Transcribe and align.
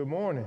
Good 0.00 0.08
morning. 0.08 0.46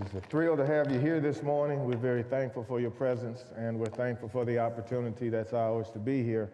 It's 0.00 0.14
a 0.14 0.20
thrill 0.22 0.56
to 0.56 0.66
have 0.66 0.90
you 0.90 0.98
here 0.98 1.20
this 1.20 1.40
morning. 1.40 1.84
We're 1.84 1.96
very 1.96 2.24
thankful 2.24 2.64
for 2.64 2.80
your 2.80 2.90
presence, 2.90 3.44
and 3.56 3.78
we're 3.78 3.86
thankful 3.86 4.28
for 4.28 4.44
the 4.44 4.58
opportunity 4.58 5.28
that's 5.28 5.52
ours 5.52 5.88
to 5.92 6.00
be 6.00 6.24
here. 6.24 6.50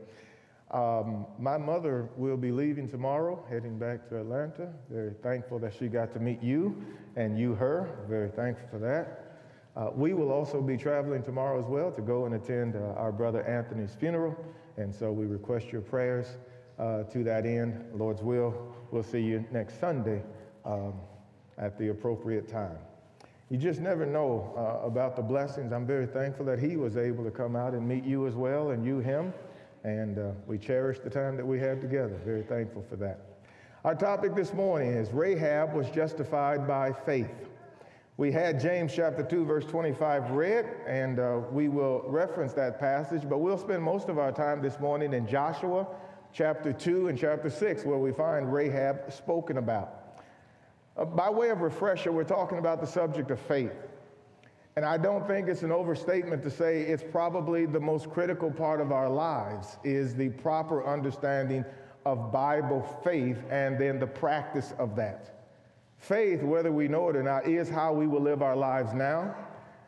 Um, 0.70 1.24
my 1.38 1.56
mother 1.56 2.10
will 2.18 2.36
be 2.36 2.52
leaving 2.52 2.86
tomorrow, 2.86 3.42
heading 3.48 3.78
back 3.78 4.10
to 4.10 4.20
Atlanta. 4.20 4.68
Very 4.90 5.14
thankful 5.22 5.58
that 5.60 5.72
she 5.72 5.88
got 5.88 6.12
to 6.12 6.20
meet 6.20 6.42
you 6.42 6.84
and 7.16 7.38
you 7.38 7.54
her. 7.54 8.04
Very 8.06 8.28
thankful 8.28 8.68
for 8.68 8.78
that. 8.78 9.40
Uh, 9.74 9.88
we 9.94 10.12
will 10.12 10.30
also 10.30 10.60
be 10.60 10.76
traveling 10.76 11.22
tomorrow 11.22 11.58
as 11.58 11.66
well 11.66 11.90
to 11.92 12.02
go 12.02 12.26
and 12.26 12.34
attend 12.34 12.76
uh, 12.76 12.92
our 12.98 13.10
brother 13.10 13.42
Anthony's 13.44 13.94
funeral, 13.94 14.36
and 14.76 14.94
so 14.94 15.12
we 15.12 15.24
request 15.24 15.72
your 15.72 15.80
prayers 15.80 16.36
uh, 16.78 17.04
to 17.04 17.24
that 17.24 17.46
end. 17.46 17.86
Lord's 17.94 18.22
will, 18.22 18.76
we'll 18.90 19.02
see 19.02 19.22
you 19.22 19.46
next 19.50 19.80
Sunday 19.80 20.22
um, 20.68 20.92
at 21.56 21.76
the 21.78 21.88
appropriate 21.88 22.46
time. 22.46 22.78
You 23.50 23.56
just 23.56 23.80
never 23.80 24.04
know 24.04 24.52
uh, 24.56 24.86
about 24.86 25.16
the 25.16 25.22
blessings. 25.22 25.72
I'm 25.72 25.86
very 25.86 26.06
thankful 26.06 26.44
that 26.46 26.58
he 26.58 26.76
was 26.76 26.98
able 26.98 27.24
to 27.24 27.30
come 27.30 27.56
out 27.56 27.72
and 27.72 27.88
meet 27.88 28.04
you 28.04 28.26
as 28.26 28.34
well, 28.34 28.70
and 28.70 28.84
you 28.84 28.98
him. 28.98 29.32
And 29.84 30.18
uh, 30.18 30.30
we 30.46 30.58
cherish 30.58 30.98
the 30.98 31.08
time 31.08 31.36
that 31.36 31.46
we 31.46 31.58
had 31.58 31.80
together. 31.80 32.20
Very 32.24 32.42
thankful 32.42 32.84
for 32.88 32.96
that. 32.96 33.20
Our 33.84 33.94
topic 33.94 34.34
this 34.34 34.52
morning 34.52 34.90
is 34.92 35.10
Rahab 35.12 35.72
was 35.72 35.88
justified 35.88 36.68
by 36.68 36.92
faith. 36.92 37.48
We 38.18 38.32
had 38.32 38.60
James 38.60 38.92
chapter 38.94 39.22
2, 39.22 39.44
verse 39.44 39.64
25 39.64 40.32
read, 40.32 40.66
and 40.86 41.20
uh, 41.20 41.40
we 41.50 41.68
will 41.68 42.02
reference 42.06 42.52
that 42.54 42.78
passage, 42.80 43.22
but 43.28 43.38
we'll 43.38 43.56
spend 43.56 43.82
most 43.82 44.08
of 44.08 44.18
our 44.18 44.32
time 44.32 44.60
this 44.60 44.78
morning 44.80 45.14
in 45.14 45.26
Joshua 45.26 45.86
chapter 46.32 46.72
2 46.72 47.08
and 47.08 47.16
chapter 47.16 47.48
6, 47.48 47.84
where 47.84 47.98
we 47.98 48.12
find 48.12 48.52
Rahab 48.52 49.10
spoken 49.12 49.56
about. 49.56 49.97
Uh, 50.98 51.04
by 51.04 51.30
way 51.30 51.50
of 51.50 51.60
refresher, 51.60 52.10
we're 52.10 52.24
talking 52.24 52.58
about 52.58 52.80
the 52.80 52.86
subject 52.86 53.30
of 53.30 53.38
faith. 53.38 53.72
And 54.76 54.84
I 54.84 54.96
don't 54.96 55.26
think 55.26 55.48
it's 55.48 55.62
an 55.62 55.72
overstatement 55.72 56.42
to 56.42 56.50
say 56.50 56.82
it's 56.82 57.02
probably 57.02 57.66
the 57.66 57.80
most 57.80 58.10
critical 58.10 58.50
part 58.50 58.80
of 58.80 58.92
our 58.92 59.08
lives 59.08 59.76
is 59.84 60.14
the 60.14 60.28
proper 60.30 60.86
understanding 60.86 61.64
of 62.04 62.32
Bible 62.32 62.82
faith 63.02 63.42
and 63.50 63.78
then 63.78 63.98
the 63.98 64.06
practice 64.06 64.74
of 64.78 64.94
that. 64.96 65.46
Faith, 65.98 66.42
whether 66.42 66.70
we 66.70 66.86
know 66.86 67.08
it 67.08 67.16
or 67.16 67.24
not, 67.24 67.46
is 67.46 67.68
how 67.68 67.92
we 67.92 68.06
will 68.06 68.20
live 68.20 68.40
our 68.40 68.54
lives 68.54 68.92
now. 68.94 69.34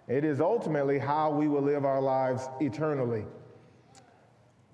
It 0.08 0.24
is 0.24 0.40
ultimately 0.40 0.98
how 0.98 1.30
we 1.30 1.46
will 1.46 1.62
live 1.62 1.84
our 1.84 2.00
lives 2.00 2.48
eternally. 2.60 3.24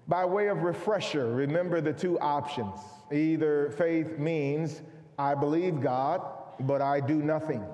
By 0.09 0.25
way 0.25 0.49
of 0.49 0.63
refresher, 0.63 1.35
remember 1.35 1.83
the 1.83 1.93
two 1.93 2.19
options. 2.21 2.79
Either 3.13 3.71
faith 3.77 4.19
means 4.19 4.81
I 5.19 5.35
believe 5.35 5.81
God, 5.81 6.23
but 6.61 6.81
I 6.81 7.01
do 7.01 7.17
nothing. 7.23 7.65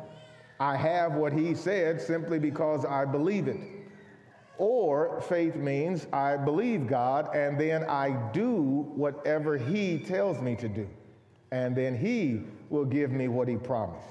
I 0.61 0.77
have 0.77 1.15
what 1.15 1.33
he 1.33 1.55
said 1.55 2.01
simply 2.01 2.39
because 2.39 2.85
I 2.85 3.05
believe 3.05 3.49
it. 3.49 3.59
Or 4.59 5.21
faith 5.23 5.57
means 5.57 6.07
I 6.13 6.37
believe 6.37 6.87
God 6.87 7.35
and 7.35 7.59
then 7.59 7.85
I 7.85 8.31
do 8.33 8.93
whatever 8.95 9.57
he 9.59 9.99
tells 9.99 10.41
me 10.41 10.55
to 10.57 10.69
do. 10.69 10.89
And 11.51 11.75
then 11.75 11.97
he 11.97 12.43
will 12.71 12.85
give 12.85 13.11
me 13.11 13.29
what 13.29 13.49
he 13.49 13.57
promised. 13.57 14.09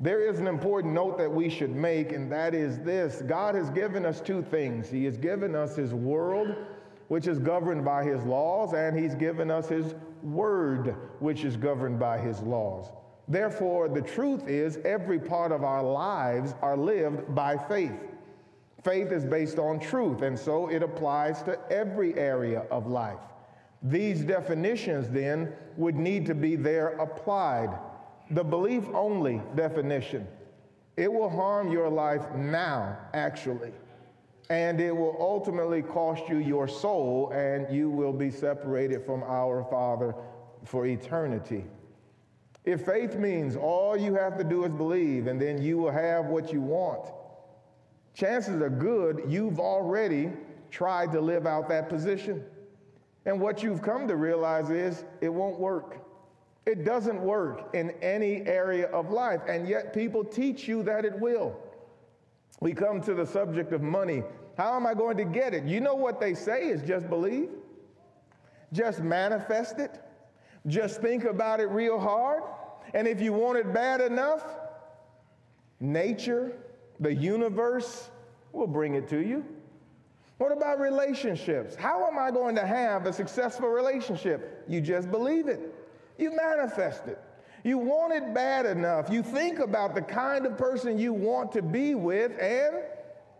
There 0.00 0.26
is 0.26 0.40
an 0.40 0.48
important 0.48 0.94
note 0.94 1.16
that 1.18 1.30
we 1.30 1.48
should 1.48 1.70
make, 1.70 2.12
and 2.12 2.32
that 2.32 2.54
is 2.54 2.78
this 2.80 3.22
God 3.22 3.54
has 3.54 3.70
given 3.70 4.04
us 4.04 4.20
two 4.20 4.42
things. 4.42 4.90
He 4.90 5.04
has 5.04 5.16
given 5.16 5.54
us 5.54 5.76
his 5.76 5.94
world, 5.94 6.56
which 7.06 7.28
is 7.28 7.38
governed 7.38 7.84
by 7.84 8.02
his 8.02 8.24
laws, 8.24 8.72
and 8.74 8.98
he's 8.98 9.14
given 9.14 9.50
us 9.50 9.68
his 9.68 9.94
word, 10.22 10.96
which 11.20 11.44
is 11.44 11.56
governed 11.56 12.00
by 12.00 12.18
his 12.18 12.40
laws. 12.40 12.86
Therefore, 13.32 13.88
the 13.88 14.02
truth 14.02 14.46
is 14.46 14.78
every 14.84 15.18
part 15.18 15.52
of 15.52 15.64
our 15.64 15.82
lives 15.82 16.54
are 16.60 16.76
lived 16.76 17.34
by 17.34 17.56
faith. 17.56 17.98
Faith 18.84 19.10
is 19.10 19.24
based 19.24 19.58
on 19.58 19.80
truth, 19.80 20.20
and 20.20 20.38
so 20.38 20.68
it 20.68 20.82
applies 20.82 21.42
to 21.44 21.58
every 21.70 22.12
area 22.18 22.66
of 22.70 22.86
life. 22.88 23.22
These 23.84 24.20
definitions 24.20 25.08
then 25.08 25.54
would 25.78 25.94
need 25.94 26.26
to 26.26 26.34
be 26.34 26.56
there 26.56 26.88
applied. 26.98 27.70
The 28.32 28.44
belief 28.44 28.84
only 28.92 29.40
definition, 29.54 30.28
it 30.98 31.10
will 31.10 31.30
harm 31.30 31.72
your 31.72 31.88
life 31.88 32.34
now, 32.34 32.98
actually, 33.14 33.72
and 34.50 34.78
it 34.78 34.94
will 34.94 35.16
ultimately 35.18 35.80
cost 35.80 36.28
you 36.28 36.36
your 36.36 36.68
soul, 36.68 37.30
and 37.34 37.74
you 37.74 37.88
will 37.88 38.12
be 38.12 38.30
separated 38.30 39.06
from 39.06 39.22
our 39.22 39.64
Father 39.70 40.14
for 40.66 40.84
eternity. 40.84 41.64
If 42.64 42.86
faith 42.86 43.16
means 43.16 43.56
all 43.56 43.96
you 43.96 44.14
have 44.14 44.38
to 44.38 44.44
do 44.44 44.64
is 44.64 44.70
believe 44.70 45.26
and 45.26 45.40
then 45.40 45.60
you 45.60 45.78
will 45.78 45.90
have 45.90 46.26
what 46.26 46.52
you 46.52 46.60
want, 46.60 47.10
chances 48.14 48.60
are 48.62 48.70
good 48.70 49.22
you've 49.26 49.58
already 49.58 50.30
tried 50.70 51.12
to 51.12 51.20
live 51.20 51.46
out 51.46 51.68
that 51.68 51.88
position. 51.88 52.44
And 53.26 53.40
what 53.40 53.62
you've 53.62 53.82
come 53.82 54.08
to 54.08 54.16
realize 54.16 54.70
is 54.70 55.04
it 55.20 55.28
won't 55.28 55.58
work. 55.58 55.98
It 56.64 56.84
doesn't 56.84 57.20
work 57.20 57.74
in 57.74 57.90
any 58.02 58.46
area 58.46 58.86
of 58.86 59.10
life, 59.10 59.40
and 59.48 59.68
yet 59.68 59.92
people 59.92 60.24
teach 60.24 60.68
you 60.68 60.82
that 60.84 61.04
it 61.04 61.18
will. 61.18 61.56
We 62.60 62.72
come 62.72 63.00
to 63.02 63.14
the 63.14 63.26
subject 63.26 63.72
of 63.72 63.82
money. 63.82 64.22
How 64.56 64.76
am 64.76 64.86
I 64.86 64.94
going 64.94 65.16
to 65.16 65.24
get 65.24 65.54
it? 65.54 65.64
You 65.64 65.80
know 65.80 65.94
what 65.94 66.20
they 66.20 66.34
say 66.34 66.68
is 66.68 66.82
just 66.82 67.08
believe, 67.08 67.50
just 68.72 69.00
manifest 69.00 69.78
it. 69.78 70.00
Just 70.66 71.00
think 71.00 71.24
about 71.24 71.60
it 71.60 71.66
real 71.66 71.98
hard. 71.98 72.42
And 72.94 73.08
if 73.08 73.20
you 73.20 73.32
want 73.32 73.58
it 73.58 73.72
bad 73.72 74.00
enough, 74.00 74.44
nature, 75.80 76.52
the 77.00 77.12
universe 77.12 78.10
will 78.52 78.66
bring 78.66 78.94
it 78.94 79.08
to 79.08 79.18
you. 79.18 79.44
What 80.38 80.52
about 80.52 80.80
relationships? 80.80 81.74
How 81.74 82.06
am 82.06 82.18
I 82.18 82.30
going 82.30 82.54
to 82.56 82.66
have 82.66 83.06
a 83.06 83.12
successful 83.12 83.68
relationship? 83.68 84.64
You 84.68 84.80
just 84.80 85.10
believe 85.10 85.48
it, 85.48 85.74
you 86.18 86.34
manifest 86.36 87.06
it. 87.06 87.18
You 87.64 87.78
want 87.78 88.12
it 88.12 88.34
bad 88.34 88.66
enough. 88.66 89.08
You 89.08 89.22
think 89.22 89.60
about 89.60 89.94
the 89.94 90.02
kind 90.02 90.46
of 90.46 90.58
person 90.58 90.98
you 90.98 91.12
want 91.12 91.52
to 91.52 91.62
be 91.62 91.94
with, 91.94 92.32
and 92.40 92.82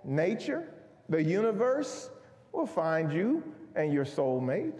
nature, 0.04 0.68
the 1.08 1.20
universe, 1.20 2.08
will 2.52 2.66
find 2.66 3.12
you 3.12 3.42
and 3.74 3.92
your 3.92 4.04
soulmate. 4.04 4.74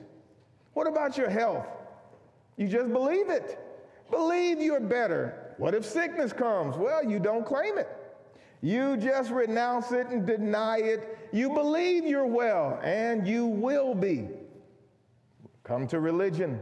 What 0.74 0.86
about 0.86 1.19
your 1.19 1.28
health? 1.28 1.66
You 2.57 2.69
just 2.69 2.93
believe 2.93 3.29
it. 3.29 3.59
Believe 4.11 4.61
you're 4.61 4.81
better. 4.81 5.55
What 5.59 5.75
if 5.75 5.85
sickness 5.85 6.33
comes? 6.33 6.77
Well, 6.77 7.05
you 7.05 7.19
don't 7.19 7.47
claim 7.47 7.79
it. 7.79 7.89
You 8.61 8.97
just 8.97 9.31
renounce 9.31 9.91
it 9.91 10.07
and 10.09 10.27
deny 10.27 10.79
it. 10.79 11.19
You 11.33 11.51
believe 11.51 12.07
you're 12.07 12.27
well, 12.27 12.79
and 12.83 13.27
you 13.27 13.47
will 13.47 13.95
be. 13.95 14.29
Come 15.65 15.87
to 15.89 15.99
religion. 15.99 16.61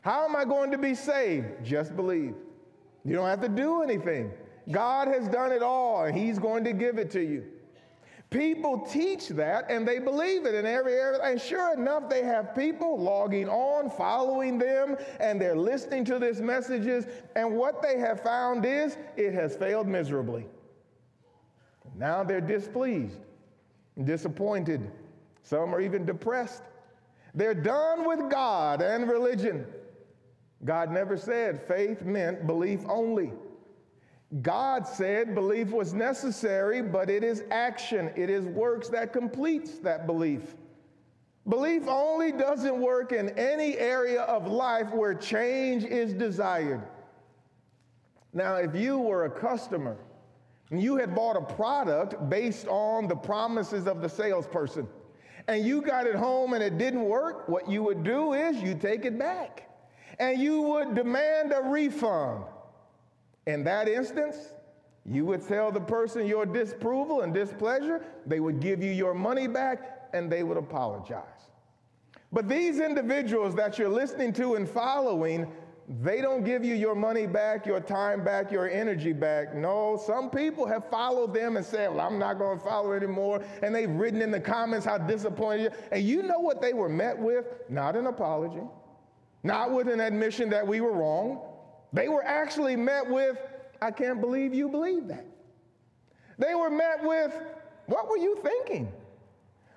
How 0.00 0.24
am 0.24 0.34
I 0.34 0.44
going 0.44 0.70
to 0.70 0.78
be 0.78 0.94
saved? 0.94 1.64
Just 1.64 1.94
believe. 1.94 2.34
You 3.04 3.16
don't 3.16 3.26
have 3.26 3.42
to 3.42 3.48
do 3.48 3.82
anything. 3.82 4.32
God 4.70 5.08
has 5.08 5.28
done 5.28 5.52
it 5.52 5.62
all, 5.62 6.04
and 6.04 6.16
He's 6.16 6.38
going 6.38 6.64
to 6.64 6.72
give 6.72 6.98
it 6.98 7.10
to 7.12 7.20
you. 7.20 7.44
People 8.30 8.78
teach 8.78 9.28
that 9.30 9.68
and 9.68 9.86
they 9.86 9.98
believe 9.98 10.46
it 10.46 10.54
in 10.54 10.64
every 10.64 10.94
area. 10.94 11.18
And 11.20 11.40
sure 11.40 11.74
enough, 11.74 12.08
they 12.08 12.22
have 12.22 12.54
people 12.54 12.96
logging 12.96 13.48
on, 13.48 13.90
following 13.90 14.56
them, 14.56 14.96
and 15.18 15.40
they're 15.40 15.56
listening 15.56 16.04
to 16.06 16.18
these 16.20 16.40
messages. 16.40 17.06
And 17.34 17.56
what 17.56 17.82
they 17.82 17.98
have 17.98 18.22
found 18.22 18.64
is 18.64 18.96
it 19.16 19.34
has 19.34 19.56
failed 19.56 19.88
miserably. 19.88 20.46
Now 21.96 22.22
they're 22.22 22.40
displeased, 22.40 23.18
disappointed. 24.04 24.88
Some 25.42 25.74
are 25.74 25.80
even 25.80 26.06
depressed. 26.06 26.62
They're 27.34 27.52
done 27.52 28.06
with 28.06 28.30
God 28.30 28.80
and 28.80 29.08
religion. 29.08 29.66
God 30.64 30.92
never 30.92 31.16
said 31.16 31.60
faith 31.66 32.02
meant 32.02 32.46
belief 32.46 32.80
only. 32.88 33.32
God 34.42 34.86
said 34.86 35.34
belief 35.34 35.70
was 35.70 35.92
necessary, 35.92 36.82
but 36.82 37.10
it 37.10 37.24
is 37.24 37.42
action, 37.50 38.12
it 38.16 38.30
is 38.30 38.44
works 38.44 38.88
that 38.90 39.12
completes 39.12 39.78
that 39.80 40.06
belief. 40.06 40.54
Belief 41.48 41.88
only 41.88 42.30
doesn't 42.30 42.80
work 42.80 43.12
in 43.12 43.30
any 43.30 43.76
area 43.76 44.22
of 44.22 44.46
life 44.46 44.92
where 44.92 45.14
change 45.14 45.84
is 45.84 46.12
desired. 46.12 46.82
Now, 48.32 48.54
if 48.56 48.76
you 48.76 48.98
were 48.98 49.24
a 49.24 49.30
customer 49.30 49.96
and 50.70 50.80
you 50.80 50.96
had 50.96 51.12
bought 51.12 51.36
a 51.36 51.54
product 51.54 52.30
based 52.30 52.68
on 52.68 53.08
the 53.08 53.16
promises 53.16 53.88
of 53.88 54.00
the 54.00 54.08
salesperson, 54.08 54.86
and 55.48 55.66
you 55.66 55.82
got 55.82 56.06
it 56.06 56.14
home 56.14 56.52
and 56.52 56.62
it 56.62 56.78
didn't 56.78 57.02
work, 57.02 57.48
what 57.48 57.68
you 57.68 57.82
would 57.82 58.04
do 58.04 58.34
is 58.34 58.62
you 58.62 58.76
take 58.76 59.04
it 59.04 59.18
back 59.18 59.68
and 60.20 60.40
you 60.40 60.62
would 60.62 60.94
demand 60.94 61.52
a 61.52 61.62
refund. 61.62 62.44
In 63.46 63.64
that 63.64 63.88
instance, 63.88 64.54
you 65.06 65.24
would 65.26 65.46
tell 65.46 65.72
the 65.72 65.80
person 65.80 66.26
your 66.26 66.46
disapproval 66.46 67.22
and 67.22 67.32
displeasure, 67.32 68.04
they 68.26 68.40
would 68.40 68.60
give 68.60 68.82
you 68.82 68.90
your 68.90 69.14
money 69.14 69.46
back, 69.46 70.08
and 70.12 70.30
they 70.30 70.42
would 70.42 70.56
apologize. 70.56 71.24
But 72.32 72.48
these 72.48 72.78
individuals 72.78 73.54
that 73.56 73.78
you're 73.78 73.88
listening 73.88 74.32
to 74.34 74.54
and 74.54 74.68
following, 74.68 75.50
They 76.02 76.20
don't 76.20 76.44
give 76.44 76.64
you 76.64 76.76
your 76.76 76.94
money 76.94 77.26
back, 77.26 77.66
your 77.66 77.80
time 77.80 78.22
back, 78.22 78.52
your 78.52 78.70
energy 78.70 79.12
back. 79.12 79.56
No, 79.56 80.00
some 80.06 80.30
people 80.30 80.64
have 80.66 80.88
followed 80.88 81.34
them 81.34 81.56
and 81.56 81.66
said, 81.66 81.90
Well, 81.90 82.06
I'm 82.06 82.18
not 82.18 82.38
going 82.38 82.58
to 82.58 82.64
follow 82.64 82.92
anymore. 82.92 83.42
And 83.62 83.74
they've 83.74 83.90
written 83.90 84.22
in 84.22 84.30
the 84.30 84.38
comments 84.38 84.86
how 84.86 84.98
disappointed 84.98 85.64
you. 85.64 85.70
And 85.90 86.04
you 86.04 86.22
know 86.22 86.38
what 86.38 86.60
they 86.60 86.72
were 86.72 86.88
met 86.88 87.18
with? 87.18 87.46
Not 87.68 87.96
an 87.96 88.06
apology, 88.06 88.62
not 89.42 89.72
with 89.72 89.88
an 89.88 89.98
admission 89.98 90.50
that 90.50 90.64
we 90.64 90.80
were 90.80 90.92
wrong. 90.92 91.49
They 91.92 92.08
were 92.08 92.22
actually 92.24 92.76
met 92.76 93.08
with, 93.08 93.36
I 93.82 93.90
can't 93.90 94.20
believe 94.20 94.54
you 94.54 94.68
believe 94.68 95.08
that. 95.08 95.26
They 96.38 96.54
were 96.54 96.70
met 96.70 97.02
with, 97.02 97.32
What 97.86 98.08
were 98.08 98.16
you 98.16 98.38
thinking? 98.42 98.92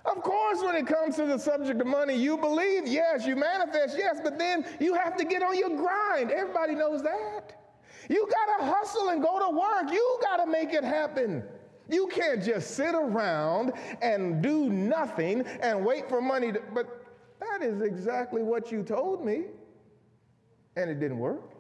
Of 0.06 0.22
course, 0.22 0.62
when 0.62 0.76
it 0.76 0.86
comes 0.86 1.16
to 1.16 1.26
the 1.26 1.38
subject 1.38 1.80
of 1.80 1.88
money, 1.88 2.16
you 2.16 2.38
believe, 2.38 2.86
yes, 2.86 3.26
you 3.26 3.38
manifest, 3.38 3.98
yes, 3.98 4.20
but 4.22 4.38
then 4.38 4.66
you 4.80 4.94
have 4.96 5.16
to 5.16 5.24
get 5.24 5.42
on 5.42 5.58
your 5.58 5.70
grind. 5.70 6.30
Everybody 6.30 6.76
knows 6.76 7.02
that. 7.04 7.54
You 8.10 8.28
got 8.30 8.58
to 8.58 8.66
hustle 8.66 9.10
and 9.10 9.22
go 9.22 9.40
to 9.40 9.58
work. 9.58 9.94
You 9.94 10.20
got 10.22 10.38
to 10.38 10.46
make 10.46 10.74
it 10.74 10.84
happen. 10.84 11.42
You 11.90 12.08
can't 12.08 12.44
just 12.44 12.72
sit 12.72 12.96
around 12.96 13.72
and 14.02 14.42
do 14.42 14.70
nothing 14.70 15.42
and 15.62 15.86
wait 15.86 16.10
for 16.10 16.22
money 16.22 16.52
to, 16.52 16.62
but 16.74 17.06
that 17.40 17.62
is 17.62 17.82
exactly 17.82 18.44
what 18.44 18.72
you 18.72 18.84
told 18.84 19.26
me. 19.26 19.46
And 20.76 20.90
it 20.90 21.00
didn't 21.00 21.20
work. 21.20 21.53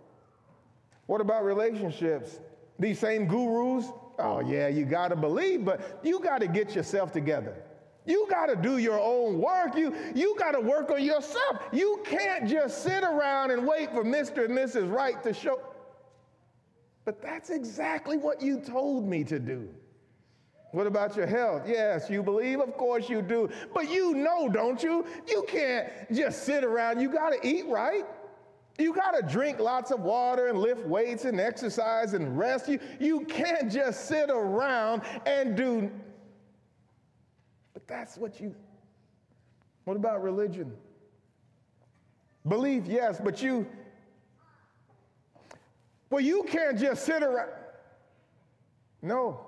What 1.13 1.21
about 1.21 1.45
relationships? 1.45 2.39
These 2.79 2.97
same 2.97 3.27
gurus, 3.27 3.85
oh 4.17 4.39
yeah, 4.39 4.67
you 4.67 4.83
got 4.83 5.09
to 5.09 5.15
believe, 5.15 5.63
but 5.63 5.99
you 6.01 6.19
got 6.19 6.41
to 6.41 6.47
get 6.47 6.73
yourself 6.73 7.11
together. 7.11 7.55
You 8.07 8.25
got 8.31 8.47
to 8.47 8.55
do 8.55 8.79
your 8.79 8.99
own 8.99 9.39
work. 9.39 9.75
You, 9.77 9.93
you 10.15 10.35
got 10.39 10.53
to 10.53 10.59
work 10.59 10.89
on 10.89 11.03
yourself. 11.03 11.65
You 11.71 12.01
can't 12.03 12.49
just 12.49 12.81
sit 12.81 13.03
around 13.03 13.51
and 13.51 13.67
wait 13.67 13.91
for 13.91 14.03
Mr. 14.03 14.45
and 14.45 14.57
Mrs. 14.57 14.91
Right 14.91 15.21
to 15.21 15.35
show. 15.35 15.61
But 17.05 17.21
that's 17.21 17.51
exactly 17.51 18.17
what 18.17 18.41
you 18.41 18.59
told 18.59 19.07
me 19.07 19.23
to 19.25 19.37
do. 19.37 19.69
What 20.71 20.87
about 20.87 21.15
your 21.15 21.27
health? 21.27 21.61
Yes, 21.67 22.09
you 22.09 22.23
believe? 22.23 22.59
Of 22.59 22.75
course 22.75 23.07
you 23.07 23.21
do. 23.21 23.51
But 23.71 23.87
you 23.87 24.15
know, 24.15 24.49
don't 24.49 24.81
you? 24.81 25.05
You 25.27 25.45
can't 25.47 25.89
just 26.11 26.41
sit 26.41 26.63
around. 26.63 26.99
You 26.99 27.09
got 27.09 27.39
to 27.39 27.47
eat 27.47 27.67
right. 27.67 28.03
You 28.77 28.93
got 28.93 29.11
to 29.11 29.21
drink 29.21 29.59
lots 29.59 29.91
of 29.91 29.99
water 29.99 30.47
and 30.47 30.57
lift 30.57 30.85
weights 30.85 31.25
and 31.25 31.39
exercise 31.39 32.13
and 32.13 32.37
rest. 32.37 32.67
You, 32.67 32.79
you 32.99 33.21
can't 33.21 33.71
just 33.71 34.07
sit 34.07 34.29
around 34.31 35.03
and 35.25 35.55
do 35.55 35.91
but 37.73 37.87
that's 37.87 38.17
what 38.17 38.39
you. 38.39 38.55
What 39.85 39.97
about 39.97 40.23
religion? 40.23 40.71
Belief, 42.47 42.83
yes, 42.85 43.19
but 43.21 43.41
you. 43.41 43.67
Well, 46.09 46.21
you 46.21 46.43
can't 46.43 46.79
just 46.79 47.05
sit 47.05 47.23
around. 47.23 47.49
No. 49.01 49.47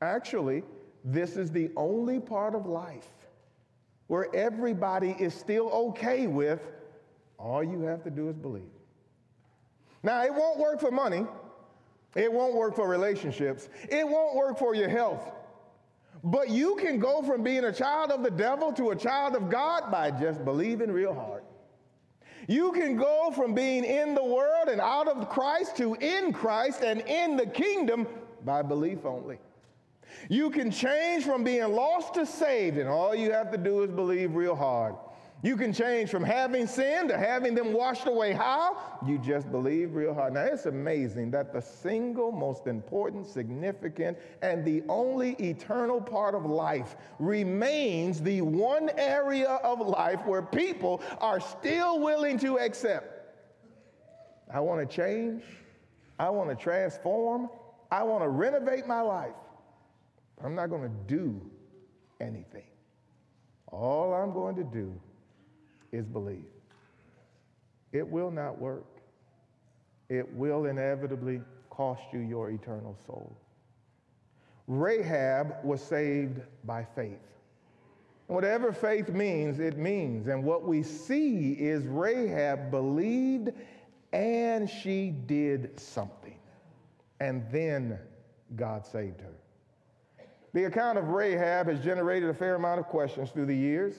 Actually, 0.00 0.62
this 1.04 1.36
is 1.36 1.50
the 1.50 1.70
only 1.76 2.18
part 2.18 2.54
of 2.54 2.66
life 2.66 3.08
where 4.06 4.34
everybody 4.34 5.16
is 5.18 5.34
still 5.34 5.68
okay 5.70 6.26
with 6.26 6.60
all 7.44 7.62
you 7.62 7.82
have 7.82 8.02
to 8.04 8.10
do 8.10 8.30
is 8.30 8.36
believe. 8.36 8.62
Now, 10.02 10.24
it 10.24 10.32
won't 10.32 10.58
work 10.58 10.80
for 10.80 10.90
money. 10.90 11.26
It 12.16 12.32
won't 12.32 12.54
work 12.54 12.74
for 12.74 12.88
relationships. 12.88 13.68
It 13.90 14.08
won't 14.08 14.34
work 14.34 14.58
for 14.58 14.74
your 14.74 14.88
health. 14.88 15.30
But 16.22 16.48
you 16.48 16.76
can 16.76 16.98
go 16.98 17.22
from 17.22 17.42
being 17.42 17.64
a 17.64 17.72
child 17.72 18.10
of 18.10 18.22
the 18.22 18.30
devil 18.30 18.72
to 18.72 18.90
a 18.90 18.96
child 18.96 19.36
of 19.36 19.50
God 19.50 19.90
by 19.90 20.10
just 20.10 20.42
believing 20.44 20.90
real 20.90 21.12
hard. 21.12 21.42
You 22.48 22.72
can 22.72 22.96
go 22.96 23.30
from 23.34 23.54
being 23.54 23.84
in 23.84 24.14
the 24.14 24.24
world 24.24 24.68
and 24.68 24.80
out 24.80 25.08
of 25.08 25.28
Christ 25.28 25.76
to 25.76 25.94
in 25.94 26.32
Christ 26.32 26.82
and 26.82 27.00
in 27.02 27.36
the 27.36 27.46
kingdom 27.46 28.06
by 28.44 28.62
belief 28.62 29.04
only. 29.04 29.38
You 30.30 30.50
can 30.50 30.70
change 30.70 31.24
from 31.24 31.44
being 31.44 31.72
lost 31.72 32.14
to 32.14 32.24
saved, 32.24 32.78
and 32.78 32.88
all 32.88 33.14
you 33.14 33.32
have 33.32 33.50
to 33.52 33.58
do 33.58 33.82
is 33.82 33.90
believe 33.90 34.34
real 34.34 34.54
hard. 34.54 34.94
You 35.44 35.58
can 35.58 35.74
change 35.74 36.08
from 36.08 36.24
having 36.24 36.66
sin 36.66 37.06
to 37.08 37.18
having 37.18 37.54
them 37.54 37.74
washed 37.74 38.06
away. 38.06 38.32
How? 38.32 38.78
You 39.06 39.18
just 39.18 39.50
believe 39.52 39.94
real 39.94 40.14
hard. 40.14 40.32
Now, 40.32 40.44
it's 40.44 40.64
amazing 40.64 41.30
that 41.32 41.52
the 41.52 41.60
single 41.60 42.32
most 42.32 42.66
important, 42.66 43.26
significant, 43.26 44.16
and 44.40 44.64
the 44.64 44.82
only 44.88 45.32
eternal 45.32 46.00
part 46.00 46.34
of 46.34 46.46
life 46.46 46.96
remains 47.18 48.22
the 48.22 48.40
one 48.40 48.88
area 48.96 49.60
of 49.62 49.86
life 49.86 50.24
where 50.24 50.40
people 50.40 51.02
are 51.20 51.40
still 51.40 52.00
willing 52.00 52.38
to 52.38 52.58
accept. 52.58 53.36
I 54.50 54.60
want 54.60 54.88
to 54.88 54.96
change. 54.96 55.42
I 56.18 56.30
want 56.30 56.48
to 56.48 56.56
transform. 56.56 57.50
I 57.90 58.02
want 58.02 58.24
to 58.24 58.30
renovate 58.30 58.86
my 58.86 59.02
life. 59.02 59.34
I'm 60.42 60.54
not 60.54 60.70
going 60.70 60.84
to 60.84 60.96
do 61.06 61.38
anything. 62.18 62.64
All 63.70 64.14
I'm 64.14 64.32
going 64.32 64.56
to 64.56 64.64
do 64.64 64.98
is 65.94 66.06
believe. 66.06 66.44
It 67.92 68.06
will 68.06 68.30
not 68.30 68.58
work. 68.58 68.84
It 70.08 70.30
will 70.34 70.66
inevitably 70.66 71.40
cost 71.70 72.02
you 72.12 72.20
your 72.20 72.50
eternal 72.50 72.96
soul. 73.06 73.36
Rahab 74.66 75.56
was 75.62 75.82
saved 75.82 76.40
by 76.64 76.84
faith. 76.94 77.18
Whatever 78.26 78.72
faith 78.72 79.10
means, 79.10 79.60
it 79.60 79.76
means. 79.76 80.28
And 80.28 80.42
what 80.42 80.64
we 80.64 80.82
see 80.82 81.52
is 81.52 81.84
Rahab 81.86 82.70
believed 82.70 83.50
and 84.12 84.68
she 84.68 85.10
did 85.10 85.78
something. 85.78 86.38
And 87.20 87.44
then 87.50 87.98
God 88.56 88.86
saved 88.86 89.20
her. 89.20 89.34
The 90.52 90.64
account 90.64 90.98
of 90.98 91.08
Rahab 91.08 91.66
has 91.66 91.80
generated 91.84 92.30
a 92.30 92.34
fair 92.34 92.54
amount 92.54 92.80
of 92.80 92.86
questions 92.86 93.30
through 93.30 93.46
the 93.46 93.56
years. 93.56 93.94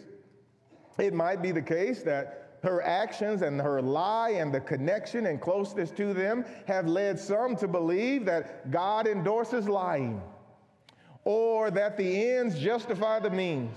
It 0.98 1.14
might 1.14 1.42
be 1.42 1.52
the 1.52 1.62
case 1.62 2.04
that 2.04 2.58
her 2.64 2.82
actions 2.82 3.42
and 3.42 3.62
her 3.62 3.82
lie 3.82 4.32
and 4.32 4.54
the 4.54 4.60
connection 4.60 5.28
and 5.28 5.40
closeness 5.40 5.92
to 5.92 6.14
them 6.14 6.46
have 6.68 6.88
led 6.88 7.20
some 7.20 7.56
to 7.58 7.68
believe 7.68 8.26
that 8.26 8.72
God 8.72 9.08
endorses 9.08 9.70
lying 9.70 10.22
or 11.26 11.70
that 11.72 11.98
the 11.98 12.32
ends 12.32 12.58
justify 12.58 13.20
the 13.20 13.30
means. 13.30 13.76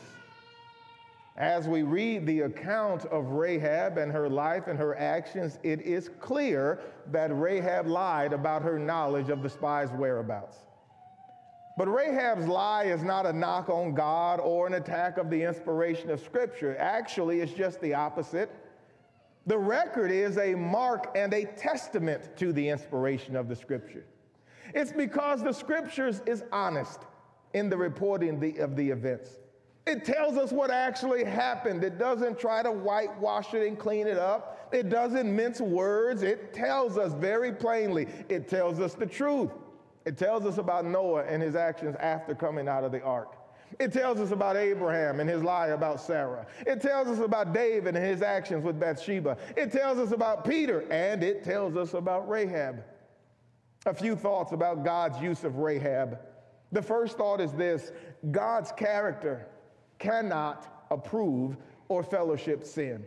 As 1.36 1.68
we 1.68 1.82
read 1.82 2.26
the 2.26 2.40
account 2.40 3.04
of 3.06 3.26
Rahab 3.26 3.96
and 3.96 4.10
her 4.10 4.28
life 4.28 4.66
and 4.66 4.78
her 4.78 4.98
actions, 4.98 5.58
it 5.62 5.80
is 5.82 6.10
clear 6.20 6.80
that 7.12 7.30
Rahab 7.32 7.86
lied 7.86 8.32
about 8.32 8.62
her 8.62 8.78
knowledge 8.78 9.28
of 9.28 9.42
the 9.42 9.48
spies' 9.48 9.90
whereabouts. 9.92 10.56
But 11.78 11.86
Rahab's 11.86 12.48
lie 12.48 12.86
is 12.86 13.04
not 13.04 13.24
a 13.24 13.32
knock 13.32 13.68
on 13.68 13.94
God 13.94 14.40
or 14.40 14.66
an 14.66 14.74
attack 14.74 15.16
of 15.16 15.30
the 15.30 15.40
inspiration 15.40 16.10
of 16.10 16.18
Scripture. 16.18 16.76
Actually, 16.76 17.40
it's 17.40 17.52
just 17.52 17.80
the 17.80 17.94
opposite. 17.94 18.50
The 19.46 19.56
record 19.56 20.10
is 20.10 20.38
a 20.38 20.56
mark 20.56 21.12
and 21.14 21.32
a 21.32 21.44
testament 21.44 22.36
to 22.38 22.52
the 22.52 22.68
inspiration 22.68 23.36
of 23.36 23.48
the 23.48 23.54
Scripture. 23.54 24.04
It's 24.74 24.90
because 24.90 25.44
the 25.44 25.52
Scriptures 25.52 26.20
is 26.26 26.42
honest 26.50 27.02
in 27.54 27.70
the 27.70 27.76
reporting 27.76 28.58
of 28.58 28.74
the 28.74 28.90
events. 28.90 29.38
It 29.86 30.04
tells 30.04 30.36
us 30.36 30.50
what 30.50 30.72
actually 30.72 31.22
happened. 31.22 31.84
It 31.84 31.96
doesn't 31.96 32.40
try 32.40 32.60
to 32.64 32.72
whitewash 32.72 33.54
it 33.54 33.64
and 33.64 33.78
clean 33.78 34.08
it 34.08 34.18
up. 34.18 34.68
It 34.72 34.88
doesn't 34.88 35.34
mince 35.34 35.60
words. 35.60 36.24
It 36.24 36.52
tells 36.52 36.98
us 36.98 37.12
very 37.14 37.52
plainly. 37.52 38.08
It 38.28 38.48
tells 38.48 38.80
us 38.80 38.94
the 38.94 39.06
truth. 39.06 39.52
It 40.08 40.16
tells 40.16 40.46
us 40.46 40.56
about 40.56 40.86
Noah 40.86 41.24
and 41.24 41.42
his 41.42 41.54
actions 41.54 41.94
after 42.00 42.34
coming 42.34 42.66
out 42.66 42.82
of 42.82 42.92
the 42.92 43.02
ark. 43.02 43.36
It 43.78 43.92
tells 43.92 44.18
us 44.20 44.30
about 44.30 44.56
Abraham 44.56 45.20
and 45.20 45.28
his 45.28 45.42
lie 45.42 45.66
about 45.66 46.00
Sarah. 46.00 46.46
It 46.66 46.80
tells 46.80 47.08
us 47.08 47.18
about 47.18 47.52
David 47.52 47.94
and 47.94 48.02
his 48.02 48.22
actions 48.22 48.64
with 48.64 48.80
Bathsheba. 48.80 49.36
It 49.54 49.70
tells 49.70 49.98
us 49.98 50.12
about 50.12 50.46
Peter 50.46 50.90
and 50.90 51.22
it 51.22 51.44
tells 51.44 51.76
us 51.76 51.92
about 51.92 52.26
Rahab. 52.26 52.82
A 53.84 53.92
few 53.92 54.16
thoughts 54.16 54.52
about 54.52 54.82
God's 54.82 55.20
use 55.20 55.44
of 55.44 55.58
Rahab. 55.58 56.18
The 56.72 56.80
first 56.80 57.18
thought 57.18 57.38
is 57.38 57.52
this 57.52 57.92
God's 58.30 58.72
character 58.72 59.46
cannot 59.98 60.86
approve 60.90 61.58
or 61.88 62.02
fellowship 62.02 62.64
sin. 62.64 63.04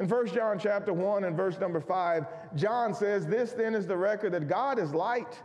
In 0.00 0.08
1 0.08 0.26
John 0.34 0.58
chapter 0.58 0.92
1 0.92 1.22
and 1.22 1.36
verse 1.36 1.60
number 1.60 1.80
5, 1.80 2.26
John 2.56 2.92
says, 2.92 3.24
This 3.24 3.52
then 3.52 3.76
is 3.76 3.86
the 3.86 3.96
record 3.96 4.32
that 4.32 4.48
God 4.48 4.80
is 4.80 4.92
light 4.92 5.40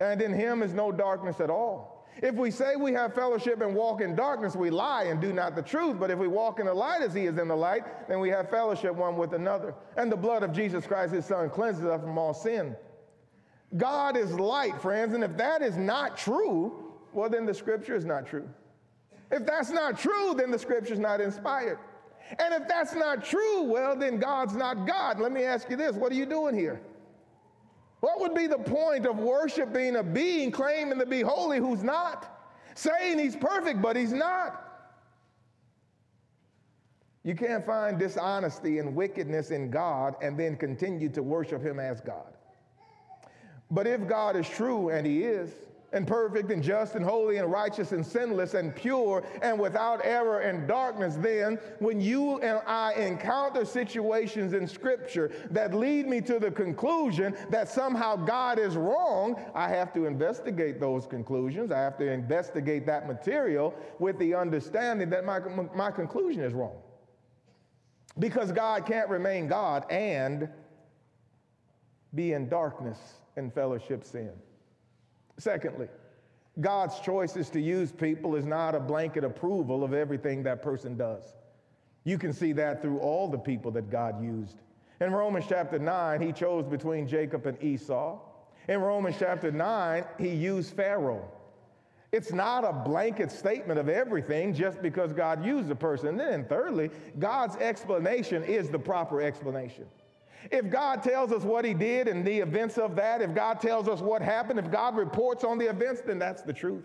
and 0.00 0.20
in 0.22 0.32
him 0.32 0.62
is 0.62 0.72
no 0.72 0.90
darkness 0.90 1.40
at 1.40 1.50
all. 1.50 2.06
If 2.22 2.34
we 2.34 2.50
say 2.50 2.76
we 2.76 2.92
have 2.92 3.14
fellowship 3.14 3.60
and 3.60 3.74
walk 3.74 4.00
in 4.00 4.14
darkness, 4.14 4.54
we 4.54 4.70
lie 4.70 5.04
and 5.04 5.20
do 5.20 5.32
not 5.32 5.54
the 5.54 5.62
truth. 5.62 5.98
But 5.98 6.10
if 6.10 6.18
we 6.18 6.28
walk 6.28 6.58
in 6.58 6.66
the 6.66 6.74
light 6.74 7.02
as 7.02 7.14
he 7.14 7.26
is 7.26 7.38
in 7.38 7.48
the 7.48 7.56
light, 7.56 8.08
then 8.08 8.20
we 8.20 8.28
have 8.30 8.50
fellowship 8.50 8.94
one 8.94 9.16
with 9.16 9.32
another. 9.32 9.74
And 9.96 10.10
the 10.10 10.16
blood 10.16 10.42
of 10.42 10.52
Jesus 10.52 10.86
Christ, 10.86 11.14
his 11.14 11.24
son, 11.24 11.48
cleanses 11.48 11.84
us 11.84 12.00
from 12.00 12.18
all 12.18 12.34
sin. 12.34 12.76
God 13.76 14.16
is 14.16 14.32
light, 14.32 14.80
friends. 14.82 15.14
And 15.14 15.22
if 15.22 15.36
that 15.36 15.62
is 15.62 15.76
not 15.76 16.16
true, 16.16 16.92
well, 17.12 17.30
then 17.30 17.46
the 17.46 17.54
scripture 17.54 17.94
is 17.94 18.04
not 18.04 18.26
true. 18.26 18.48
If 19.30 19.46
that's 19.46 19.70
not 19.70 19.98
true, 19.98 20.34
then 20.36 20.50
the 20.50 20.58
scripture 20.58 20.94
is 20.94 20.98
not 20.98 21.20
inspired. 21.20 21.78
And 22.38 22.54
if 22.54 22.68
that's 22.68 22.94
not 22.94 23.24
true, 23.24 23.62
well, 23.62 23.96
then 23.96 24.18
God's 24.18 24.54
not 24.54 24.86
God. 24.86 25.20
Let 25.20 25.32
me 25.32 25.44
ask 25.44 25.70
you 25.70 25.76
this 25.76 25.94
what 25.96 26.12
are 26.12 26.16
you 26.16 26.26
doing 26.26 26.56
here? 26.56 26.80
What 28.00 28.20
would 28.20 28.34
be 28.34 28.46
the 28.46 28.58
point 28.58 29.06
of 29.06 29.18
worshiping 29.18 29.96
a 29.96 30.02
being 30.02 30.50
claiming 30.50 30.98
to 30.98 31.06
be 31.06 31.20
holy 31.20 31.58
who's 31.58 31.82
not? 31.82 32.38
Saying 32.74 33.18
he's 33.18 33.36
perfect, 33.36 33.82
but 33.82 33.94
he's 33.94 34.12
not. 34.12 34.66
You 37.22 37.34
can't 37.34 37.64
find 37.66 37.98
dishonesty 37.98 38.78
and 38.78 38.94
wickedness 38.94 39.50
in 39.50 39.70
God 39.70 40.14
and 40.22 40.38
then 40.38 40.56
continue 40.56 41.10
to 41.10 41.22
worship 41.22 41.62
him 41.62 41.78
as 41.78 42.00
God. 42.00 42.32
But 43.70 43.86
if 43.86 44.06
God 44.08 44.36
is 44.36 44.48
true, 44.48 44.88
and 44.88 45.06
he 45.06 45.22
is, 45.22 45.50
and 45.92 46.06
perfect 46.06 46.50
and 46.50 46.62
just 46.62 46.94
and 46.94 47.04
holy 47.04 47.38
and 47.38 47.50
righteous 47.50 47.92
and 47.92 48.04
sinless 48.04 48.54
and 48.54 48.74
pure 48.74 49.24
and 49.42 49.58
without 49.58 50.00
error 50.04 50.40
and 50.40 50.68
darkness, 50.68 51.16
then 51.18 51.58
when 51.78 52.00
you 52.00 52.38
and 52.40 52.60
I 52.66 52.94
encounter 52.94 53.64
situations 53.64 54.52
in 54.52 54.68
Scripture 54.68 55.32
that 55.50 55.74
lead 55.74 56.06
me 56.06 56.20
to 56.22 56.38
the 56.38 56.50
conclusion 56.50 57.36
that 57.50 57.68
somehow 57.68 58.16
God 58.16 58.58
is 58.58 58.76
wrong, 58.76 59.36
I 59.54 59.68
have 59.68 59.92
to 59.94 60.06
investigate 60.06 60.80
those 60.80 61.06
conclusions. 61.06 61.72
I 61.72 61.80
have 61.80 61.98
to 61.98 62.10
investigate 62.10 62.86
that 62.86 63.08
material 63.08 63.74
with 63.98 64.18
the 64.18 64.34
understanding 64.34 65.10
that 65.10 65.24
my, 65.24 65.40
my 65.74 65.90
conclusion 65.90 66.42
is 66.42 66.52
wrong. 66.52 66.76
Because 68.18 68.52
God 68.52 68.86
can't 68.86 69.08
remain 69.08 69.46
God 69.48 69.90
and 69.90 70.48
be 72.14 72.32
in 72.32 72.48
darkness 72.48 72.98
and 73.36 73.52
fellowship 73.52 74.04
sin. 74.04 74.30
Secondly, 75.40 75.88
God's 76.60 77.00
choices 77.00 77.48
to 77.50 77.60
use 77.60 77.92
people 77.92 78.36
is 78.36 78.44
not 78.44 78.74
a 78.74 78.80
blanket 78.80 79.24
approval 79.24 79.82
of 79.82 79.94
everything 79.94 80.42
that 80.42 80.62
person 80.62 80.96
does. 80.96 81.22
You 82.04 82.18
can 82.18 82.32
see 82.32 82.52
that 82.52 82.82
through 82.82 82.98
all 82.98 83.28
the 83.28 83.38
people 83.38 83.70
that 83.72 83.90
God 83.90 84.22
used. 84.22 84.56
In 85.00 85.12
Romans 85.12 85.46
chapter 85.48 85.78
9, 85.78 86.20
he 86.20 86.32
chose 86.32 86.66
between 86.66 87.08
Jacob 87.08 87.46
and 87.46 87.62
Esau. 87.62 88.18
In 88.68 88.80
Romans 88.80 89.16
chapter 89.18 89.50
9, 89.50 90.04
he 90.18 90.28
used 90.28 90.74
Pharaoh. 90.74 91.26
It's 92.12 92.32
not 92.32 92.64
a 92.64 92.72
blanket 92.72 93.30
statement 93.30 93.78
of 93.78 93.88
everything 93.88 94.52
just 94.52 94.82
because 94.82 95.12
God 95.12 95.44
used 95.44 95.70
a 95.70 95.74
person. 95.74 96.08
And 96.08 96.20
then, 96.20 96.44
thirdly, 96.44 96.90
God's 97.18 97.56
explanation 97.56 98.42
is 98.42 98.68
the 98.68 98.78
proper 98.78 99.22
explanation. 99.22 99.86
If 100.50 100.70
God 100.70 101.02
tells 101.02 101.32
us 101.32 101.42
what 101.42 101.64
he 101.64 101.74
did 101.74 102.08
and 102.08 102.24
the 102.24 102.38
events 102.38 102.78
of 102.78 102.96
that, 102.96 103.20
if 103.20 103.34
God 103.34 103.60
tells 103.60 103.88
us 103.88 104.00
what 104.00 104.22
happened, 104.22 104.58
if 104.58 104.70
God 104.70 104.96
reports 104.96 105.44
on 105.44 105.58
the 105.58 105.68
events, 105.68 106.00
then 106.00 106.18
that's 106.18 106.42
the 106.42 106.52
truth. 106.52 106.84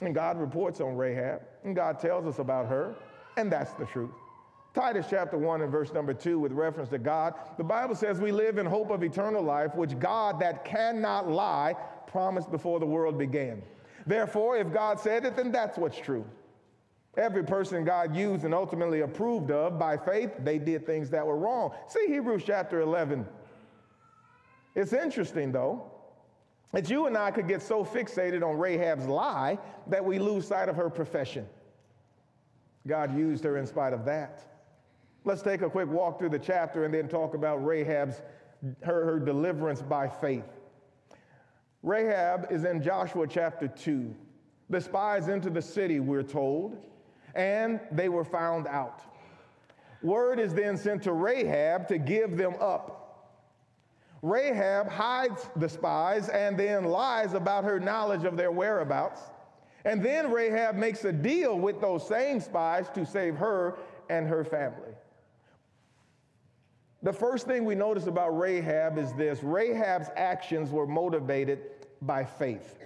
And 0.00 0.14
God 0.14 0.38
reports 0.38 0.80
on 0.80 0.96
Rahab, 0.96 1.42
and 1.64 1.76
God 1.76 2.00
tells 2.00 2.26
us 2.26 2.38
about 2.38 2.66
her, 2.66 2.96
and 3.36 3.52
that's 3.52 3.72
the 3.74 3.84
truth. 3.84 4.10
Titus 4.74 5.06
chapter 5.08 5.36
1 5.36 5.60
and 5.60 5.70
verse 5.70 5.92
number 5.92 6.14
2, 6.14 6.38
with 6.38 6.52
reference 6.52 6.88
to 6.88 6.98
God, 6.98 7.34
the 7.58 7.64
Bible 7.64 7.94
says 7.94 8.20
we 8.20 8.32
live 8.32 8.58
in 8.58 8.64
hope 8.64 8.90
of 8.90 9.04
eternal 9.04 9.42
life, 9.42 9.74
which 9.74 9.98
God 9.98 10.40
that 10.40 10.64
cannot 10.64 11.28
lie 11.28 11.74
promised 12.06 12.50
before 12.50 12.80
the 12.80 12.86
world 12.86 13.18
began. 13.18 13.62
Therefore, 14.06 14.56
if 14.56 14.72
God 14.72 14.98
said 14.98 15.24
it, 15.24 15.36
then 15.36 15.52
that's 15.52 15.76
what's 15.76 15.98
true. 15.98 16.24
Every 17.16 17.44
person 17.44 17.84
God 17.84 18.16
used 18.16 18.44
and 18.44 18.54
ultimately 18.54 19.00
approved 19.00 19.50
of 19.50 19.78
by 19.78 19.98
faith, 19.98 20.30
they 20.38 20.58
did 20.58 20.86
things 20.86 21.10
that 21.10 21.26
were 21.26 21.36
wrong. 21.36 21.72
See 21.88 22.06
Hebrews 22.06 22.42
chapter 22.46 22.80
11. 22.80 23.26
It's 24.74 24.94
interesting, 24.94 25.52
though, 25.52 25.90
that 26.72 26.88
you 26.88 27.06
and 27.06 27.16
I 27.16 27.30
could 27.30 27.46
get 27.46 27.60
so 27.60 27.84
fixated 27.84 28.42
on 28.42 28.56
Rahab's 28.56 29.06
lie 29.06 29.58
that 29.88 30.02
we 30.02 30.18
lose 30.18 30.46
sight 30.46 30.70
of 30.70 30.76
her 30.76 30.88
profession. 30.88 31.46
God 32.86 33.16
used 33.16 33.44
her 33.44 33.58
in 33.58 33.66
spite 33.66 33.92
of 33.92 34.06
that. 34.06 34.44
Let's 35.24 35.42
take 35.42 35.60
a 35.60 35.68
quick 35.68 35.88
walk 35.88 36.18
through 36.18 36.30
the 36.30 36.38
chapter 36.38 36.86
and 36.86 36.94
then 36.94 37.08
talk 37.08 37.34
about 37.34 37.64
Rahab's 37.64 38.22
her, 38.82 39.04
her 39.04 39.18
deliverance 39.20 39.82
by 39.82 40.08
faith. 40.08 40.48
Rahab 41.82 42.46
is 42.50 42.64
in 42.64 42.82
Joshua 42.82 43.26
chapter 43.26 43.68
2. 43.68 44.14
The 44.70 44.80
spies 44.80 45.28
into 45.28 45.50
the 45.50 45.60
city, 45.60 46.00
we're 46.00 46.22
told 46.22 46.78
and 47.34 47.80
they 47.90 48.08
were 48.08 48.24
found 48.24 48.66
out. 48.66 49.02
Word 50.02 50.38
is 50.38 50.52
then 50.52 50.76
sent 50.76 51.02
to 51.04 51.12
Rahab 51.12 51.88
to 51.88 51.98
give 51.98 52.36
them 52.36 52.54
up. 52.60 52.98
Rahab 54.22 54.88
hides 54.88 55.48
the 55.56 55.68
spies 55.68 56.28
and 56.28 56.56
then 56.58 56.84
lies 56.84 57.34
about 57.34 57.64
her 57.64 57.80
knowledge 57.80 58.24
of 58.24 58.36
their 58.36 58.52
whereabouts. 58.52 59.20
And 59.84 60.02
then 60.02 60.30
Rahab 60.30 60.76
makes 60.76 61.04
a 61.04 61.12
deal 61.12 61.58
with 61.58 61.80
those 61.80 62.06
same 62.06 62.40
spies 62.40 62.88
to 62.94 63.04
save 63.04 63.36
her 63.36 63.78
and 64.08 64.28
her 64.28 64.44
family. 64.44 64.94
The 67.02 67.12
first 67.12 67.46
thing 67.48 67.64
we 67.64 67.74
notice 67.74 68.06
about 68.06 68.38
Rahab 68.38 68.96
is 68.96 69.12
this 69.14 69.42
Rahab's 69.42 70.08
actions 70.14 70.70
were 70.70 70.86
motivated 70.86 71.58
by 72.00 72.24
faith. 72.24 72.78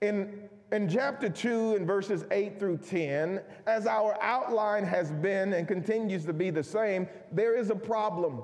In 0.00 0.48
in 0.70 0.88
chapter 0.88 1.30
2, 1.30 1.76
in 1.76 1.86
verses 1.86 2.24
8 2.30 2.58
through 2.58 2.78
10, 2.78 3.40
as 3.66 3.86
our 3.86 4.16
outline 4.20 4.84
has 4.84 5.10
been 5.10 5.54
and 5.54 5.66
continues 5.66 6.26
to 6.26 6.32
be 6.34 6.50
the 6.50 6.62
same, 6.62 7.08
there 7.32 7.56
is 7.56 7.70
a 7.70 7.74
problem. 7.74 8.42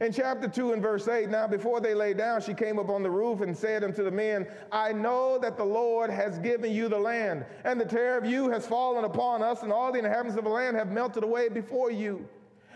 In 0.00 0.12
chapter 0.12 0.48
2 0.48 0.72
and 0.72 0.82
verse 0.82 1.06
8, 1.08 1.30
now 1.30 1.46
before 1.46 1.80
they 1.80 1.94
lay 1.94 2.14
down, 2.14 2.42
she 2.42 2.54
came 2.54 2.78
up 2.78 2.88
on 2.88 3.02
the 3.02 3.10
roof 3.10 3.40
and 3.40 3.56
said 3.56 3.82
unto 3.82 4.04
the 4.04 4.10
men, 4.10 4.46
I 4.70 4.92
know 4.92 5.38
that 5.38 5.56
the 5.56 5.64
Lord 5.64 6.10
has 6.10 6.38
given 6.38 6.72
you 6.72 6.88
the 6.88 6.98
land, 6.98 7.44
and 7.64 7.80
the 7.80 7.84
terror 7.84 8.18
of 8.18 8.24
you 8.24 8.48
has 8.50 8.66
fallen 8.66 9.04
upon 9.04 9.42
us, 9.42 9.62
and 9.62 9.72
all 9.72 9.92
the 9.92 9.98
inhabitants 9.98 10.38
of 10.38 10.44
the 10.44 10.50
land 10.50 10.76
have 10.76 10.92
melted 10.92 11.24
away 11.24 11.48
before 11.48 11.90
you. 11.90 12.28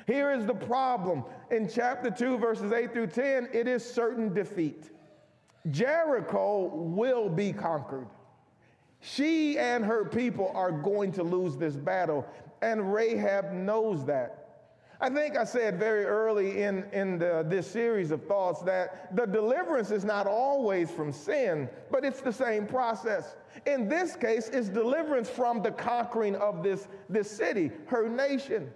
Here 0.07 0.33
is 0.33 0.45
the 0.45 0.55
problem. 0.55 1.25
In 1.51 1.69
chapter 1.69 2.11
2, 2.11 2.39
verses 2.39 2.73
8 2.73 2.93
through 2.93 3.09
10, 3.09 3.49
it 3.53 3.67
is 3.69 3.85
certain 3.85 4.33
defeat. 4.33 4.91
Jericho 5.71 6.71
will 6.75 7.29
be 7.29 7.53
conquered. 7.53 8.07
She 9.07 9.57
and 9.57 9.85
her 9.85 10.05
people 10.05 10.51
are 10.53 10.73
going 10.73 11.13
to 11.13 11.23
lose 11.23 11.57
this 11.57 11.77
battle, 11.77 12.27
and 12.61 12.93
Rahab 12.93 13.53
knows 13.53 14.05
that. 14.07 14.65
I 15.01 15.11
think 15.11 15.37
I 15.37 15.45
said 15.45 15.79
very 15.79 16.05
early 16.05 16.63
in, 16.63 16.85
in 16.93 17.19
the, 17.19 17.47
this 17.47 17.71
series 17.71 18.11
of 18.11 18.25
thoughts 18.25 18.63
that 18.63 19.15
the 19.15 19.25
deliverance 19.25 19.93
is 19.93 20.05
not 20.05 20.27
always 20.27 20.91
from 20.91 21.13
sin, 21.13 21.69
but 21.89 22.05
it's 22.05 22.21
the 22.21 22.33
same 22.33 22.67
process. 22.67 23.37
In 23.65 23.89
this 23.89 24.17
case, 24.17 24.49
it's 24.49 24.69
deliverance 24.69 25.29
from 25.29 25.63
the 25.63 25.71
conquering 25.71 26.35
of 26.37 26.65
this, 26.65 26.89
this 27.09 27.31
city, 27.31 27.71
her 27.87 28.09
nation. 28.09 28.73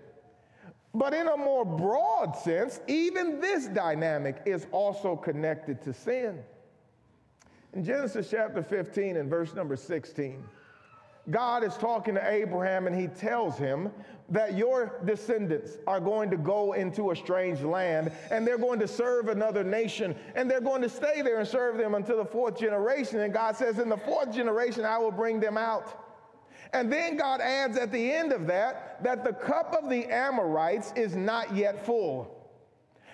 But 0.94 1.12
in 1.12 1.26
a 1.26 1.36
more 1.36 1.64
broad 1.64 2.36
sense, 2.36 2.80
even 2.86 3.40
this 3.40 3.66
dynamic 3.66 4.42
is 4.46 4.68
also 4.70 5.16
connected 5.16 5.82
to 5.82 5.92
sin. 5.92 6.38
In 7.72 7.84
Genesis 7.84 8.28
chapter 8.28 8.62
15 8.62 9.16
and 9.16 9.30
verse 9.30 9.54
number 9.54 9.76
16, 9.76 10.42
God 11.30 11.62
is 11.62 11.76
talking 11.76 12.14
to 12.14 12.28
Abraham 12.28 12.88
and 12.88 12.98
he 12.98 13.06
tells 13.06 13.56
him 13.56 13.92
that 14.28 14.56
your 14.56 15.00
descendants 15.04 15.78
are 15.86 16.00
going 16.00 16.30
to 16.30 16.36
go 16.36 16.72
into 16.72 17.12
a 17.12 17.16
strange 17.16 17.60
land 17.60 18.10
and 18.32 18.44
they're 18.44 18.58
going 18.58 18.80
to 18.80 18.88
serve 18.88 19.28
another 19.28 19.62
nation 19.62 20.16
and 20.34 20.50
they're 20.50 20.60
going 20.60 20.82
to 20.82 20.88
stay 20.88 21.22
there 21.22 21.38
and 21.38 21.46
serve 21.46 21.76
them 21.76 21.94
until 21.94 22.16
the 22.16 22.24
fourth 22.24 22.58
generation. 22.58 23.20
And 23.20 23.32
God 23.32 23.56
says, 23.56 23.78
In 23.78 23.88
the 23.88 23.96
fourth 23.96 24.32
generation, 24.32 24.84
I 24.84 24.98
will 24.98 25.12
bring 25.12 25.38
them 25.38 25.56
out. 25.56 26.04
And 26.72 26.92
then 26.92 27.16
God 27.16 27.40
adds 27.40 27.76
at 27.76 27.92
the 27.92 28.12
end 28.12 28.32
of 28.32 28.48
that 28.48 29.02
that 29.04 29.24
the 29.24 29.32
cup 29.32 29.76
of 29.80 29.88
the 29.88 30.06
Amorites 30.06 30.92
is 30.96 31.14
not 31.14 31.54
yet 31.54 31.86
full. 31.86 32.39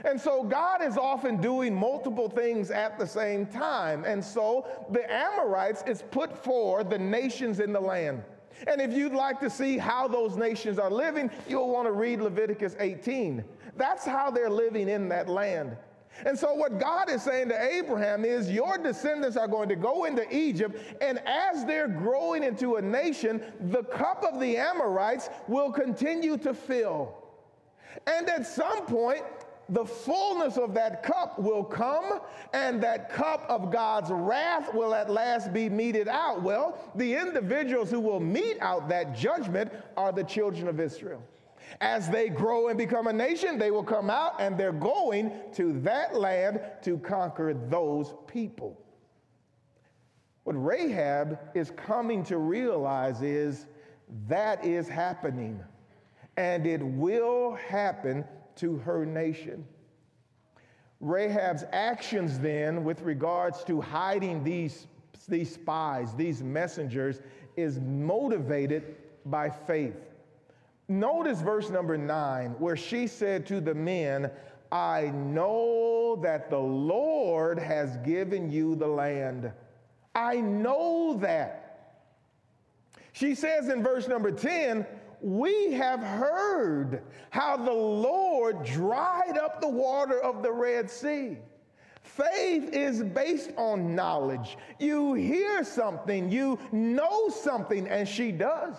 And 0.07 0.21
so 0.21 0.45
God 0.45 0.83
is 0.83 0.97
often 0.97 1.41
doing 1.41 1.75
multiple 1.75 2.29
things 2.29 2.71
at 2.71 2.97
the 2.97 3.07
same 3.07 3.45
time. 3.45 4.05
And 4.05 4.25
so 4.25 4.67
the 4.91 5.13
Amorites 5.13 5.83
is 5.85 6.03
put 6.13 6.45
for 6.45 6.85
the 6.85 6.99
nations 6.99 7.59
in 7.59 7.73
the 7.73 7.81
land. 7.81 8.23
And 8.69 8.81
if 8.81 8.93
you'd 8.93 9.13
like 9.13 9.41
to 9.41 9.51
see 9.51 9.77
how 9.77 10.07
those 10.07 10.37
nations 10.37 10.79
are 10.79 10.91
living, 10.91 11.29
you'll 11.49 11.71
want 11.71 11.87
to 11.87 11.93
read 11.93 12.21
Leviticus 12.21 12.77
18. 12.79 13.45
That's 13.77 14.05
how 14.05 14.31
they're 14.31 14.49
living 14.49 14.89
in 14.89 15.09
that 15.09 15.29
land. 15.29 15.77
And 16.25 16.39
so, 16.39 16.55
what 16.55 16.79
God 16.79 17.11
is 17.11 17.23
saying 17.23 17.51
to 17.51 17.63
Abraham 17.63 18.25
is, 18.25 18.51
Your 18.51 18.79
descendants 18.79 19.37
are 19.37 19.49
going 19.49 19.69
to 19.69 19.77
go 19.77 20.05
into 20.05 20.25
Egypt, 20.35 20.81
and 21.03 21.19
as 21.27 21.67
they're 21.67 21.89
growing 21.89 22.43
into 22.43 22.77
a 22.77 22.83
nation, 22.83 23.43
the 23.61 23.83
cup 23.83 24.25
of 24.25 24.41
the 24.41 24.57
Amorites 24.57 25.29
will 25.47 25.71
continue 25.71 26.39
to 26.39 26.55
fill. 26.55 27.15
And 28.07 28.31
at 28.31 28.47
some 28.47 28.87
point, 28.87 29.25
the 29.69 29.85
fullness 29.85 30.57
of 30.57 30.75
that 30.75 31.03
cup 31.03 31.39
will 31.39 31.65
come, 31.65 32.21
and 32.53 32.81
that 32.83 33.11
cup 33.11 33.45
of 33.49 33.73
God's 33.73 34.11
wrath 34.11 34.73
will 34.73 34.95
at 34.95 35.11
last 35.11 35.53
be 35.53 35.69
meted 35.69 36.09
out. 36.09 36.43
Well, 36.43 36.79
the 36.95 37.15
individuals 37.15 37.91
who 37.91 38.01
will 38.01 38.21
mete 38.21 38.59
out 38.61 38.89
that 38.89 39.15
judgment 39.17 39.73
are 39.97 40.13
the 40.13 40.25
children 40.25 40.69
of 40.69 40.79
Israel. 40.79 41.23
As 41.81 42.09
they 42.09 42.29
grow 42.29 42.69
and 42.69 42.79
become 42.79 43.09
a 43.09 43.13
nation, 43.13 43.59
they 43.59 43.73
will 43.73 43.83
come 43.83 44.09
out 44.09 44.41
and 44.41 44.57
they're 44.57 44.73
going 44.73 45.33
to 45.55 45.81
that 45.81 46.15
land 46.15 46.61
to 46.83 46.99
conquer 46.99 47.55
those 47.55 48.15
people. 48.29 48.81
What 50.45 50.53
Rahab 50.53 51.41
is 51.55 51.73
coming 51.73 52.23
to 52.25 52.39
realize 52.39 53.21
is 53.21 53.67
that 54.29 54.65
is 54.65 54.89
happening. 54.89 55.61
and 56.37 56.67
it 56.67 56.83
will 56.83 57.55
happen 57.55 58.25
to 58.57 58.77
her 58.79 59.07
nation. 59.07 59.65
Rahab's 61.01 61.65
actions 61.73 62.39
then, 62.39 62.85
with 62.85 63.03
regards 63.03 63.65
to 63.65 63.81
hiding 63.81 64.43
these, 64.43 64.87
these 65.29 65.53
spies, 65.55 66.15
these 66.15 66.43
messengers, 66.43 67.21
is 67.57 67.81
motivated 67.81 68.97
by 69.27 69.51
faith. 69.51 69.97
Notice 70.89 71.41
verse 71.41 71.69
number 71.69 71.99
nine, 71.99 72.51
where 72.59 72.77
she 72.77 73.07
said 73.07 73.47
to 73.47 73.61
the 73.61 73.75
men, 73.75 74.31
I 74.71 75.11
know 75.15 76.17
that 76.23 76.51
the 76.51 76.59
Lord 76.59 77.59
has 77.59 77.97
given 77.99 78.51
you 78.51 78.75
the 78.75 78.87
land. 78.87 79.53
I 80.15 80.41
know 80.41 81.19
that. 81.21 81.63
She 83.13 83.35
says 83.35 83.69
in 83.69 83.83
verse 83.83 84.09
number 84.09 84.31
10, 84.31 84.87
we 85.21 85.73
have 85.73 86.01
heard 86.01 87.03
how 87.31 87.57
the 87.57 87.73
Lord 87.73 88.65
dried 88.65 89.39
up 89.39 89.61
the 89.61 89.69
water 89.69 90.21
of 90.23 90.43
the 90.43 90.53
Red 90.53 90.91
Sea. 90.91 91.39
Faith 92.03 92.73
is 92.73 93.03
based 93.03 93.51
on 93.57 93.95
knowledge. 93.95 94.57
You 94.79 95.15
hear 95.15 95.65
something, 95.65 96.31
you 96.31 96.59
know 96.71 97.29
something, 97.29 97.89
and 97.89 98.09
she 98.09 98.31
does. 98.31 98.77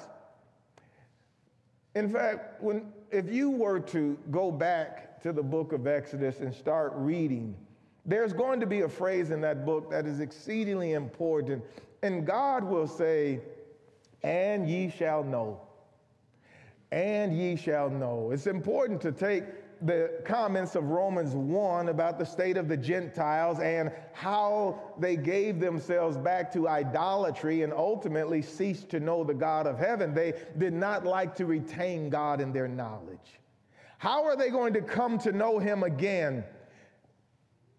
In 1.94 2.10
fact, 2.10 2.62
when, 2.62 2.94
if 3.12 3.30
you 3.32 3.50
were 3.50 3.80
to 3.82 4.18
go 4.32 4.52
back 4.52 5.22
to 5.24 5.34
the 5.34 5.44
book 5.44 5.74
of 5.74 5.88
Exodus 5.88 6.40
and 6.40 6.54
start 6.54 6.94
reading, 6.96 7.56
there's 8.06 8.32
going 8.32 8.60
to 8.62 8.66
be 8.66 8.82
a 8.82 8.90
phrase 8.90 9.32
in 9.32 9.42
that 9.42 9.66
book 9.66 9.92
that 9.92 10.06
is 10.06 10.22
exceedingly 10.22 10.94
important. 10.94 11.64
And 12.04 12.26
God 12.26 12.64
will 12.64 12.88
say, 12.88 13.42
And 14.24 14.70
ye 14.70 14.90
shall 14.90 15.24
know 15.24 15.67
and 16.92 17.38
ye 17.38 17.56
shall 17.56 17.90
know. 17.90 18.32
It's 18.32 18.48
important 18.48 19.02
to 19.02 19.12
take 19.12 19.44
the 19.82 20.22
comments 20.26 20.76
of 20.76 20.86
Romans 20.86 21.36
1 21.36 21.90
about 21.90 22.18
the 22.18 22.26
state 22.26 22.58
of 22.58 22.68
the 22.68 22.78
Gentiles 22.78 23.60
and 23.60 23.92
how 24.14 24.82
they 25.00 25.16
gave 25.16 25.60
themselves 25.60 26.18
back 26.18 26.52
to 26.54 26.68
idolatry 26.68 27.62
and 27.62 27.72
ultimately 27.74 28.42
ceased 28.42 28.90
to 28.90 29.00
know 29.00 29.24
the 29.24 29.34
God 29.34 29.68
of 29.68 29.78
heaven. 29.78 30.14
They 30.14 30.34
did 30.58 30.74
not 30.74 31.06
like 31.06 31.36
to 31.36 31.46
retain 31.46 32.10
God 32.10 32.42
in 32.42 32.52
their 32.52 32.68
knowledge. 32.68 33.40
How 34.00 34.24
are 34.26 34.36
they 34.36 34.50
going 34.50 34.74
to 34.74 34.82
come 34.82 35.18
to 35.20 35.32
know 35.32 35.60
him 35.60 35.84
again? 35.84 36.44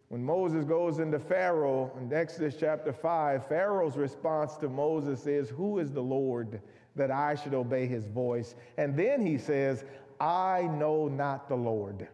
When 0.08 0.24
Moses 0.24 0.64
goes 0.64 1.00
into 1.00 1.18
Pharaoh 1.18 1.92
in 2.00 2.12
Exodus 2.12 2.56
chapter 2.58 2.92
5, 2.92 3.46
Pharaoh's 3.46 3.96
response 3.96 4.56
to 4.56 4.68
Moses 4.68 5.26
is, 5.26 5.50
Who 5.50 5.80
is 5.80 5.92
the 5.92 6.02
Lord? 6.02 6.62
That 6.96 7.10
I 7.10 7.34
should 7.34 7.54
obey 7.54 7.86
his 7.86 8.06
voice. 8.06 8.54
And 8.76 8.96
then 8.96 9.24
he 9.24 9.38
says, 9.38 9.84
I 10.20 10.62
know 10.62 11.08
not 11.08 11.48
the 11.48 11.56
Lord, 11.56 12.08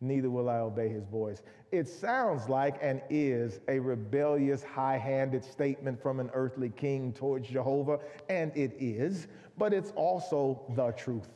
neither 0.00 0.30
will 0.30 0.48
I 0.48 0.58
obey 0.58 0.88
his 0.88 1.04
voice. 1.04 1.42
It 1.72 1.88
sounds 1.88 2.48
like 2.48 2.78
and 2.80 3.02
is 3.10 3.60
a 3.68 3.78
rebellious, 3.78 4.62
high 4.62 4.98
handed 4.98 5.44
statement 5.44 6.00
from 6.00 6.20
an 6.20 6.30
earthly 6.32 6.70
king 6.70 7.12
towards 7.12 7.48
Jehovah, 7.48 7.98
and 8.28 8.56
it 8.56 8.74
is, 8.78 9.26
but 9.58 9.72
it's 9.72 9.90
also 9.96 10.62
the 10.74 10.92
truth. 10.92 11.28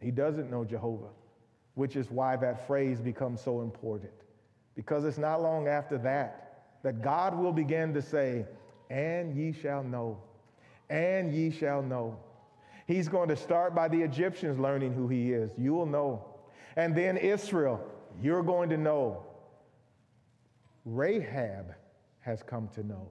He 0.00 0.10
doesn't 0.10 0.50
know 0.50 0.64
Jehovah, 0.64 1.10
which 1.74 1.96
is 1.96 2.10
why 2.10 2.36
that 2.36 2.66
phrase 2.66 3.00
becomes 3.00 3.40
so 3.40 3.62
important. 3.62 4.12
Because 4.74 5.04
it's 5.04 5.18
not 5.18 5.42
long 5.42 5.66
after 5.66 5.98
that 5.98 6.48
that 6.82 7.02
God 7.02 7.36
will 7.36 7.52
begin 7.52 7.92
to 7.94 8.02
say, 8.02 8.46
And 8.90 9.36
ye 9.36 9.52
shall 9.52 9.82
know 9.82 10.18
and 10.90 11.32
ye 11.32 11.50
shall 11.50 11.82
know. 11.82 12.18
He's 12.86 13.08
going 13.08 13.28
to 13.28 13.36
start 13.36 13.74
by 13.74 13.88
the 13.88 14.00
Egyptians 14.00 14.58
learning 14.58 14.94
who 14.94 15.08
he 15.08 15.32
is. 15.32 15.50
You 15.58 15.74
will 15.74 15.86
know. 15.86 16.24
And 16.76 16.94
then 16.94 17.16
Israel, 17.16 17.84
you're 18.20 18.42
going 18.42 18.70
to 18.70 18.76
know. 18.76 19.24
Rahab 20.84 21.74
has 22.20 22.42
come 22.42 22.68
to 22.74 22.82
know. 22.82 23.08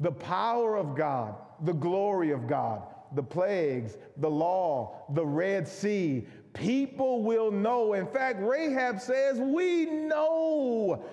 The 0.00 0.12
power 0.12 0.76
of 0.76 0.96
God, 0.96 1.36
the 1.62 1.72
glory 1.72 2.32
of 2.32 2.48
God, 2.48 2.82
the 3.14 3.22
plagues, 3.22 3.96
the 4.16 4.28
law, 4.28 5.04
the 5.14 5.24
Red 5.24 5.68
Sea. 5.68 6.26
People 6.52 7.22
will 7.22 7.50
know. 7.50 7.92
In 7.94 8.06
fact, 8.06 8.40
Rahab 8.42 9.00
says, 9.00 9.38
We 9.38 9.86
know 9.86 11.04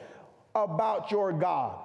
about 0.56 1.12
your 1.12 1.32
God. 1.32 1.80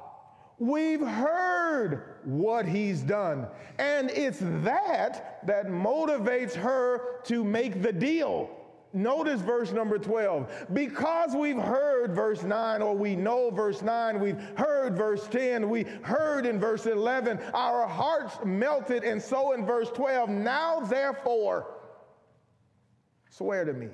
We've 0.59 1.07
heard 1.07 2.17
what 2.24 2.66
he's 2.66 3.02
done. 3.02 3.46
And 3.78 4.11
it's 4.11 4.40
that 4.40 5.40
that 5.46 5.66
motivates 5.68 6.54
her 6.54 7.20
to 7.24 7.44
make 7.44 7.83
the 7.83 7.92
deal. 7.92 8.50
Notice 8.92 9.40
verse 9.40 9.72
number 9.72 9.98
12. 9.98 10.68
Because 10.72 11.35
we've 11.35 11.59
heard 11.59 12.14
verse 12.14 12.42
9, 12.42 12.81
or 12.81 12.96
we 12.96 13.16
know 13.16 13.50
verse 13.50 13.83
9, 13.83 14.18
we've 14.18 14.40
heard 14.57 14.96
verse 14.96 15.26
10, 15.28 15.68
we 15.68 15.83
heard 16.02 16.46
in 16.46 16.59
verse 16.59 16.87
11, 16.87 17.38
our 17.52 17.87
hearts 17.87 18.38
melted, 18.44 19.04
and 19.04 19.20
so 19.20 19.52
in 19.52 19.66
verse 19.66 19.90
12, 19.90 20.31
now 20.31 20.81
therefore, 20.81 21.66
swear 23.31 23.64
to 23.66 23.74
me 23.74 23.88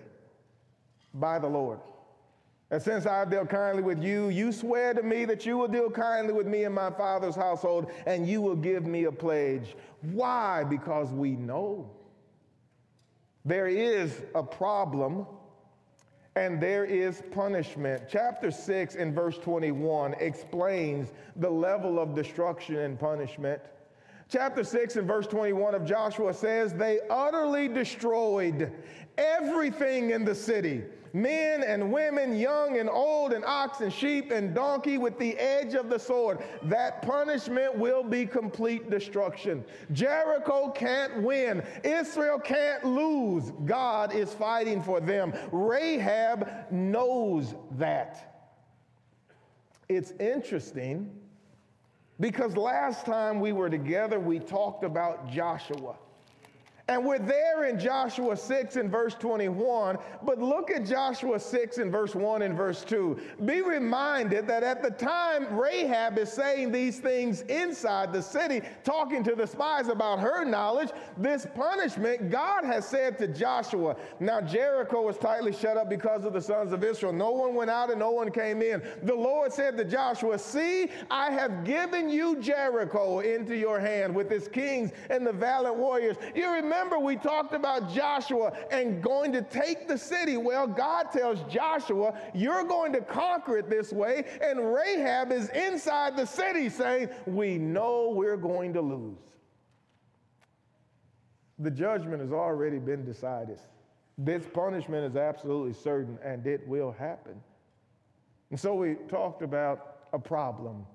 by 1.13 1.39
the 1.41 1.49
Lord 1.49 1.81
and 2.75 2.83
since 2.83 3.07
I've 3.07 3.31
dealt 3.31 3.51
kindly 3.51 3.85
with 3.85 4.03
you, 4.03 4.31
you 4.31 4.51
swear 4.51 4.95
to 4.95 5.03
me 5.05 5.25
that 5.27 5.47
you 5.47 5.57
will 5.57 5.69
deal 5.69 5.89
kindly 5.89 6.33
with 6.33 6.49
me 6.49 6.65
and 6.65 6.75
my 6.75 6.91
father's 6.91 7.37
household, 7.37 7.93
and 8.05 8.29
you 8.29 8.43
will 8.43 8.57
give 8.57 8.85
me 8.85 9.05
a 9.05 9.13
pledge. 9.13 9.77
Why? 10.01 10.65
Because 10.65 11.09
we 11.11 11.37
know 11.37 11.89
there 13.45 13.69
is 13.69 14.23
a 14.35 14.43
problem 14.43 15.25
and 16.35 16.61
there 16.61 16.85
is 16.85 17.23
punishment. 17.31 18.09
Chapter 18.09 18.51
6 18.51 18.97
in 18.97 19.15
verse 19.15 19.39
21 19.39 20.15
explains 20.15 21.13
the 21.37 21.49
level 21.49 22.01
of 22.01 22.13
destruction 22.13 22.79
and 22.79 22.99
punishment. 22.99 23.63
Chapter 24.29 24.65
6 24.65 24.97
and 24.97 25.07
verse 25.07 25.29
21 25.29 25.77
of 25.77 25.87
Joshua 25.87 26.35
says, 26.35 26.75
They 26.75 26.99
utterly 27.09 27.69
destroyed 27.69 28.73
everything 29.17 30.11
in 30.11 30.25
the 30.25 30.35
city 30.35 30.83
men 31.15 31.63
and 31.63 31.93
women, 31.93 32.37
young 32.37 32.79
and 32.79 32.91
old, 32.91 33.33
and 33.33 33.45
ox 33.45 33.81
and 33.81 33.93
sheep 33.93 34.33
and 34.33 34.55
donkey 34.55 34.99
with 34.99 35.19
the 35.19 35.39
edge 35.39 35.75
of 35.75 35.89
the 35.89 35.99
sword. 35.99 36.45
That 36.65 37.01
punishment 37.03 37.79
will 37.79 38.03
be 38.03 38.27
complete 38.27 38.91
destruction. 38.91 39.65
Jericho 39.93 40.71
can't 40.71 41.23
win, 41.23 41.63
Israel 41.85 42.39
can't 42.39 42.85
lose. 42.85 43.53
God 43.65 44.15
is 44.15 44.35
fighting 44.35 44.83
for 44.83 45.01
them. 45.01 45.33
Rahab 45.53 46.71
knows 46.71 47.55
that. 47.79 48.33
It's 49.89 50.13
interesting 50.19 51.11
because 52.19 52.57
last 52.57 53.07
time 53.07 53.41
we 53.41 53.53
were 53.53 53.71
together, 53.71 54.19
we 54.19 54.41
talked 54.41 54.83
about 54.83 55.31
Joshua. 55.31 55.97
And 56.87 57.03
we're 57.07 57.19
there 57.19 57.65
in 57.65 57.79
Joshua 57.79 58.37
6 58.37 58.77
and 58.77 58.91
verse 58.91 59.15
21, 59.15 59.97
but 60.23 60.39
look 60.39 60.71
at 60.71 60.85
Joshua 60.85 61.41
6 61.41 61.79
and 61.79 61.91
verse 61.91 62.15
1 62.15 62.43
and 62.43 62.55
verse 62.55 62.85
2. 62.85 63.19
Be 63.47 63.63
reminded 63.63 64.47
that 64.49 64.63
at 64.63 64.83
the 64.83 64.91
time 64.91 65.57
Rahab 65.57 66.19
is 66.19 66.31
saying 66.31 66.73
these 66.73 67.01
things 67.01 67.41
inside 67.43 68.13
the 68.13 68.21
city, 68.21 68.61
talking 68.85 69.25
to 69.25 69.35
the 69.35 69.47
spies 69.47 69.89
about 69.89 70.21
her 70.21 70.45
knowledge, 70.45 70.91
this 71.17 71.47
punishment 71.55 72.31
God 72.31 72.67
has 72.67 72.87
said 72.87 73.17
to 73.17 73.29
Joshua. 73.29 73.97
Now, 74.21 74.43
Jericho 74.43 75.01
was 75.01 75.17
tightly 75.17 75.55
shut 75.55 75.79
up 75.79 75.89
because 75.89 76.27
of 76.27 76.35
the 76.35 76.43
sons 76.43 76.75
of 76.75 76.85
Israel. 76.85 77.15
No 77.15 77.31
one 77.31 77.55
went 77.55 77.71
out 77.71 77.89
and 77.89 77.99
no 77.99 78.11
one 78.11 78.31
came 78.31 78.61
in. 78.61 78.83
The 79.05 79.15
Lord 79.15 79.55
said 79.55 79.79
to 79.79 79.87
Joshua, 79.87 80.39
See, 80.39 80.91
I 81.11 81.31
have 81.31 81.65
given 81.65 82.11
you 82.11 82.43
Jericho 82.43 83.21
into 83.21 83.57
your 83.57 83.81
hand 83.81 84.15
with 84.15 84.31
its 84.31 84.49
kings 84.49 84.91
and 85.09 85.27
the 85.27 85.33
valiant 85.33 85.79
warriors. 85.79 86.19
You 86.35 86.53
remember 86.53 86.74
remember 86.75 86.99
we 86.99 87.17
talked 87.17 87.55
about 87.55 87.93
Joshua 87.93 88.53
and 88.71 89.03
going 89.03 89.33
to 89.33 89.43
take 89.43 89.87
the 89.87 89.97
city. 89.97 90.37
Well, 90.37 90.67
God 90.67 91.11
tells 91.13 91.41
Joshua, 91.53 92.19
You're 92.35 92.65
going 92.65 92.93
to 92.93 93.01
conquer 93.01 93.59
it 93.59 93.71
this 93.71 93.93
way. 93.93 94.25
And 94.43 94.75
Rahab 94.75 95.33
is 95.33 95.49
inside 95.51 96.17
the 96.17 96.27
city 96.27 96.69
saying, 96.69 97.11
We 97.27 97.59
know 97.59 98.13
we're 98.15 98.37
going 98.37 98.73
to 98.75 98.81
lose. 98.81 99.19
The 101.59 101.71
judgment 101.71 102.21
has 102.21 102.33
already 102.33 102.79
been 102.79 103.05
decided. 103.05 103.59
This 104.19 104.45
punishment 104.53 105.05
is 105.05 105.17
absolutely 105.17 105.73
certain 105.73 106.19
and 106.25 106.47
it 106.47 106.67
will 106.67 106.93
happen. 106.93 107.41
And 108.51 108.59
so 108.59 108.75
we 108.75 108.95
talked 109.09 109.43
about 109.43 110.09
a 110.13 110.19
problem. 110.19 110.87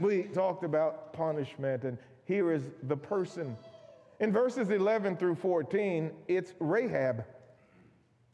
We 0.00 0.24
talked 0.24 0.64
about 0.64 1.12
punishment, 1.12 1.84
and 1.84 1.96
here 2.24 2.52
is 2.52 2.64
the 2.84 2.96
person 2.96 3.56
in 4.20 4.32
verses 4.32 4.70
11 4.70 5.16
through 5.16 5.34
14, 5.36 6.10
it's 6.28 6.52
Rahab. 6.60 7.24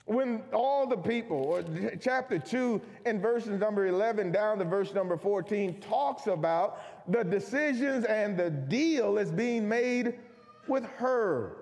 When 0.06 0.42
all 0.52 0.86
the 0.86 0.96
people, 0.96 1.62
chapter 2.00 2.38
2 2.38 2.80
and 3.06 3.22
verses 3.22 3.60
number 3.60 3.86
11 3.86 4.32
down 4.32 4.58
to 4.58 4.64
verse 4.64 4.92
number 4.92 5.16
14, 5.16 5.80
talks 5.80 6.26
about 6.26 6.80
the 7.10 7.22
decisions 7.22 8.04
and 8.04 8.36
the 8.36 8.50
deal 8.50 9.18
is 9.18 9.30
being 9.30 9.68
made 9.68 10.18
with 10.66 10.84
her. 10.96 11.56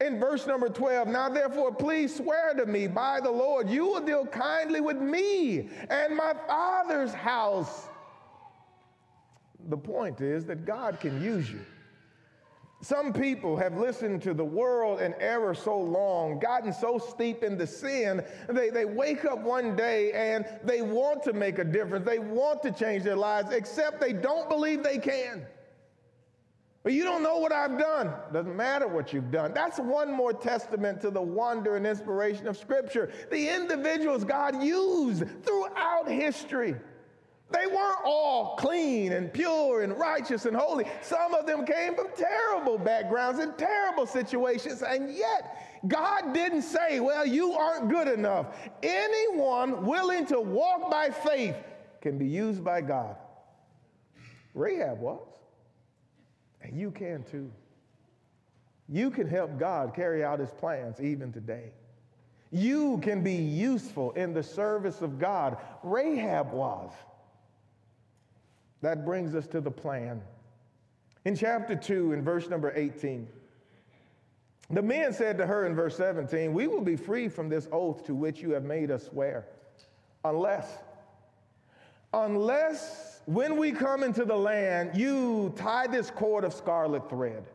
In 0.00 0.18
verse 0.18 0.46
number 0.46 0.68
12, 0.68 1.08
now 1.08 1.28
therefore, 1.28 1.74
please 1.74 2.14
swear 2.14 2.54
to 2.54 2.66
me 2.66 2.86
by 2.86 3.20
the 3.20 3.30
Lord, 3.30 3.70
you 3.70 3.86
will 3.86 4.00
deal 4.00 4.26
kindly 4.26 4.80
with 4.80 4.96
me 4.96 5.68
and 5.88 6.16
my 6.16 6.34
father's 6.46 7.12
house. 7.12 7.88
The 9.68 9.76
point 9.76 10.20
is 10.20 10.44
that 10.46 10.64
God 10.64 11.00
can 11.00 11.22
use 11.22 11.50
you. 11.50 11.60
Some 12.84 13.14
people 13.14 13.56
have 13.56 13.78
listened 13.78 14.20
to 14.24 14.34
the 14.34 14.44
world 14.44 15.00
and 15.00 15.14
error 15.18 15.54
so 15.54 15.78
long, 15.78 16.38
gotten 16.38 16.70
so 16.70 16.98
steep 16.98 17.42
into 17.42 17.66
sin, 17.66 18.22
they, 18.46 18.68
they 18.68 18.84
wake 18.84 19.24
up 19.24 19.38
one 19.38 19.74
day 19.74 20.12
and 20.12 20.44
they 20.62 20.82
want 20.82 21.22
to 21.22 21.32
make 21.32 21.58
a 21.58 21.64
difference. 21.64 22.04
They 22.04 22.18
want 22.18 22.62
to 22.62 22.70
change 22.70 23.02
their 23.02 23.16
lives, 23.16 23.52
except 23.52 24.02
they 24.02 24.12
don't 24.12 24.50
believe 24.50 24.82
they 24.82 24.98
can. 24.98 25.46
But 26.82 26.92
you 26.92 27.04
don't 27.04 27.22
know 27.22 27.38
what 27.38 27.52
I've 27.52 27.78
done. 27.78 28.12
Doesn't 28.34 28.54
matter 28.54 28.86
what 28.86 29.14
you've 29.14 29.30
done. 29.30 29.54
That's 29.54 29.78
one 29.78 30.12
more 30.12 30.34
testament 30.34 31.00
to 31.00 31.10
the 31.10 31.22
wonder 31.22 31.76
and 31.76 31.86
inspiration 31.86 32.46
of 32.46 32.58
Scripture. 32.58 33.10
The 33.30 33.48
individuals 33.48 34.24
God 34.24 34.62
used 34.62 35.24
throughout 35.42 36.06
history. 36.06 36.74
They 37.50 37.66
weren't 37.66 37.98
all 38.04 38.56
clean 38.56 39.12
and 39.12 39.32
pure 39.32 39.82
and 39.82 39.96
righteous 39.98 40.46
and 40.46 40.56
holy. 40.56 40.86
Some 41.02 41.34
of 41.34 41.46
them 41.46 41.66
came 41.66 41.94
from 41.94 42.08
terrible 42.16 42.78
backgrounds 42.78 43.38
and 43.38 43.56
terrible 43.58 44.06
situations, 44.06 44.82
and 44.82 45.14
yet 45.14 45.82
God 45.86 46.32
didn't 46.32 46.62
say, 46.62 47.00
Well, 47.00 47.26
you 47.26 47.52
aren't 47.52 47.90
good 47.90 48.08
enough. 48.08 48.46
Anyone 48.82 49.84
willing 49.84 50.26
to 50.26 50.40
walk 50.40 50.90
by 50.90 51.10
faith 51.10 51.56
can 52.00 52.18
be 52.18 52.26
used 52.26 52.64
by 52.64 52.80
God. 52.80 53.16
Rahab 54.54 55.00
was, 55.00 55.26
and 56.62 56.78
you 56.78 56.90
can 56.90 57.24
too. 57.24 57.50
You 58.88 59.10
can 59.10 59.28
help 59.28 59.58
God 59.58 59.94
carry 59.94 60.24
out 60.24 60.38
his 60.38 60.50
plans 60.50 61.00
even 61.00 61.32
today. 61.32 61.72
You 62.50 62.98
can 62.98 63.22
be 63.22 63.34
useful 63.34 64.12
in 64.12 64.32
the 64.32 64.42
service 64.42 65.02
of 65.02 65.18
God. 65.18 65.56
Rahab 65.82 66.52
was. 66.52 66.92
That 68.84 69.06
brings 69.06 69.34
us 69.34 69.46
to 69.46 69.62
the 69.62 69.70
plan. 69.70 70.20
In 71.24 71.34
chapter 71.34 71.74
2, 71.74 72.12
in 72.12 72.22
verse 72.22 72.50
number 72.50 72.70
18, 72.76 73.26
the 74.68 74.82
men 74.82 75.10
said 75.14 75.38
to 75.38 75.46
her 75.46 75.64
in 75.64 75.74
verse 75.74 75.96
17, 75.96 76.52
We 76.52 76.66
will 76.66 76.82
be 76.82 76.94
free 76.94 77.30
from 77.30 77.48
this 77.48 77.66
oath 77.72 78.04
to 78.04 78.14
which 78.14 78.42
you 78.42 78.50
have 78.50 78.64
made 78.64 78.90
us 78.90 79.04
swear, 79.04 79.46
unless, 80.22 80.68
unless 82.12 83.22
when 83.24 83.56
we 83.56 83.72
come 83.72 84.02
into 84.02 84.26
the 84.26 84.36
land, 84.36 84.90
you 84.94 85.54
tie 85.56 85.86
this 85.86 86.10
cord 86.10 86.44
of 86.44 86.52
scarlet 86.52 87.08
thread 87.08 87.46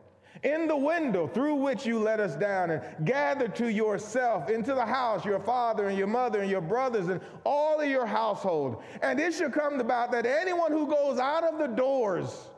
in 0.42 0.66
the 0.68 0.76
window 0.76 1.26
through 1.26 1.56
which 1.56 1.84
you 1.84 1.98
let 1.98 2.20
us 2.20 2.36
down 2.36 2.70
and 2.70 3.06
gather 3.06 3.48
to 3.48 3.70
yourself 3.70 4.48
into 4.48 4.74
the 4.74 4.84
house 4.84 5.24
your 5.24 5.40
father 5.40 5.88
and 5.88 5.98
your 5.98 6.06
mother 6.06 6.40
and 6.40 6.50
your 6.50 6.60
brothers 6.60 7.08
and 7.08 7.20
all 7.44 7.80
of 7.80 7.88
your 7.88 8.06
household. 8.06 8.82
And 9.02 9.20
it 9.20 9.34
shall 9.34 9.50
come 9.50 9.80
about 9.80 10.12
that 10.12 10.26
anyone 10.26 10.72
who 10.72 10.86
goes 10.86 11.18
out 11.18 11.44
of 11.44 11.58
the 11.58 11.66
doors 11.66 12.48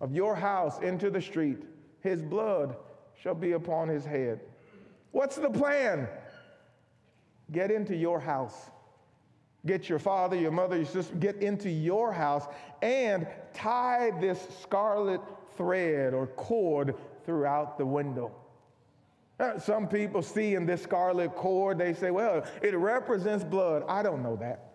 of 0.00 0.14
your 0.14 0.34
house 0.34 0.80
into 0.80 1.10
the 1.10 1.20
street, 1.20 1.58
his 2.00 2.22
blood 2.22 2.76
shall 3.20 3.34
be 3.34 3.52
upon 3.52 3.88
his 3.88 4.04
head. 4.04 4.40
What's 5.12 5.36
the 5.36 5.50
plan? 5.50 6.08
Get 7.52 7.70
into 7.70 7.96
your 7.96 8.20
house. 8.20 8.70
Get 9.66 9.88
your 9.88 9.98
father, 9.98 10.36
your 10.36 10.52
mother, 10.52 10.76
your 10.76 10.86
sister, 10.86 11.14
get 11.16 11.36
into 11.42 11.68
your 11.68 12.12
house 12.12 12.46
and 12.80 13.26
tie 13.52 14.12
this 14.20 14.46
scarlet 14.62 15.20
thread 15.58 16.14
or 16.14 16.28
cord 16.28 16.94
throughout 17.26 17.76
the 17.76 17.84
window. 17.84 18.32
Uh, 19.38 19.58
some 19.58 19.86
people 19.86 20.22
see 20.22 20.54
in 20.54 20.64
this 20.64 20.82
scarlet 20.82 21.34
cord, 21.34 21.78
they 21.78 21.92
say, 21.92 22.10
well, 22.10 22.44
it 22.62 22.74
represents 22.76 23.44
blood. 23.44 23.84
I 23.86 24.02
don't 24.02 24.22
know 24.22 24.36
that. 24.36 24.72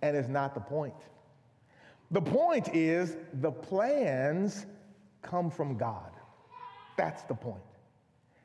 And 0.00 0.16
it's 0.16 0.28
not 0.28 0.54
the 0.54 0.60
point. 0.60 0.94
The 2.12 2.22
point 2.22 2.68
is 2.74 3.16
the 3.40 3.50
plans 3.50 4.66
come 5.20 5.50
from 5.50 5.76
God. 5.76 6.10
That's 6.96 7.22
the 7.22 7.34
point. 7.34 7.62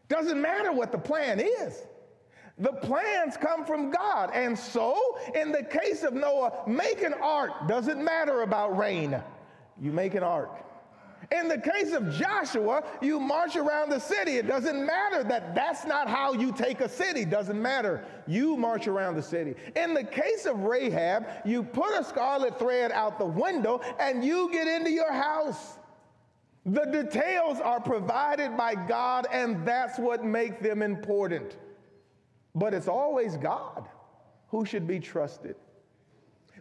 Doesn't 0.10 0.42
matter 0.42 0.72
what 0.72 0.92
the 0.92 0.98
plan 0.98 1.40
is. 1.40 1.84
The 2.60 2.74
plans 2.74 3.38
come 3.38 3.66
from 3.66 3.92
God. 3.92 4.32
And 4.34 4.58
so, 4.58 5.20
in 5.36 5.52
the 5.52 5.64
case 5.64 6.04
of 6.04 6.14
Noah, 6.14 6.64
make 6.66 7.04
an 7.04 7.14
ark. 7.14 7.68
Doesn't 7.68 8.04
matter 8.04 8.42
about 8.42 8.78
rain. 8.78 9.22
You 9.80 9.92
make 9.92 10.16
an 10.16 10.24
ark. 10.24 10.67
In 11.32 11.50
the 11.50 11.58
case 11.58 11.92
of 11.92 12.12
Joshua, 12.14 12.84
you 13.02 13.20
march 13.20 13.58
around 13.58 13.90
the 13.90 14.00
city. 14.00 14.38
It 14.38 14.48
doesn't 14.48 14.86
matter 14.86 15.24
that 15.26 15.54
that's 15.54 15.86
not 15.86 16.08
how 16.08 16.32
you 16.34 16.54
take 16.54 16.80
a 16.80 16.88
city. 16.88 17.26
Doesn't 17.26 17.62
matter. 17.62 18.06
You 18.28 18.56
march 18.56 18.88
around 18.88 19.16
the 19.16 19.22
city. 19.22 19.56
In 19.76 19.94
the 19.94 20.06
case 20.06 20.46
of 20.46 20.64
Rahab, 20.64 21.26
you 21.44 21.64
put 21.64 22.00
a 22.00 22.04
scarlet 22.04 22.58
thread 22.58 22.94
out 22.94 23.20
the 23.20 23.26
window 23.26 23.82
and 24.00 24.24
you 24.24 24.50
get 24.54 24.68
into 24.68 24.90
your 24.90 25.12
house. 25.12 25.78
The 26.66 26.86
details 26.86 27.60
are 27.62 27.80
provided 27.80 28.58
by 28.58 28.76
God, 28.76 29.26
and 29.32 29.66
that's 29.66 29.98
what 29.98 30.26
makes 30.26 30.62
them 30.62 30.82
important. 30.82 31.56
But 32.56 32.74
it's 32.74 32.90
always 32.90 33.38
God 33.38 33.88
who 34.50 34.66
should 34.66 34.86
be 34.86 35.00
trusted. 35.00 35.56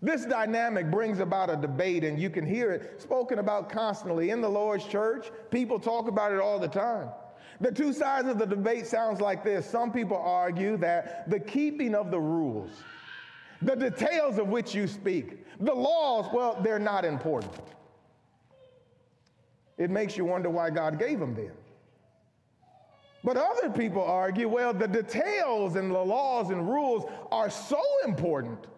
This 0.07 0.25
dynamic 0.25 0.89
brings 0.89 1.19
about 1.19 1.51
a 1.51 1.57
debate, 1.57 2.05
and 2.05 2.17
you 2.17 2.31
can 2.31 2.47
hear 2.47 2.71
it 2.71 3.03
spoken 3.03 3.41
about 3.41 3.69
constantly 3.69 4.31
in 4.31 4.41
the 4.41 4.49
Lord's 4.49 4.85
church. 4.85 5.33
People 5.51 5.81
talk 5.81 6.07
about 6.07 6.31
it 6.31 6.39
all 6.39 6.61
the 6.61 6.69
time. 6.69 7.09
The 7.61 7.73
two 7.73 7.93
sides 7.93 8.29
of 8.29 8.39
the 8.39 8.47
debate 8.47 8.87
sounds 8.87 9.21
like 9.21 9.43
this. 9.43 9.69
Some 9.69 9.91
people 9.91 10.17
argue 10.17 10.77
that 10.77 11.29
the 11.29 11.41
keeping 11.41 11.93
of 11.93 12.13
the 12.13 12.21
rules, 12.21 12.71
the 13.63 13.75
details 13.75 14.39
of 14.39 14.47
which 14.47 14.77
you 14.77 14.87
speak, 14.87 15.45
the 15.59 15.75
laws, 15.75 16.33
well, 16.33 16.57
they're 16.63 16.79
not 16.79 17.05
important. 17.05 17.53
It 19.77 19.91
makes 19.91 20.17
you 20.17 20.25
wonder 20.25 20.51
why 20.51 20.71
God 20.71 21.01
gave 21.01 21.19
them 21.19 21.35
then. 21.35 21.51
But 23.25 23.37
other 23.37 23.71
people 23.71 24.05
argue, 24.05 24.49
well, 24.49 24.73
the 24.73 24.87
details 24.87 25.75
and 25.75 25.91
the 25.91 25.99
laws 25.99 26.51
and 26.51 26.71
rules 26.71 27.11
are 27.33 27.51
so 27.51 27.83
important 28.05 28.69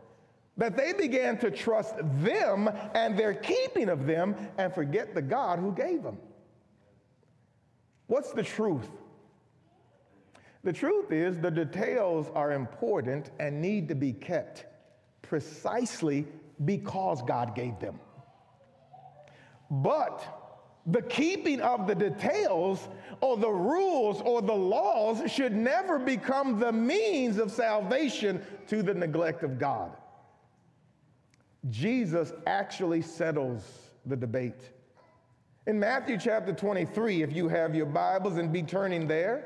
that 0.59 0.77
they 0.77 0.93
began 0.93 1.39
to 1.39 1.51
trust 1.51 1.95
them 2.21 2.69
and 2.95 3.17
their 3.17 3.33
keeping 3.33 3.89
of 3.89 4.07
them 4.07 4.35
and 4.59 4.75
forget 4.75 5.15
the 5.15 5.23
God 5.23 5.61
who 5.61 5.73
gave 5.73 6.03
them. 6.03 6.19
What's 8.09 8.33
the 8.33 8.43
truth? 8.43 8.89
The 10.65 10.73
truth 10.73 11.13
is 11.13 11.39
the 11.39 11.51
details 11.51 12.27
are 12.35 12.53
important 12.53 13.31
and 13.39 13.63
need 13.63 13.89
to 13.89 13.95
be 13.95 14.13
kept 14.13 14.67
precisely 15.23 16.27
because 16.65 17.23
God 17.23 17.55
gave 17.55 17.79
them. 17.79 18.01
But 19.71 20.25
the 20.87 21.03
keeping 21.03 21.61
of 21.61 21.87
the 21.87 21.95
details 21.95 22.89
or 23.21 23.37
the 23.37 23.51
rules 23.51 24.21
or 24.23 24.43
the 24.43 24.55
laws 24.55 25.31
should 25.31 25.55
never 25.55 25.99
become 25.99 26.59
the 26.59 26.73
means 26.73 27.39
of 27.39 27.53
salvation 27.53 28.43
to 28.67 28.83
the 28.83 28.95
neglect 28.95 29.45
of 29.45 29.59
God. 29.59 29.93
Jesus 31.71 32.33
actually 32.47 33.03
settles 33.03 33.63
the 34.07 34.17
debate. 34.17 34.61
In 35.67 35.79
Matthew 35.79 36.17
chapter 36.19 36.53
23, 36.53 37.23
if 37.23 37.33
you 37.33 37.49
have 37.49 37.75
your 37.75 37.87
Bibles 37.87 38.39
and 38.39 38.53
be 38.53 38.63
turning 38.63 39.07
there, 39.07 39.45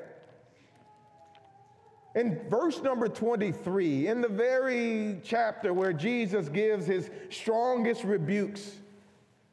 in 2.14 2.38
verse 2.48 2.83
number 2.83 3.09
23, 3.09 4.07
in 4.07 4.20
the 4.20 4.29
very 4.29 5.18
chapter 5.25 5.72
where 5.72 5.94
Jesus 5.94 6.48
gives 6.48 6.87
his 6.87 7.11
strongest 7.31 8.05
rebukes, 8.05 8.77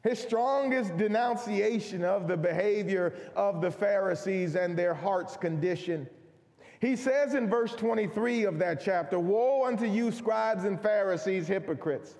his 0.02 0.18
strongest 0.18 0.96
denunciation 0.96 2.04
of 2.04 2.28
the 2.28 2.36
behavior 2.36 3.14
of 3.34 3.60
the 3.60 3.70
Pharisees 3.70 4.54
and 4.56 4.76
their 4.76 4.94
heart's 4.94 5.36
condition, 5.36 6.06
he 6.80 6.96
says 6.96 7.34
in 7.34 7.48
verse 7.48 7.74
23 7.74 8.44
of 8.44 8.58
that 8.58 8.80
chapter, 8.80 9.18
Woe 9.18 9.64
unto 9.66 9.86
you, 9.86 10.12
scribes 10.12 10.64
and 10.64 10.80
Pharisees, 10.80 11.48
hypocrites! 11.48 12.14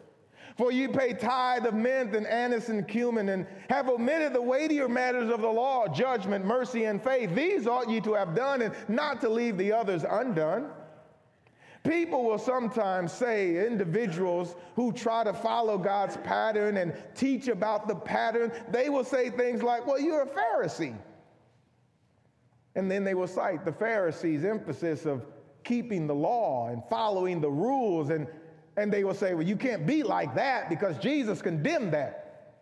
For 0.56 0.72
you 0.72 0.88
pay 0.88 1.12
tithe 1.12 1.66
of 1.66 1.74
mint 1.74 2.14
and 2.14 2.26
anise 2.26 2.68
and 2.68 2.86
cumin, 2.86 3.28
and 3.28 3.46
have 3.68 3.88
omitted 3.88 4.32
the 4.32 4.42
weightier 4.42 4.88
matters 4.88 5.30
of 5.30 5.40
the 5.40 5.48
law, 5.48 5.86
judgment, 5.88 6.44
mercy, 6.44 6.84
and 6.84 7.02
faith. 7.02 7.34
These 7.34 7.66
ought 7.66 7.88
ye 7.88 8.00
to 8.00 8.14
have 8.14 8.34
done, 8.34 8.62
and 8.62 8.74
not 8.88 9.20
to 9.22 9.28
leave 9.28 9.56
the 9.56 9.72
others 9.72 10.04
undone. 10.08 10.70
People 11.82 12.24
will 12.24 12.38
sometimes 12.38 13.10
say, 13.10 13.66
individuals 13.66 14.54
who 14.76 14.92
try 14.92 15.24
to 15.24 15.32
follow 15.32 15.78
God's 15.78 16.18
pattern 16.18 16.76
and 16.76 16.92
teach 17.14 17.48
about 17.48 17.88
the 17.88 17.94
pattern, 17.94 18.52
they 18.70 18.90
will 18.90 19.04
say 19.04 19.30
things 19.30 19.62
like, 19.62 19.86
Well, 19.86 19.98
you're 19.98 20.22
a 20.22 20.26
Pharisee. 20.26 20.96
And 22.74 22.90
then 22.90 23.02
they 23.02 23.14
will 23.14 23.26
cite 23.26 23.64
the 23.64 23.72
Pharisees' 23.72 24.44
emphasis 24.44 25.06
of 25.06 25.26
keeping 25.64 26.06
the 26.06 26.14
law 26.14 26.68
and 26.68 26.82
following 26.88 27.40
the 27.40 27.50
rules 27.50 28.10
and 28.10 28.26
and 28.76 28.92
they 28.92 29.04
will 29.04 29.14
say, 29.14 29.34
well, 29.34 29.46
you 29.46 29.56
can't 29.56 29.86
be 29.86 30.02
like 30.02 30.34
that 30.34 30.68
because 30.68 30.98
Jesus 30.98 31.42
condemned 31.42 31.92
that. 31.92 32.54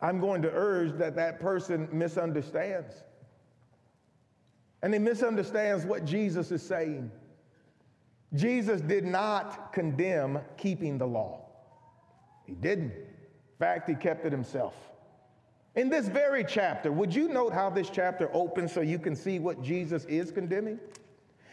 I'm 0.00 0.20
going 0.20 0.42
to 0.42 0.50
urge 0.50 0.98
that 0.98 1.16
that 1.16 1.40
person 1.40 1.88
misunderstands. 1.92 2.94
and 4.82 4.92
he 4.92 4.98
misunderstands 4.98 5.86
what 5.86 6.04
Jesus 6.04 6.52
is 6.52 6.62
saying. 6.62 7.10
Jesus 8.34 8.82
did 8.82 9.04
not 9.04 9.72
condemn 9.72 10.40
keeping 10.58 10.98
the 10.98 11.06
law. 11.06 11.46
He 12.44 12.54
didn't. 12.54 12.92
In 12.92 13.58
fact, 13.58 13.88
he 13.88 13.94
kept 13.94 14.26
it 14.26 14.32
himself. 14.32 14.74
In 15.74 15.88
this 15.88 16.06
very 16.08 16.44
chapter, 16.44 16.92
would 16.92 17.14
you 17.14 17.28
note 17.28 17.52
how 17.54 17.70
this 17.70 17.88
chapter 17.88 18.28
opens 18.34 18.72
so 18.72 18.82
you 18.82 18.98
can 18.98 19.16
see 19.16 19.38
what 19.38 19.62
Jesus 19.62 20.04
is 20.04 20.30
condemning? 20.30 20.78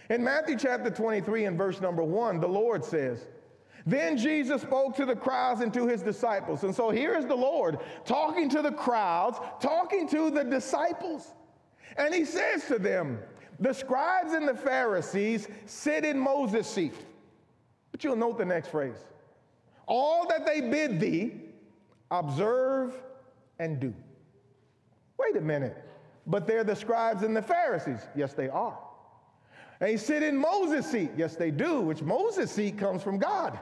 In 0.09 0.23
Matthew 0.23 0.57
chapter 0.57 0.89
23 0.89 1.45
and 1.45 1.57
verse 1.57 1.79
number 1.79 2.03
1, 2.03 2.41
the 2.41 2.47
Lord 2.47 2.83
says, 2.83 3.27
Then 3.85 4.17
Jesus 4.17 4.61
spoke 4.61 4.95
to 4.97 5.05
the 5.05 5.15
crowds 5.15 5.61
and 5.61 5.73
to 5.73 5.87
his 5.87 6.01
disciples. 6.01 6.63
And 6.63 6.73
so 6.73 6.89
here 6.89 7.15
is 7.15 7.25
the 7.25 7.35
Lord 7.35 7.79
talking 8.05 8.49
to 8.49 8.61
the 8.61 8.71
crowds, 8.71 9.39
talking 9.59 10.07
to 10.09 10.29
the 10.29 10.43
disciples. 10.43 11.33
And 11.97 12.13
he 12.13 12.25
says 12.25 12.65
to 12.67 12.77
them, 12.77 13.19
The 13.59 13.73
scribes 13.73 14.33
and 14.33 14.47
the 14.47 14.55
Pharisees 14.55 15.47
sit 15.65 16.05
in 16.05 16.19
Moses' 16.19 16.67
seat. 16.67 16.93
But 17.91 18.03
you'll 18.03 18.15
note 18.15 18.37
the 18.37 18.45
next 18.45 18.69
phrase 18.69 18.97
All 19.87 20.27
that 20.27 20.45
they 20.45 20.61
bid 20.61 20.99
thee, 20.99 21.33
observe 22.09 22.93
and 23.59 23.79
do. 23.79 23.93
Wait 25.17 25.35
a 25.37 25.41
minute. 25.41 25.77
But 26.27 26.45
they're 26.45 26.63
the 26.63 26.75
scribes 26.75 27.23
and 27.23 27.35
the 27.35 27.41
Pharisees. 27.41 28.07
Yes, 28.15 28.33
they 28.33 28.47
are. 28.47 28.77
They 29.79 29.97
sit 29.97 30.21
in 30.21 30.37
Moses' 30.37 30.89
seat. 30.91 31.09
Yes, 31.17 31.35
they 31.35 31.49
do, 31.49 31.81
which 31.81 32.03
Moses' 32.03 32.51
seat 32.51 32.77
comes 32.77 33.01
from 33.01 33.17
God. 33.17 33.59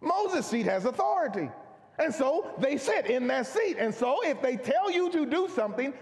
Moses' 0.00 0.46
seat 0.46 0.66
has 0.66 0.84
authority. 0.84 1.50
And 1.98 2.14
so 2.14 2.50
they 2.58 2.78
sit 2.78 3.06
in 3.06 3.26
that 3.28 3.46
seat. 3.46 3.76
And 3.78 3.94
so 3.94 4.20
if 4.24 4.40
they 4.40 4.56
tell 4.56 4.90
you 4.90 5.10
to 5.12 5.26
do 5.26 5.48
something, 5.54 5.92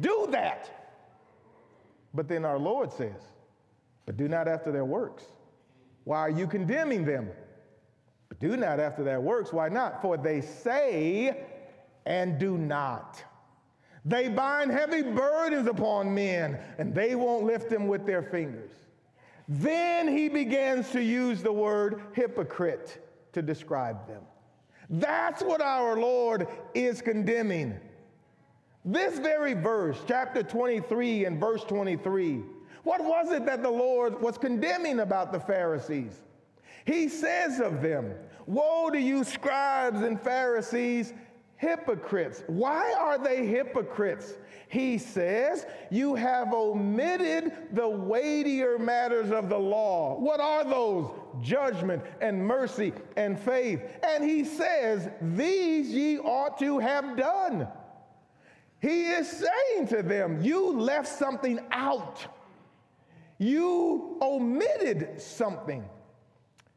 do 0.00 0.28
that. 0.30 0.70
But 2.12 2.28
then 2.28 2.44
our 2.44 2.58
Lord 2.58 2.92
says, 2.92 3.22
but 4.04 4.16
do 4.16 4.28
not 4.28 4.48
after 4.48 4.70
their 4.70 4.84
works. 4.84 5.24
Why 6.04 6.20
are 6.20 6.30
you 6.30 6.46
condemning 6.46 7.04
them? 7.04 7.30
But 8.28 8.38
do 8.38 8.56
not 8.56 8.80
after 8.80 9.02
their 9.02 9.20
works. 9.20 9.52
Why 9.52 9.68
not? 9.68 10.02
For 10.02 10.16
they 10.16 10.40
say 10.40 11.44
and 12.04 12.38
do 12.38 12.56
not. 12.56 13.22
They 14.04 14.28
bind 14.28 14.70
heavy 14.70 15.02
burdens 15.02 15.66
upon 15.66 16.14
men, 16.14 16.60
and 16.78 16.94
they 16.94 17.16
won't 17.16 17.44
lift 17.44 17.68
them 17.68 17.88
with 17.88 18.06
their 18.06 18.22
fingers. 18.22 18.70
Then 19.48 20.06
he 20.06 20.28
begins 20.28 20.90
to 20.90 21.02
use 21.02 21.42
the 21.42 21.52
word 21.52 22.02
hypocrite 22.12 23.05
to 23.36 23.42
describe 23.42 24.08
them. 24.08 24.22
That's 24.88 25.42
what 25.42 25.60
our 25.60 26.00
Lord 26.00 26.48
is 26.74 27.02
condemning. 27.02 27.78
This 28.82 29.18
very 29.18 29.52
verse, 29.52 29.98
chapter 30.08 30.42
23 30.42 31.26
and 31.26 31.38
verse 31.38 31.62
23, 31.64 32.40
what 32.82 33.04
was 33.04 33.30
it 33.32 33.44
that 33.44 33.62
the 33.62 33.70
Lord 33.70 34.22
was 34.22 34.38
condemning 34.38 35.00
about 35.00 35.32
the 35.32 35.40
Pharisees? 35.40 36.22
He 36.86 37.10
says 37.10 37.60
of 37.60 37.82
them, 37.82 38.14
Woe 38.46 38.88
to 38.88 38.98
you, 38.98 39.22
scribes 39.22 40.00
and 40.00 40.18
Pharisees, 40.18 41.12
hypocrites. 41.56 42.42
Why 42.46 42.94
are 42.98 43.18
they 43.18 43.46
hypocrites? 43.46 44.34
He 44.68 44.98
says, 44.98 45.66
You 45.90 46.14
have 46.14 46.52
omitted 46.52 47.52
the 47.72 47.88
weightier 47.88 48.78
matters 48.78 49.30
of 49.30 49.48
the 49.48 49.58
law. 49.58 50.18
What 50.18 50.40
are 50.40 50.64
those? 50.64 51.10
Judgment 51.40 52.02
and 52.20 52.44
mercy 52.44 52.92
and 53.16 53.38
faith. 53.38 53.80
And 54.02 54.24
he 54.24 54.44
says, 54.44 55.08
These 55.20 55.88
ye 55.88 56.18
ought 56.18 56.58
to 56.58 56.78
have 56.78 57.16
done. 57.16 57.68
He 58.80 59.06
is 59.06 59.28
saying 59.28 59.88
to 59.88 60.02
them, 60.02 60.42
You 60.42 60.72
left 60.72 61.08
something 61.08 61.60
out. 61.70 62.26
You 63.38 64.16
omitted 64.20 65.20
something. 65.20 65.84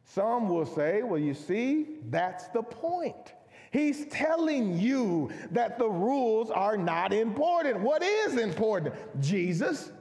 Some 0.03 0.49
will 0.49 0.65
say, 0.65 1.01
Well, 1.03 1.19
you 1.19 1.33
see, 1.33 1.97
that's 2.09 2.47
the 2.49 2.63
point. 2.63 3.33
He's 3.71 4.05
telling 4.07 4.77
you 4.77 5.29
that 5.51 5.77
the 5.77 5.87
rules 5.87 6.49
are 6.49 6.77
not 6.77 7.13
important. 7.13 7.79
What 7.81 8.01
is 8.03 8.37
important? 8.37 8.95
Jesus, 9.21 9.91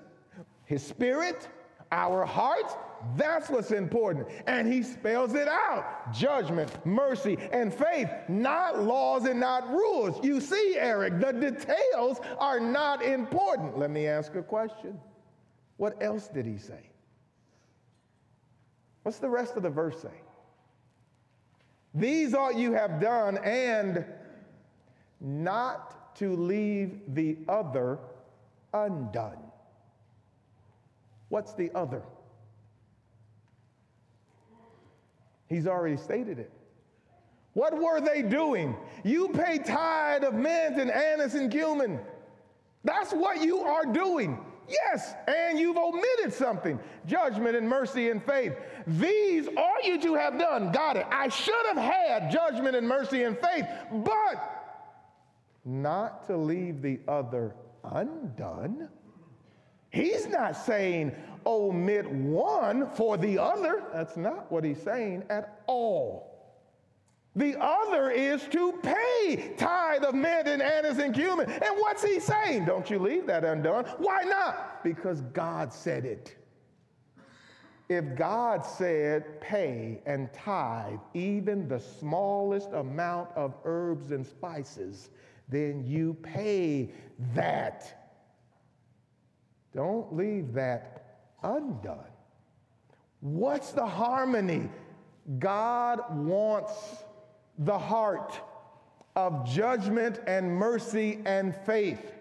His 0.65 0.83
Spirit, 0.83 1.49
our 1.93 2.25
hearts. 2.25 2.75
That's 3.17 3.49
what's 3.49 3.71
important. 3.71 4.27
And 4.47 4.71
he 4.71 4.83
spells 4.83 5.35
it 5.35 5.47
out 5.47 6.13
judgment, 6.13 6.85
mercy, 6.85 7.39
and 7.53 7.73
faith, 7.73 8.09
not 8.29 8.83
laws 8.83 9.25
and 9.25 9.39
not 9.39 9.71
rules. 9.71 10.23
You 10.25 10.41
see, 10.41 10.77
Eric, 10.77 11.21
the 11.21 11.33
details 11.33 12.19
are 12.39 12.59
not 12.59 13.05
important. 13.05 13.79
Let 13.79 13.91
me 13.91 14.07
ask 14.07 14.35
a 14.35 14.43
question. 14.43 14.99
What 15.77 16.03
else 16.03 16.27
did 16.29 16.45
he 16.45 16.59
say? 16.59 16.91
What's 19.05 19.19
the 19.19 19.29
rest 19.29 19.57
of 19.57 19.63
the 19.63 19.71
verse 19.71 20.03
say? 20.03 20.21
These 21.99 22.35
ought 22.35 22.57
you 22.57 22.73
have 22.73 23.01
done, 23.01 23.39
and 23.39 24.05
not 25.21 26.15
to 26.17 26.37
leave 26.37 27.01
the 27.09 27.37
other 27.49 27.99
undone. 28.73 29.39
What's 31.29 31.55
the 31.55 31.71
other? 31.75 32.03
He's 35.49 35.67
already 35.67 35.97
stated 35.97 36.39
it. 36.39 36.53
What 37.55 37.77
were 37.77 38.01
they 38.01 38.23
doing? 38.23 38.77
You 39.03 39.29
pay 39.31 39.59
tithe 39.59 40.23
of 40.23 40.35
mint 40.35 40.79
and 40.79 40.91
anise 40.91 41.35
and 41.35 41.51
cumin. 41.51 41.99
That's 42.85 43.13
what 43.13 43.41
you 43.41 43.61
are 43.61 43.87
doing. 43.87 44.39
Yes, 44.69 45.15
and 45.27 45.59
you've 45.59 45.77
omitted 45.77 46.33
something 46.33 46.79
judgment 47.07 47.57
and 47.57 47.69
mercy 47.69 48.11
and 48.11 48.23
faith. 48.23 48.55
These 48.87 49.49
ought 49.49 49.85
you 49.85 50.01
to 50.03 50.15
have 50.15 50.39
done. 50.39 50.73
Got 50.73 50.97
it. 50.97 51.07
I 51.11 51.29
should 51.29 51.67
have 51.67 51.77
had 51.77 52.31
judgment 52.31 52.77
and 52.77 52.87
mercy 52.87 53.25
and 53.25 53.39
faith, 53.39 53.67
but 53.91 54.59
not 55.65 56.27
to 56.27 56.37
leave 56.37 56.83
the 56.83 57.01
other 57.09 57.55
undone. 57.85 58.89
He's 59.91 60.27
not 60.27 60.57
saying 60.57 61.15
omit 61.47 62.11
one 62.11 62.91
for 62.91 63.17
the 63.17 63.39
other. 63.39 63.83
That's 63.93 64.17
not 64.17 64.51
what 64.53 64.65
he's 64.65 64.83
saying 64.83 65.25
at 65.31 65.63
all. 65.67 66.28
The 67.39 67.57
other 67.61 68.11
is 68.11 68.43
to 68.49 68.73
pay 68.83 69.55
tithe 69.57 70.03
of 70.03 70.13
mint 70.13 70.49
and 70.49 70.61
anise 70.61 70.99
and 70.99 71.15
cumin. 71.15 71.49
And 71.49 71.77
what's 71.79 72.03
he 72.03 72.19
saying? 72.19 72.65
Don't 72.65 72.91
you 72.91 72.99
leave 72.99 73.27
that 73.27 73.45
undone. 73.45 73.85
Why 73.99 74.25
not? 74.25 74.83
Because 74.83 75.21
God 75.21 75.73
said 75.73 76.05
it. 76.05 76.35
If 77.89 78.17
God 78.17 78.67
said 78.67 79.41
pay 79.41 80.03
and 80.05 80.33
tithe 80.33 80.99
even 81.15 81.69
the 81.69 81.79
smallest 81.79 82.73
amount 82.73 83.31
of 83.37 83.55
herbs 83.65 84.11
and 84.11 84.27
spices, 84.27 85.11
then 85.49 85.85
you 85.87 86.15
pay 86.15 86.91
that. 87.35 88.11
Don't 89.73 90.13
leave 90.13 90.53
that 90.55 91.21
undone. 91.45 92.11
What's 93.21 93.71
the 93.71 93.87
harmony? 93.87 94.69
God 95.39 96.01
wants 96.11 97.05
the 97.59 97.79
heart 97.79 98.39
of 99.17 99.49
judgment 99.49 100.21
and 100.27 100.51
mercy 100.51 101.21
and 101.27 101.55
faith 101.67 102.13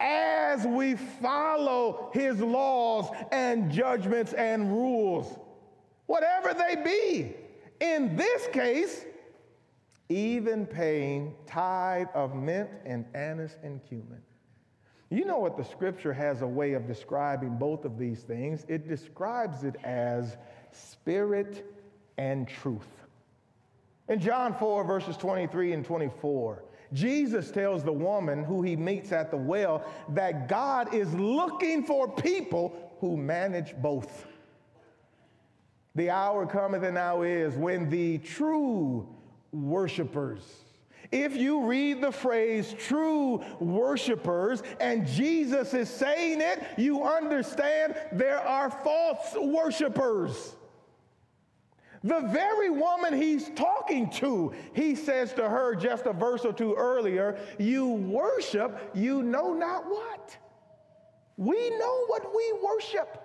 as 0.00 0.66
we 0.66 0.96
follow 0.96 2.10
his 2.12 2.40
laws 2.40 3.10
and 3.30 3.70
judgments 3.70 4.32
and 4.32 4.72
rules, 4.72 5.38
whatever 6.06 6.54
they 6.54 6.76
be. 6.82 7.34
In 7.80 8.16
this 8.16 8.46
case, 8.48 9.04
even 10.08 10.66
paying 10.66 11.34
tithe 11.46 12.08
of 12.14 12.34
mint 12.34 12.68
and 12.84 13.04
anise 13.14 13.56
and 13.62 13.80
cumin. 13.86 14.20
You 15.10 15.24
know 15.24 15.38
what 15.38 15.56
the 15.56 15.64
scripture 15.64 16.12
has 16.12 16.42
a 16.42 16.46
way 16.46 16.72
of 16.72 16.86
describing 16.86 17.56
both 17.56 17.84
of 17.84 17.98
these 17.98 18.20
things? 18.20 18.64
It 18.68 18.88
describes 18.88 19.64
it 19.64 19.76
as 19.84 20.36
spirit 20.72 21.64
and 22.16 22.48
truth. 22.48 22.99
In 24.10 24.18
John 24.18 24.54
4, 24.54 24.82
verses 24.82 25.16
23 25.16 25.72
and 25.72 25.84
24, 25.84 26.64
Jesus 26.92 27.52
tells 27.52 27.84
the 27.84 27.92
woman 27.92 28.42
who 28.42 28.60
he 28.60 28.74
meets 28.74 29.12
at 29.12 29.30
the 29.30 29.36
well 29.36 29.84
that 30.08 30.48
God 30.48 30.92
is 30.92 31.14
looking 31.14 31.84
for 31.84 32.08
people 32.08 32.92
who 32.98 33.16
manage 33.16 33.76
both. 33.76 34.26
The 35.94 36.10
hour 36.10 36.44
cometh 36.44 36.82
and 36.82 36.94
now 36.94 37.22
is 37.22 37.54
when 37.54 37.88
the 37.88 38.18
true 38.18 39.08
worshipers, 39.52 40.42
if 41.12 41.36
you 41.36 41.64
read 41.64 42.00
the 42.00 42.10
phrase 42.10 42.74
true 42.76 43.44
worshipers 43.60 44.64
and 44.80 45.06
Jesus 45.06 45.72
is 45.72 45.88
saying 45.88 46.40
it, 46.40 46.64
you 46.76 47.04
understand 47.04 47.94
there 48.10 48.40
are 48.40 48.70
false 48.70 49.36
worshipers. 49.36 50.56
The 52.02 52.20
very 52.20 52.70
woman 52.70 53.12
he's 53.20 53.50
talking 53.50 54.08
to, 54.12 54.54
he 54.72 54.94
says 54.94 55.34
to 55.34 55.48
her 55.48 55.74
just 55.74 56.06
a 56.06 56.12
verse 56.12 56.44
or 56.44 56.52
two 56.52 56.74
earlier, 56.74 57.38
You 57.58 57.88
worship, 57.88 58.90
you 58.94 59.22
know 59.22 59.52
not 59.52 59.84
what. 59.86 60.36
We 61.36 61.70
know 61.70 62.04
what 62.06 62.34
we 62.34 62.54
worship. 62.62 63.22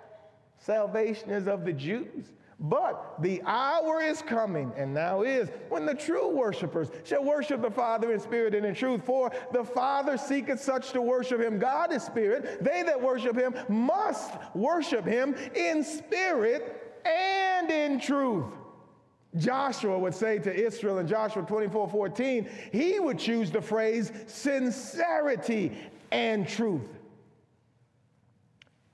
Salvation 0.58 1.30
is 1.30 1.48
of 1.48 1.64
the 1.64 1.72
Jews. 1.72 2.32
But 2.58 3.20
the 3.20 3.42
hour 3.44 4.00
is 4.00 4.22
coming, 4.22 4.72
and 4.78 4.94
now 4.94 5.22
is, 5.22 5.50
when 5.68 5.84
the 5.84 5.94
true 5.94 6.28
worshipers 6.34 6.88
shall 7.04 7.22
worship 7.22 7.60
the 7.60 7.70
Father 7.70 8.12
in 8.12 8.20
spirit 8.20 8.54
and 8.54 8.64
in 8.64 8.74
truth. 8.74 9.04
For 9.04 9.30
the 9.52 9.62
Father 9.62 10.16
seeketh 10.16 10.60
such 10.60 10.92
to 10.92 11.02
worship 11.02 11.40
him. 11.40 11.58
God 11.58 11.92
is 11.92 12.02
spirit. 12.02 12.64
They 12.64 12.82
that 12.82 13.00
worship 13.00 13.36
him 13.36 13.54
must 13.68 14.32
worship 14.54 15.04
him 15.04 15.34
in 15.54 15.84
spirit 15.84 17.02
and 17.04 17.70
in 17.70 18.00
truth. 18.00 18.46
Joshua 19.36 19.98
would 19.98 20.14
say 20.14 20.38
to 20.38 20.54
Israel 20.54 20.98
in 20.98 21.06
Joshua 21.06 21.42
24 21.42 21.88
14, 21.88 22.48
he 22.72 23.00
would 23.00 23.18
choose 23.18 23.50
the 23.50 23.60
phrase 23.60 24.12
sincerity 24.26 25.76
and 26.10 26.48
truth. 26.48 26.88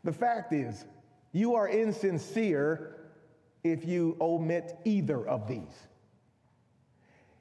The 0.05 0.13
fact 0.13 0.53
is, 0.53 0.85
you 1.33 1.55
are 1.55 1.69
insincere 1.69 2.97
if 3.63 3.85
you 3.85 4.17
omit 4.21 4.77
either 4.85 5.27
of 5.27 5.47
these. 5.47 5.87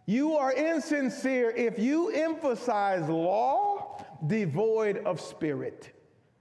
You 0.05 0.35
are 0.35 0.53
insincere 0.53 1.51
if 1.51 1.79
you 1.79 2.09
emphasize 2.09 3.07
law 3.09 4.03
devoid 4.27 4.97
of 4.97 5.19
spirit, 5.19 5.91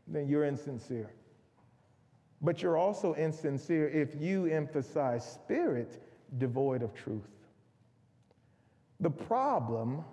then 0.07 0.29
you're 0.29 0.45
insincere. 0.45 1.13
But 2.43 2.63
you're 2.63 2.77
also 2.77 3.15
insincere 3.15 3.89
if 3.89 4.21
you 4.21 4.47
emphasize 4.47 5.25
spirit 5.25 6.03
devoid 6.39 6.83
of 6.83 6.95
truth. 6.95 7.29
The 9.01 9.11
problem 9.11 10.05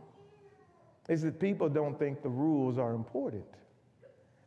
is 1.09 1.21
that 1.21 1.39
people 1.39 1.69
don't 1.69 1.97
think 1.97 2.21
the 2.21 2.29
rules 2.29 2.77
are 2.77 2.93
important. 2.93 3.45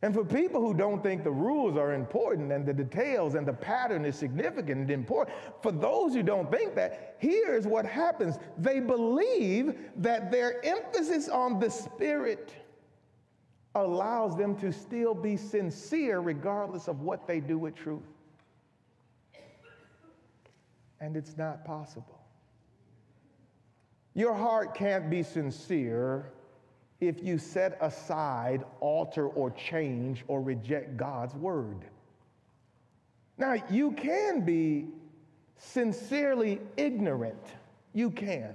And 0.03 0.15
for 0.15 0.25
people 0.25 0.61
who 0.61 0.73
don't 0.73 1.03
think 1.03 1.23
the 1.23 1.31
rules 1.31 1.77
are 1.77 1.93
important 1.93 2.51
and 2.51 2.65
the 2.65 2.73
details 2.73 3.35
and 3.35 3.47
the 3.47 3.53
pattern 3.53 4.03
is 4.03 4.15
significant 4.15 4.81
and 4.81 4.89
important, 4.89 5.37
for 5.61 5.71
those 5.71 6.15
who 6.15 6.23
don't 6.23 6.49
think 6.51 6.73
that, 6.73 7.15
here's 7.19 7.67
what 7.67 7.85
happens. 7.85 8.39
They 8.57 8.79
believe 8.79 9.77
that 9.97 10.31
their 10.31 10.65
emphasis 10.65 11.29
on 11.29 11.59
the 11.59 11.69
Spirit 11.69 12.55
allows 13.75 14.35
them 14.35 14.55
to 14.57 14.73
still 14.73 15.13
be 15.13 15.37
sincere 15.37 16.19
regardless 16.19 16.87
of 16.87 17.01
what 17.01 17.27
they 17.27 17.39
do 17.39 17.59
with 17.59 17.75
truth. 17.75 18.01
And 21.01 21.17
it's 21.17 21.35
not 21.37 21.65
possible. 21.65 22.21
Your 24.13 24.33
heart 24.33 24.75
can't 24.75 25.09
be 25.09 25.23
sincere 25.23 26.31
if 26.99 27.23
you 27.23 27.37
set 27.37 27.77
aside, 27.81 28.63
alter, 28.79 29.27
or 29.27 29.49
change 29.51 30.23
or 30.27 30.41
reject 30.41 30.95
God's 30.95 31.33
word. 31.35 31.85
Now, 33.37 33.55
you 33.69 33.91
can 33.93 34.41
be 34.41 34.87
sincerely 35.57 36.59
ignorant. 36.77 37.43
You 37.93 38.11
can. 38.11 38.53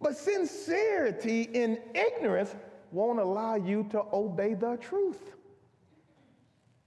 But 0.00 0.16
sincerity 0.16 1.42
in 1.42 1.78
ignorance 1.94 2.54
won't 2.90 3.20
allow 3.20 3.54
you 3.54 3.86
to 3.90 4.02
obey 4.12 4.54
the 4.54 4.76
truth. 4.76 5.36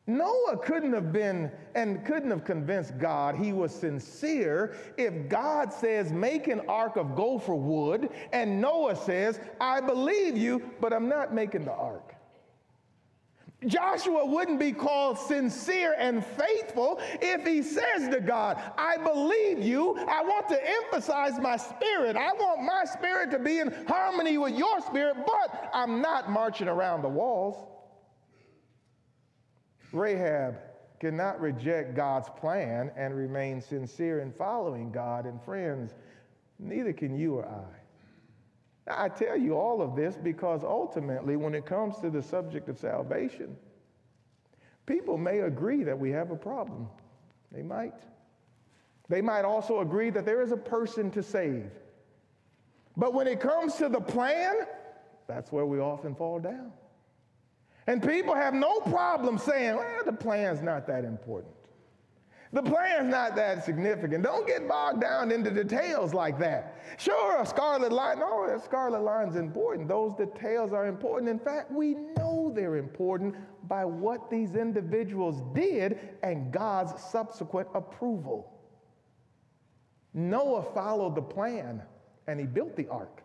Noah 0.08 0.58
couldn't 0.58 0.93
have 0.93 1.12
been 1.12 1.52
and 1.76 2.06
couldn't 2.06 2.30
have 2.30 2.46
convinced 2.46 2.98
God 2.98 3.36
he 3.36 3.52
was 3.52 3.76
sincere 3.76 4.78
if 4.98 5.28
God 5.28 5.74
says, 5.74 6.13
Make 6.13 6.48
an 6.48 6.62
ark 6.70 6.96
of 6.96 7.13
gopher 7.13 7.56
wood, 7.56 8.10
and 8.32 8.62
Noah 8.62 8.96
says, 8.96 9.41
I 9.60 9.82
believe 9.82 10.38
you, 10.38 10.72
but 10.80 10.93
I'm 10.93 11.10
not 11.10 11.34
making 11.34 11.65
the 11.65 11.74
ark. 11.74 12.15
Joshua 13.65 14.24
wouldn't 14.24 14.60
be 14.60 14.72
called 14.72 15.17
sincere 15.17 15.96
and 15.98 16.24
faithful 16.24 17.00
if 17.22 17.46
he 17.46 17.63
says 17.63 18.08
to 18.10 18.22
God, 18.22 18.62
I 18.78 18.98
believe 18.98 19.63
you. 19.63 19.98
I 20.08 20.22
want 20.22 20.48
to 20.50 20.70
emphasize 20.84 21.39
my 21.39 21.58
spirit. 21.58 22.15
I 22.15 22.34
want 22.34 22.62
my 22.62 22.84
spirit 22.86 23.32
to 23.32 23.39
be 23.39 23.60
in 23.60 23.74
harmony 23.88 24.38
with 24.38 24.56
your 24.56 24.80
spirit, 24.82 25.17
but 25.26 25.70
I'm 25.74 26.02
not 26.02 26.30
marching 26.30 26.67
around 26.67 27.02
the 27.02 27.10
walls. 27.10 27.58
Rahab 29.91 30.56
cannot 31.00 31.39
reject 31.39 31.95
God's 31.95 32.30
plan 32.38 32.91
and 32.95 33.15
remain 33.15 33.62
sincere 33.62 34.19
in 34.19 34.32
following 34.32 34.91
God. 34.91 35.26
And 35.26 35.41
friends, 35.41 35.93
neither 36.60 36.93
can 36.93 37.17
you 37.17 37.36
or 37.36 37.45
I. 37.45 37.78
Now, 38.88 39.04
I 39.04 39.10
tell 39.10 39.38
you 39.38 39.56
all 39.56 39.82
of 39.82 39.95
this 39.95 40.15
because 40.17 40.63
ultimately, 40.63 41.36
when 41.36 41.54
it 41.54 41.65
comes 41.65 42.00
to 42.00 42.10
the 42.10 42.21
subject 42.21 42.69
of 42.69 42.78
salvation, 42.78 43.56
people 44.86 45.17
may 45.17 45.39
agree 45.41 45.84
that 45.84 45.97
we 45.97 46.10
have 46.12 46.32
a 46.32 46.36
problem. 46.36 46.88
They 47.52 47.63
might. 47.63 47.93
They 49.10 49.21
might 49.21 49.45
also 49.45 49.80
agree 49.82 50.10
that 50.10 50.26
there 50.26 50.41
is 50.41 50.52
a 50.52 50.58
person 50.58 51.12
to 51.12 51.23
save. 51.23 51.69
But 52.95 53.13
when 53.13 53.28
it 53.28 53.39
comes 53.39 53.76
to 53.76 53.89
the 53.89 54.02
plan, 54.02 54.56
that's 55.28 55.52
where 55.52 55.65
we 55.65 55.80
often 55.80 56.15
fall 56.15 56.39
down. 56.39 56.71
And 57.88 58.04
people 58.04 58.36
have 58.36 58.54
no 58.54 58.82
problem 58.82 59.38
saying, 59.38 59.78
well, 59.78 60.04
the 60.06 60.12
plan's 60.12 60.62
not 60.62 60.86
that 60.88 61.06
important. 61.06 61.54
The 62.54 62.63
plan's 62.63 63.10
not 63.10 63.36
that 63.36 63.65
significant. 63.65 64.23
Don't 64.23 64.47
get 64.47 64.67
bogged 64.67 65.02
down 65.02 65.32
into 65.32 65.52
details 65.52 66.13
like 66.13 66.39
that. 66.39 66.82
Sure, 66.97 67.41
a 67.41 67.45
scarlet 67.45 67.91
line, 67.91 68.19
no, 68.19 68.45
a 68.45 68.60
scarlet 68.60 69.02
line's 69.02 69.36
important. 69.36 69.88
Those 69.88 70.15
details 70.15 70.71
are 70.71 70.88
important. 70.88 71.30
In 71.30 71.39
fact, 71.39 71.71
we 71.71 71.95
know 72.17 72.52
they're 72.56 72.78
important 72.78 73.36
by 73.67 73.84
what 73.84 74.30
these 74.30 74.56
individuals 74.56 75.41
did 75.54 76.00
and 76.23 76.52
God's 76.52 77.02
subsequent 77.04 77.67
approval. 77.73 78.54
Noah 80.13 80.63
followed 80.73 81.15
the 81.15 81.21
plan 81.21 81.82
and 82.28 82.39
he 82.39 82.45
built 82.45 82.76
the 82.78 82.88
ark. 82.88 83.21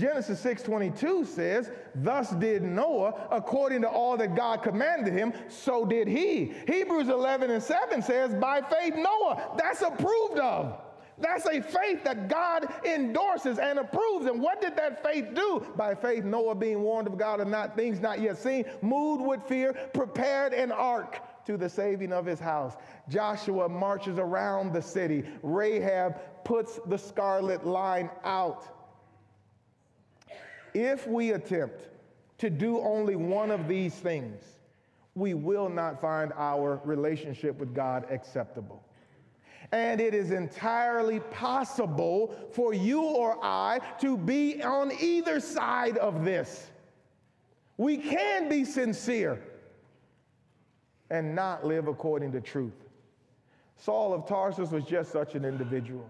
Genesis 0.00 0.40
6:22 0.40 1.26
says, 1.26 1.70
"Thus 1.94 2.30
did 2.30 2.62
Noah 2.62 3.14
according 3.30 3.82
to 3.82 3.88
all 3.88 4.16
that 4.16 4.34
God 4.34 4.62
commanded 4.62 5.12
him, 5.12 5.34
so 5.48 5.84
did 5.84 6.08
he." 6.08 6.54
Hebrews 6.66 7.08
11 7.08 7.50
and 7.50 7.62
7 7.62 8.00
says, 8.00 8.34
"By 8.34 8.62
faith 8.62 8.96
Noah." 8.96 9.56
That's 9.58 9.82
approved 9.82 10.38
of. 10.38 10.80
That's 11.18 11.44
a 11.44 11.60
faith 11.60 12.02
that 12.04 12.28
God 12.28 12.66
endorses 12.82 13.58
and 13.58 13.78
approves. 13.78 14.24
And 14.24 14.40
what 14.40 14.62
did 14.62 14.74
that 14.76 15.02
faith 15.02 15.34
do? 15.34 15.62
By 15.76 15.94
faith, 15.94 16.24
Noah, 16.24 16.54
being 16.54 16.82
warned 16.82 17.06
of 17.06 17.18
God 17.18 17.40
of 17.40 17.48
not 17.48 17.76
things 17.76 18.00
not 18.00 18.20
yet 18.20 18.38
seen, 18.38 18.64
moved 18.80 19.22
with 19.22 19.42
fear, 19.42 19.74
prepared 19.92 20.54
an 20.54 20.72
ark 20.72 21.20
to 21.44 21.58
the 21.58 21.68
saving 21.68 22.10
of 22.10 22.24
his 22.24 22.40
house. 22.40 22.78
Joshua 23.10 23.68
marches 23.68 24.18
around 24.18 24.72
the 24.72 24.80
city. 24.80 25.26
Rahab 25.42 26.18
puts 26.44 26.80
the 26.86 26.96
scarlet 26.96 27.66
line 27.66 28.08
out. 28.24 28.79
If 30.74 31.06
we 31.06 31.32
attempt 31.32 31.88
to 32.38 32.50
do 32.50 32.80
only 32.80 33.16
one 33.16 33.50
of 33.50 33.68
these 33.68 33.94
things, 33.94 34.42
we 35.14 35.34
will 35.34 35.68
not 35.68 36.00
find 36.00 36.32
our 36.36 36.80
relationship 36.84 37.58
with 37.58 37.74
God 37.74 38.06
acceptable. 38.10 38.82
And 39.72 40.00
it 40.00 40.14
is 40.14 40.30
entirely 40.30 41.20
possible 41.20 42.34
for 42.52 42.74
you 42.74 43.02
or 43.02 43.38
I 43.42 43.80
to 44.00 44.16
be 44.16 44.62
on 44.62 44.90
either 45.00 45.38
side 45.38 45.96
of 45.98 46.24
this. 46.24 46.70
We 47.76 47.96
can 47.96 48.48
be 48.48 48.64
sincere 48.64 49.40
and 51.10 51.34
not 51.34 51.64
live 51.64 51.88
according 51.88 52.32
to 52.32 52.40
truth. 52.40 52.84
Saul 53.76 54.12
of 54.12 54.26
Tarsus 54.26 54.70
was 54.70 54.84
just 54.84 55.12
such 55.12 55.34
an 55.34 55.44
individual. 55.44 56.08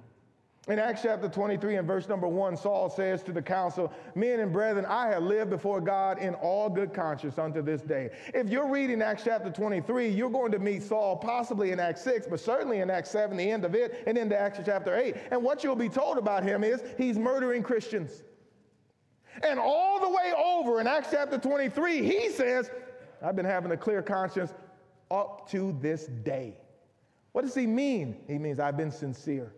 In 0.70 0.78
Acts 0.78 1.02
chapter 1.02 1.28
23 1.28 1.78
and 1.78 1.86
verse 1.86 2.08
number 2.08 2.28
1, 2.28 2.56
Saul 2.56 2.88
says 2.88 3.24
to 3.24 3.32
the 3.32 3.42
council, 3.42 3.92
Men 4.14 4.38
and 4.38 4.52
brethren, 4.52 4.86
I 4.86 5.08
have 5.08 5.24
lived 5.24 5.50
before 5.50 5.80
God 5.80 6.20
in 6.20 6.34
all 6.34 6.70
good 6.70 6.94
conscience 6.94 7.38
unto 7.38 7.60
this 7.60 7.82
day. 7.82 8.10
If 8.32 8.48
you're 8.48 8.68
reading 8.68 9.02
Acts 9.02 9.24
chapter 9.24 9.50
23, 9.50 10.08
you're 10.08 10.30
going 10.30 10.52
to 10.52 10.60
meet 10.60 10.84
Saul 10.84 11.16
possibly 11.16 11.72
in 11.72 11.80
Acts 11.80 12.02
6, 12.02 12.28
but 12.28 12.38
certainly 12.38 12.78
in 12.78 12.88
Acts 12.88 13.10
7, 13.10 13.36
the 13.36 13.50
end 13.50 13.64
of 13.64 13.74
it, 13.74 14.04
and 14.06 14.16
into 14.16 14.38
Acts 14.38 14.60
chapter 14.64 14.94
8. 14.94 15.16
And 15.32 15.42
what 15.42 15.64
you'll 15.64 15.74
be 15.74 15.88
told 15.88 16.18
about 16.18 16.44
him 16.44 16.62
is 16.62 16.84
he's 16.96 17.18
murdering 17.18 17.64
Christians. 17.64 18.22
And 19.42 19.58
all 19.58 19.98
the 19.98 20.08
way 20.08 20.32
over 20.38 20.80
in 20.80 20.86
Acts 20.86 21.08
chapter 21.10 21.36
23, 21.36 22.04
he 22.04 22.30
says, 22.30 22.70
I've 23.20 23.34
been 23.34 23.44
having 23.44 23.72
a 23.72 23.76
clear 23.76 24.02
conscience 24.02 24.54
up 25.10 25.50
to 25.50 25.76
this 25.80 26.06
day. 26.06 26.58
What 27.32 27.42
does 27.42 27.56
he 27.56 27.66
mean? 27.66 28.18
He 28.28 28.38
means 28.38 28.60
I've 28.60 28.76
been 28.76 28.92
sincere. 28.92 29.52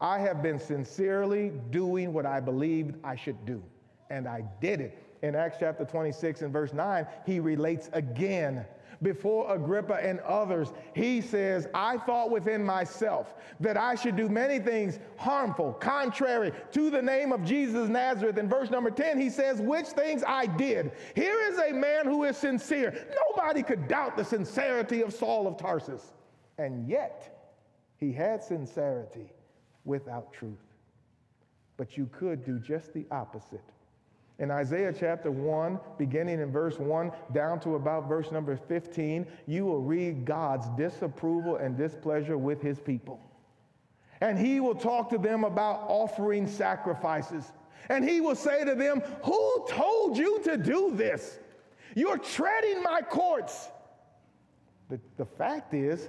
I 0.00 0.18
have 0.20 0.42
been 0.42 0.58
sincerely 0.58 1.52
doing 1.70 2.12
what 2.12 2.26
I 2.26 2.40
believed 2.40 2.96
I 3.02 3.16
should 3.16 3.44
do, 3.44 3.62
and 4.10 4.28
I 4.28 4.44
did 4.60 4.80
it. 4.80 5.02
in 5.22 5.34
Acts 5.34 5.56
chapter 5.58 5.84
26 5.84 6.42
and 6.42 6.52
verse 6.52 6.72
9, 6.72 7.06
he 7.26 7.40
relates 7.40 7.90
again 7.92 8.64
before 9.02 9.54
Agrippa 9.54 9.94
and 9.94 10.20
others, 10.20 10.72
he 10.94 11.20
says, 11.20 11.68
I 11.72 11.98
thought 11.98 12.30
within 12.30 12.64
myself 12.64 13.34
that 13.60 13.76
I 13.76 13.94
should 13.94 14.16
do 14.16 14.28
many 14.28 14.58
things 14.58 14.98
harmful, 15.16 15.72
contrary 15.74 16.52
to 16.72 16.90
the 16.90 17.00
name 17.00 17.32
of 17.32 17.44
Jesus 17.44 17.88
Nazareth. 17.88 18.38
In 18.38 18.48
verse 18.48 18.70
number 18.70 18.90
10, 18.90 19.20
he 19.20 19.30
says, 19.30 19.60
Which 19.60 19.86
things 19.86 20.24
I 20.26 20.46
did. 20.46 20.92
Here 21.14 21.40
is 21.48 21.58
a 21.58 21.72
man 21.72 22.06
who 22.06 22.24
is 22.24 22.36
sincere. 22.36 23.06
Nobody 23.28 23.62
could 23.62 23.86
doubt 23.88 24.16
the 24.16 24.24
sincerity 24.24 25.02
of 25.02 25.14
Saul 25.14 25.46
of 25.46 25.56
Tarsus. 25.56 26.12
And 26.58 26.88
yet, 26.88 27.54
he 27.98 28.12
had 28.12 28.42
sincerity 28.42 29.30
without 29.88 30.32
truth. 30.32 30.58
But 31.76 31.96
you 31.96 32.08
could 32.12 32.44
do 32.44 32.58
just 32.58 32.92
the 32.94 33.06
opposite 33.10 33.64
in 34.38 34.52
Isaiah 34.52 34.94
chapter 34.96 35.32
1, 35.32 35.80
beginning 35.98 36.40
in 36.40 36.52
verse 36.52 36.78
1 36.78 37.10
down 37.32 37.58
to 37.60 37.74
about 37.74 38.08
verse 38.08 38.30
number 38.30 38.56
15, 38.56 39.26
you 39.46 39.64
will 39.64 39.80
read 39.80 40.24
God's 40.24 40.68
disapproval 40.76 41.56
and 41.56 41.76
displeasure 41.76 42.38
with 42.38 42.62
his 42.62 42.78
people. 42.78 43.20
And 44.20 44.38
he 44.38 44.60
will 44.60 44.76
talk 44.76 45.10
to 45.10 45.18
them 45.18 45.42
about 45.42 45.86
offering 45.88 46.46
sacrifices. 46.46 47.50
And 47.88 48.08
he 48.08 48.20
will 48.20 48.36
say 48.36 48.64
to 48.64 48.74
them, 48.76 49.00
Who 49.24 49.66
told 49.68 50.16
you 50.16 50.40
to 50.44 50.56
do 50.56 50.92
this? 50.94 51.38
You're 51.96 52.18
treading 52.18 52.82
my 52.82 53.00
courts. 53.00 53.68
The, 54.88 55.00
the 55.16 55.26
fact 55.26 55.74
is, 55.74 56.08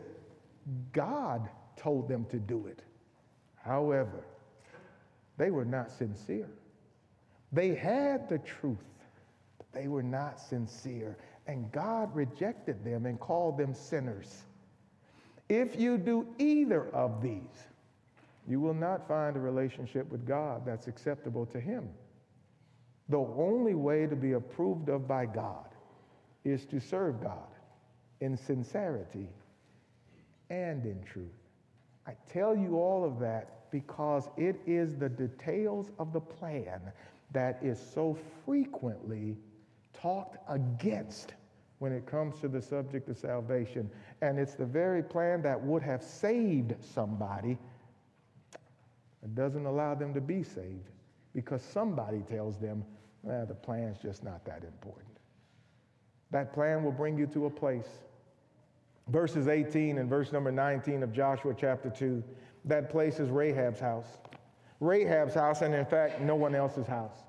God 0.93 1.49
told 1.77 2.07
them 2.07 2.25
to 2.25 2.37
do 2.37 2.67
it. 2.67 2.83
However, 3.63 4.23
they 5.37 5.51
were 5.51 5.65
not 5.65 5.91
sincere. 5.91 6.49
They 7.51 7.73
had 7.73 8.29
the 8.29 8.39
truth, 8.39 8.77
but 9.57 9.67
they 9.73 9.87
were 9.87 10.03
not 10.03 10.39
sincere. 10.39 11.17
And 11.47 11.71
God 11.71 12.13
rejected 12.15 12.83
them 12.83 13.05
and 13.05 13.19
called 13.19 13.57
them 13.57 13.73
sinners. 13.73 14.43
If 15.47 15.79
you 15.79 15.97
do 15.97 16.27
either 16.37 16.89
of 16.89 17.21
these, 17.23 17.67
you 18.47 18.59
will 18.59 18.73
not 18.73 19.07
find 19.07 19.35
a 19.35 19.39
relationship 19.39 20.09
with 20.11 20.27
God 20.27 20.63
that's 20.65 20.87
acceptable 20.87 21.45
to 21.47 21.59
Him. 21.59 21.89
The 23.09 23.17
only 23.17 23.73
way 23.73 24.05
to 24.05 24.15
be 24.15 24.33
approved 24.33 24.89
of 24.89 25.07
by 25.07 25.25
God 25.25 25.65
is 26.43 26.65
to 26.65 26.79
serve 26.79 27.21
God 27.21 27.47
in 28.21 28.37
sincerity 28.37 29.27
and 30.49 30.85
in 30.85 31.01
truth. 31.03 31.38
I 32.09 32.15
tell 32.27 32.57
you 32.57 32.77
all 32.77 33.05
of 33.05 33.19
that 33.19 33.69
because 33.71 34.29
it 34.35 34.59
is 34.65 34.95
the 34.95 35.09
details 35.09 35.91
of 35.99 36.11
the 36.11 36.19
plan 36.19 36.81
that 37.33 37.59
is 37.61 37.79
so 37.79 38.17
frequently 38.43 39.37
talked 39.93 40.37
against 40.49 41.35
when 41.77 41.93
it 41.93 42.07
comes 42.07 42.39
to 42.41 42.47
the 42.47 42.61
subject 42.61 43.09
of 43.09 43.17
salvation. 43.17 43.91
And 44.23 44.39
it's 44.39 44.55
the 44.55 44.65
very 44.65 45.03
plan 45.03 45.43
that 45.43 45.61
would 45.61 45.83
have 45.83 46.01
saved 46.01 46.73
somebody 46.83 47.59
it 49.23 49.35
doesn't 49.35 49.65
allow 49.65 49.93
them 49.95 50.13
to 50.15 50.21
be 50.21 50.43
saved 50.43 50.89
because 51.35 51.61
somebody 51.61 52.21
tells 52.21 52.57
them, 52.57 52.83
well, 53.21 53.45
the 53.45 53.53
plan's 53.53 53.99
just 53.99 54.23
not 54.23 54.45
that 54.45 54.63
important. 54.63 55.05
That 56.31 56.53
plan 56.53 56.83
will 56.83 56.91
bring 56.91 57.17
you 57.17 57.27
to 57.27 57.45
a 57.45 57.49
place. 57.49 57.89
Verses 59.09 59.47
18 59.47 59.97
and 59.97 60.09
verse 60.09 60.31
number 60.31 60.51
19 60.51 61.03
of 61.03 61.11
Joshua 61.11 61.55
chapter 61.57 61.89
2, 61.89 62.23
that 62.65 62.89
place 62.89 63.19
is 63.19 63.29
Rahab's 63.29 63.79
house. 63.79 64.05
Rahab's 64.79 65.33
house, 65.33 65.61
and 65.61 65.73
in 65.73 65.85
fact, 65.85 66.21
no 66.21 66.35
one 66.35 66.55
else's 66.55 66.85
house. 66.87 67.23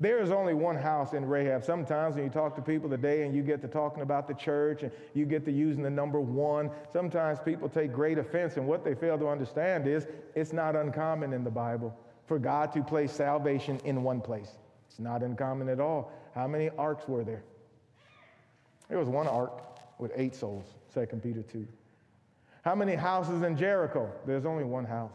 There 0.00 0.20
is 0.20 0.32
only 0.32 0.52
one 0.52 0.74
house 0.74 1.12
in 1.12 1.24
Rahab. 1.24 1.64
Sometimes 1.64 2.16
when 2.16 2.24
you 2.24 2.30
talk 2.30 2.56
to 2.56 2.62
people 2.62 2.90
today 2.90 3.22
and 3.22 3.36
you 3.36 3.42
get 3.44 3.62
to 3.62 3.68
talking 3.68 4.02
about 4.02 4.26
the 4.26 4.34
church 4.34 4.82
and 4.82 4.90
you 5.14 5.24
get 5.24 5.44
to 5.44 5.52
using 5.52 5.84
the 5.84 5.90
number 5.90 6.20
one, 6.20 6.72
sometimes 6.92 7.38
people 7.38 7.68
take 7.68 7.92
great 7.92 8.18
offense. 8.18 8.56
And 8.56 8.66
what 8.66 8.84
they 8.84 8.96
fail 8.96 9.16
to 9.16 9.28
understand 9.28 9.86
is 9.86 10.08
it's 10.34 10.52
not 10.52 10.74
uncommon 10.74 11.32
in 11.32 11.44
the 11.44 11.52
Bible 11.52 11.96
for 12.26 12.40
God 12.40 12.72
to 12.72 12.82
place 12.82 13.12
salvation 13.12 13.78
in 13.84 14.02
one 14.02 14.20
place. 14.20 14.50
It's 14.88 14.98
not 14.98 15.22
uncommon 15.22 15.68
at 15.68 15.78
all. 15.78 16.10
How 16.34 16.48
many 16.48 16.70
arks 16.70 17.06
were 17.06 17.22
there? 17.22 17.44
There 18.88 18.98
was 18.98 19.08
one 19.08 19.28
ark 19.28 19.71
with 20.02 20.12
eight 20.16 20.34
souls, 20.34 20.66
2 20.92 21.06
Peter 21.22 21.42
2. 21.42 21.66
How 22.62 22.74
many 22.74 22.94
houses 22.94 23.42
in 23.42 23.56
Jericho? 23.56 24.10
There's 24.26 24.44
only 24.44 24.64
one 24.64 24.84
house. 24.84 25.12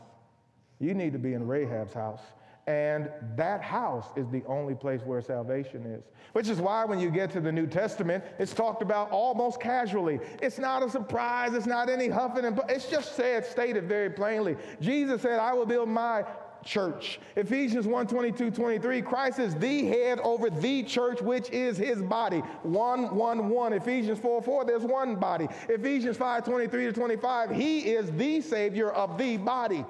You 0.79 0.93
need 0.93 1.13
to 1.13 1.19
be 1.19 1.33
in 1.33 1.45
Rahab's 1.45 1.93
house. 1.93 2.21
And 2.67 3.09
that 3.38 3.61
house 3.61 4.07
is 4.17 4.29
the 4.29 4.43
only 4.45 4.75
place 4.75 5.01
where 5.01 5.21
salvation 5.21 5.85
is. 5.85 6.03
Which 6.33 6.49
is 6.49 6.59
why 6.59 6.83
when 6.83 6.99
you 6.99 7.09
get 7.09 7.31
to 7.31 7.39
the 7.39 7.51
New 7.51 7.67
Testament, 7.67 8.23
it's 8.39 8.53
talked 8.53 8.81
about 8.81 9.09
almost 9.11 9.61
casually. 9.61 10.19
It's 10.41 10.57
not 10.57 10.83
a 10.83 10.89
surprise, 10.89 11.53
it's 11.53 11.65
not 11.65 11.89
any 11.89 12.09
huffing 12.09 12.43
and 12.43 12.59
it's 12.67 12.89
just 12.89 13.15
said, 13.15 13.45
stated 13.45 13.85
very 13.85 14.09
plainly. 14.09 14.57
Jesus 14.81 15.21
said, 15.21 15.39
I 15.39 15.53
will 15.53 15.65
build 15.65 15.88
my 15.88 16.25
church. 16.68 17.20
Ephesians 17.36 17.88
1 17.88 18.07
22, 18.07 18.51
23, 18.51 19.01
Christ 19.01 19.39
is 19.39 19.55
the 19.55 19.86
head 19.86 20.20
over 20.20 20.49
the 20.49 20.84
church, 20.84 21.22
which 21.22 21.49
is 21.49 21.78
his 21.78 22.01
body. 22.01 22.39
1 22.63 23.15
1 23.15 23.49
1. 23.49 23.74
Ephesians 23.74 24.20
4 24.20 24.41
4, 24.41 24.65
there's 24.65 24.84
one 24.84 25.15
body. 25.15 25.47
Ephesians 25.70 26.18
5 26.18 26.45
23 26.45 26.86
to 26.86 26.93
25, 26.93 27.51
he 27.51 27.80
is 27.80 28.11
the 28.11 28.41
Savior 28.41 28.91
of 28.91 29.18
the 29.18 29.38
body. 29.38 29.86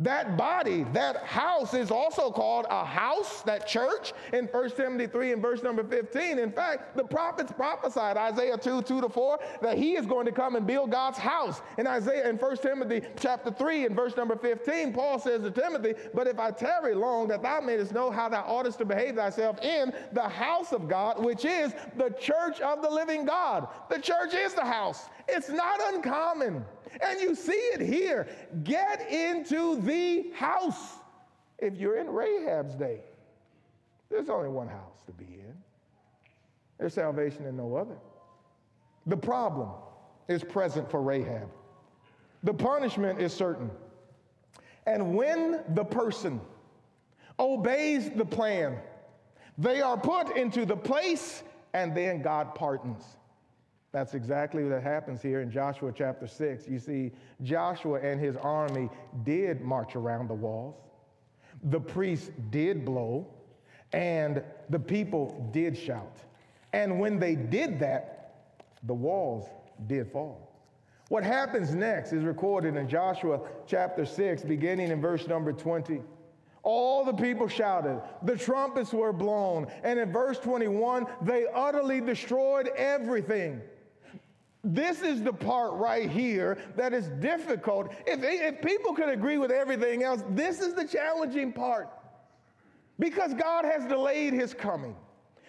That 0.00 0.38
body, 0.38 0.84
that 0.94 1.18
house 1.24 1.74
is 1.74 1.90
also 1.90 2.30
called 2.30 2.64
a 2.70 2.86
house, 2.86 3.42
that 3.42 3.66
church, 3.66 4.14
in 4.32 4.46
1 4.46 4.70
Timothy 4.70 5.06
3 5.06 5.32
and 5.32 5.42
verse 5.42 5.62
number 5.62 5.84
15. 5.84 6.38
In 6.38 6.50
fact, 6.50 6.96
the 6.96 7.04
prophets 7.04 7.52
prophesied, 7.52 8.16
Isaiah 8.16 8.56
2, 8.56 8.80
2 8.80 9.00
to 9.02 9.08
4, 9.10 9.38
that 9.60 9.76
he 9.76 9.96
is 9.96 10.06
going 10.06 10.24
to 10.24 10.32
come 10.32 10.56
and 10.56 10.66
build 10.66 10.90
God's 10.90 11.18
house. 11.18 11.60
In 11.76 11.86
Isaiah, 11.86 12.30
in 12.30 12.36
1 12.36 12.56
Timothy 12.56 13.02
chapter 13.18 13.50
3 13.50 13.86
and 13.86 13.94
verse 13.94 14.16
number 14.16 14.36
15, 14.36 14.94
Paul 14.94 15.18
says 15.18 15.42
to 15.42 15.50
Timothy, 15.50 15.92
But 16.14 16.26
if 16.26 16.38
I 16.38 16.50
tarry 16.50 16.94
long, 16.94 17.28
that 17.28 17.42
thou 17.42 17.60
mayest 17.60 17.92
know 17.92 18.10
how 18.10 18.30
thou 18.30 18.44
oughtest 18.46 18.78
to 18.78 18.86
behave 18.86 19.16
thyself 19.16 19.62
in 19.62 19.92
the 20.12 20.26
house 20.26 20.72
of 20.72 20.88
God, 20.88 21.22
which 21.22 21.44
is 21.44 21.74
the 21.98 22.08
church 22.18 22.62
of 22.62 22.80
the 22.80 22.88
living 22.88 23.26
God. 23.26 23.68
The 23.90 23.98
church 23.98 24.32
is 24.32 24.54
the 24.54 24.64
house. 24.64 25.10
It's 25.28 25.50
not 25.50 25.78
uncommon. 25.92 26.64
And 27.00 27.20
you 27.20 27.34
see 27.34 27.52
it 27.52 27.80
here. 27.80 28.26
Get 28.64 29.10
into 29.10 29.80
the 29.80 30.30
house. 30.34 30.94
If 31.58 31.76
you're 31.76 31.98
in 31.98 32.08
Rahab's 32.08 32.74
day, 32.74 33.00
there's 34.10 34.28
only 34.28 34.48
one 34.48 34.68
house 34.68 35.02
to 35.06 35.12
be 35.12 35.24
in. 35.24 35.54
There's 36.78 36.94
salvation 36.94 37.46
in 37.46 37.56
no 37.56 37.76
other. 37.76 37.96
The 39.06 39.16
problem 39.16 39.70
is 40.28 40.42
present 40.42 40.90
for 40.90 41.02
Rahab. 41.02 41.48
The 42.42 42.54
punishment 42.54 43.20
is 43.20 43.32
certain. 43.32 43.70
And 44.86 45.14
when 45.14 45.62
the 45.74 45.84
person 45.84 46.40
obeys 47.38 48.10
the 48.10 48.24
plan, 48.24 48.78
they 49.58 49.82
are 49.82 49.96
put 49.96 50.36
into 50.36 50.64
the 50.64 50.76
place 50.76 51.42
and 51.74 51.94
then 51.94 52.22
God 52.22 52.54
pardons. 52.54 53.04
That's 53.92 54.14
exactly 54.14 54.64
what 54.64 54.82
happens 54.82 55.20
here 55.20 55.40
in 55.40 55.50
Joshua 55.50 55.92
chapter 55.96 56.26
6. 56.26 56.68
You 56.68 56.78
see, 56.78 57.10
Joshua 57.42 58.00
and 58.00 58.20
his 58.20 58.36
army 58.36 58.88
did 59.24 59.60
march 59.62 59.96
around 59.96 60.28
the 60.28 60.34
walls, 60.34 60.76
the 61.64 61.80
priests 61.80 62.30
did 62.50 62.84
blow, 62.84 63.26
and 63.92 64.42
the 64.68 64.78
people 64.78 65.50
did 65.52 65.76
shout. 65.76 66.18
And 66.72 67.00
when 67.00 67.18
they 67.18 67.34
did 67.34 67.80
that, 67.80 68.54
the 68.84 68.94
walls 68.94 69.48
did 69.88 70.10
fall. 70.12 70.46
What 71.08 71.24
happens 71.24 71.74
next 71.74 72.12
is 72.12 72.22
recorded 72.22 72.76
in 72.76 72.88
Joshua 72.88 73.40
chapter 73.66 74.06
6, 74.06 74.44
beginning 74.44 74.92
in 74.92 75.00
verse 75.00 75.26
number 75.26 75.52
20. 75.52 76.00
All 76.62 77.04
the 77.04 77.12
people 77.12 77.48
shouted, 77.48 78.00
the 78.22 78.36
trumpets 78.36 78.92
were 78.92 79.12
blown, 79.12 79.66
and 79.82 79.98
in 79.98 80.12
verse 80.12 80.38
21, 80.38 81.06
they 81.22 81.46
utterly 81.52 82.00
destroyed 82.00 82.68
everything. 82.76 83.60
This 84.62 85.00
is 85.00 85.22
the 85.22 85.32
part 85.32 85.72
right 85.74 86.10
here 86.10 86.58
that 86.76 86.92
is 86.92 87.08
difficult. 87.20 87.92
If, 88.06 88.20
if 88.22 88.60
people 88.60 88.92
could 88.92 89.08
agree 89.08 89.38
with 89.38 89.50
everything 89.50 90.02
else, 90.02 90.22
this 90.30 90.60
is 90.60 90.74
the 90.74 90.84
challenging 90.84 91.52
part. 91.52 91.88
Because 92.98 93.32
God 93.32 93.64
has 93.64 93.86
delayed 93.86 94.34
his 94.34 94.52
coming. 94.52 94.94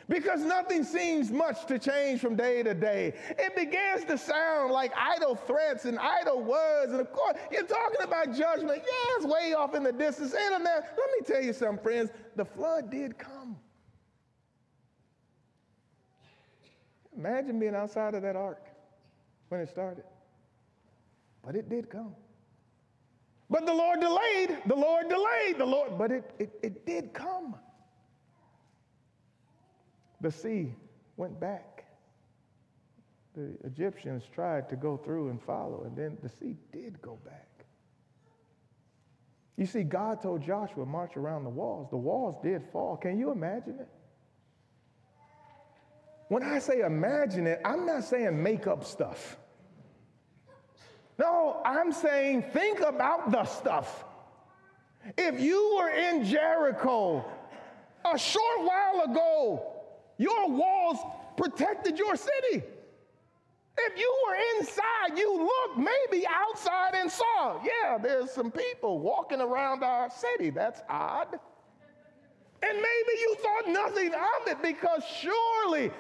Because 0.08 0.42
nothing 0.42 0.84
seems 0.84 1.30
much 1.30 1.66
to 1.68 1.78
change 1.78 2.22
from 2.22 2.36
day 2.36 2.64
to 2.64 2.74
day. 2.74 3.14
It 3.38 3.56
begins 3.56 4.06
to 4.06 4.18
sound 4.18 4.72
like 4.72 4.94
idle 4.96 5.36
threats 5.36 5.84
and 5.84 6.00
idle 6.00 6.42
words. 6.42 6.94
And 6.94 7.02
of 7.02 7.12
course, 7.12 7.36
you're 7.52 7.64
talking 7.64 8.02
about 8.02 8.34
judgment. 8.34 8.82
Yeah, 8.86 9.16
it's 9.18 9.26
way 9.26 9.54
off 9.54 9.76
in 9.76 9.84
the 9.84 9.92
distance. 9.92 10.34
And 10.34 10.64
let 10.64 10.86
me 10.96 11.26
tell 11.26 11.42
you 11.42 11.52
something, 11.52 11.84
friends. 11.84 12.12
The 12.38 12.46
flood 12.46 12.90
did 12.90 13.18
come. 13.18 13.58
Imagine 17.18 17.60
being 17.60 17.76
outside 17.76 18.16
of 18.16 18.22
that 18.22 18.38
ark 18.38 18.71
when 19.52 19.60
it 19.60 19.70
started. 19.70 20.06
But 21.44 21.56
it 21.58 21.70
did 21.70 21.90
come. 21.90 22.16
But 23.50 23.66
the 23.66 23.74
Lord 23.74 24.00
delayed, 24.00 24.58
the 24.66 24.76
Lord 24.76 25.10
delayed, 25.10 25.58
the 25.58 25.66
Lord, 25.66 25.98
but 25.98 26.10
it, 26.10 26.32
it, 26.40 26.60
it 26.64 26.86
did 26.86 27.14
come. 27.14 27.56
the 30.22 30.32
sea 30.32 30.74
went 31.18 31.38
back. 31.40 31.84
The 33.36 33.58
Egyptians 33.66 34.24
tried 34.34 34.70
to 34.70 34.76
go 34.76 34.96
through 34.96 35.30
and 35.30 35.42
follow, 35.42 35.84
and 35.86 35.98
then 35.98 36.18
the 36.22 36.30
sea 36.30 36.56
did 36.72 37.02
go 37.02 37.18
back. 37.26 37.66
You 39.58 39.66
see, 39.66 39.84
God 39.84 40.22
told 40.22 40.42
Joshua, 40.42 40.86
march 40.86 41.18
around 41.18 41.44
the 41.44 41.50
walls. 41.50 41.90
The 41.90 41.98
walls 41.98 42.36
did 42.42 42.64
fall. 42.72 42.96
Can 42.96 43.20
you 43.20 43.32
imagine 43.32 43.80
it? 43.80 43.90
When 46.30 46.44
I 46.44 46.60
say 46.60 46.80
imagine 46.80 47.48
it, 47.48 47.60
I'm 47.66 47.86
not 47.86 48.06
saying 48.06 48.42
make 48.42 48.66
up 48.66 48.86
stuff. 48.86 49.38
No, 51.18 51.62
I'm 51.66 51.92
saying 51.92 52.44
think 52.54 52.80
about 52.80 53.32
the 53.32 53.44
stuff. 53.46 54.06
If 55.18 55.40
you 55.40 55.78
were 55.78 55.90
in 55.90 56.26
Jericho 56.26 57.26
a 58.12 58.18
short 58.18 58.60
while 58.60 59.02
ago, 59.12 59.74
your 60.18 60.50
walls 60.50 60.98
protected 61.38 61.98
your 61.98 62.16
city. 62.16 62.64
If 63.78 63.98
you 63.98 64.16
were 64.28 64.36
inside, 64.60 65.18
you 65.18 65.38
looked 65.38 65.78
maybe 65.78 66.26
outside 66.28 66.94
and 66.94 67.10
saw, 67.10 67.64
yeah, 67.64 67.98
there's 67.98 68.30
some 68.30 68.52
people 68.52 69.00
walking 69.00 69.42
around 69.42 69.84
our 69.84 70.10
city. 70.10 70.50
That's 70.50 70.82
odd. 70.90 71.40
And 72.64 72.78
maybe 72.78 73.20
you 73.20 73.36
thought 73.40 73.70
nothing 73.70 74.14
of 74.14 74.48
it 74.48 74.62
because 74.62 75.04
surely 75.20 75.92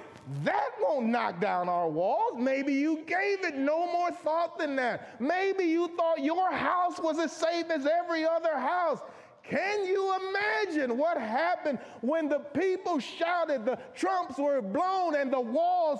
that 0.43 0.69
won't 0.81 1.07
knock 1.07 1.41
down 1.41 1.67
our 1.67 1.89
walls. 1.89 2.33
Maybe 2.37 2.73
you 2.73 3.03
gave 3.07 3.43
it 3.43 3.57
no 3.57 3.91
more 3.91 4.11
thought 4.11 4.57
than 4.57 4.75
that. 4.75 5.19
Maybe 5.19 5.65
you 5.65 5.89
thought 5.97 6.23
your 6.23 6.51
house 6.51 6.99
was 6.99 7.19
as 7.19 7.31
safe 7.31 7.69
as 7.69 7.87
every 7.87 8.25
other 8.25 8.57
house. 8.57 8.99
Can 9.43 9.85
you 9.85 10.15
imagine 10.15 10.97
what 10.97 11.17
happened 11.17 11.79
when 12.01 12.29
the 12.29 12.39
people 12.39 12.99
shouted, 12.99 13.65
the 13.65 13.79
trumps 13.95 14.37
were 14.37 14.61
blown, 14.61 15.15
and 15.15 15.33
the 15.33 15.41
walls? 15.41 15.99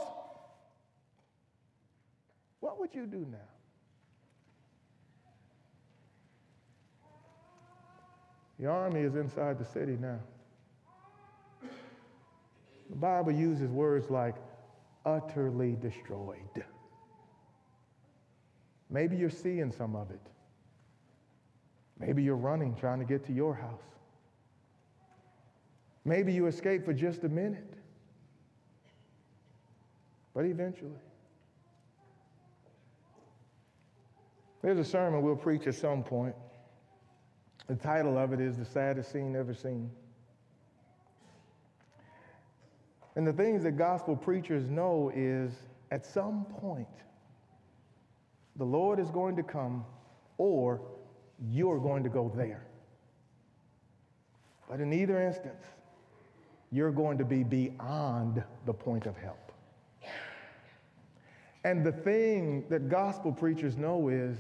What 2.59 2.79
would 2.79 2.93
you 2.93 3.07
do 3.07 3.25
now? 3.31 3.37
The 8.59 8.67
army 8.67 9.01
is 9.01 9.15
inside 9.15 9.57
the 9.57 9.65
city 9.65 9.97
now. 9.99 10.19
The 12.91 12.97
Bible 12.97 13.31
uses 13.31 13.71
words 13.71 14.09
like 14.11 14.35
utterly 15.05 15.77
destroyed. 15.81 16.37
Maybe 18.89 19.15
you're 19.15 19.29
seeing 19.29 19.71
some 19.71 19.95
of 19.95 20.11
it. 20.11 20.19
Maybe 21.97 22.21
you're 22.21 22.35
running 22.35 22.75
trying 22.75 22.99
to 22.99 23.05
get 23.05 23.25
to 23.27 23.33
your 23.33 23.55
house. 23.55 23.79
Maybe 26.03 26.33
you 26.33 26.47
escape 26.47 26.83
for 26.83 26.93
just 26.93 27.23
a 27.23 27.29
minute. 27.29 27.73
But 30.33 30.45
eventually. 30.45 30.91
There's 34.61 34.79
a 34.79 34.85
sermon 34.85 35.21
we'll 35.21 35.35
preach 35.35 35.65
at 35.67 35.75
some 35.75 36.03
point. 36.03 36.35
The 37.67 37.75
title 37.75 38.17
of 38.17 38.33
it 38.33 38.41
is 38.41 38.57
The 38.57 38.65
Saddest 38.65 39.13
Scene 39.13 39.35
Ever 39.35 39.53
Seen. 39.53 39.89
And 43.15 43.27
the 43.27 43.33
things 43.33 43.63
that 43.63 43.77
gospel 43.77 44.15
preachers 44.15 44.69
know 44.69 45.11
is 45.13 45.51
at 45.91 46.05
some 46.05 46.45
point, 46.45 46.87
the 48.55 48.65
Lord 48.65 48.99
is 48.99 49.09
going 49.09 49.35
to 49.35 49.43
come 49.43 49.85
or 50.37 50.81
you're 51.49 51.79
going 51.79 52.03
to 52.03 52.09
go 52.09 52.31
there. 52.35 52.65
But 54.69 54.79
in 54.79 54.93
either 54.93 55.21
instance, 55.21 55.63
you're 56.71 56.91
going 56.91 57.17
to 57.17 57.25
be 57.25 57.43
beyond 57.43 58.41
the 58.65 58.73
point 58.73 59.05
of 59.05 59.17
help. 59.17 59.51
And 61.63 61.85
the 61.85 61.91
thing 61.91 62.63
that 62.69 62.89
gospel 62.89 63.31
preachers 63.31 63.77
know 63.77 64.07
is 64.07 64.37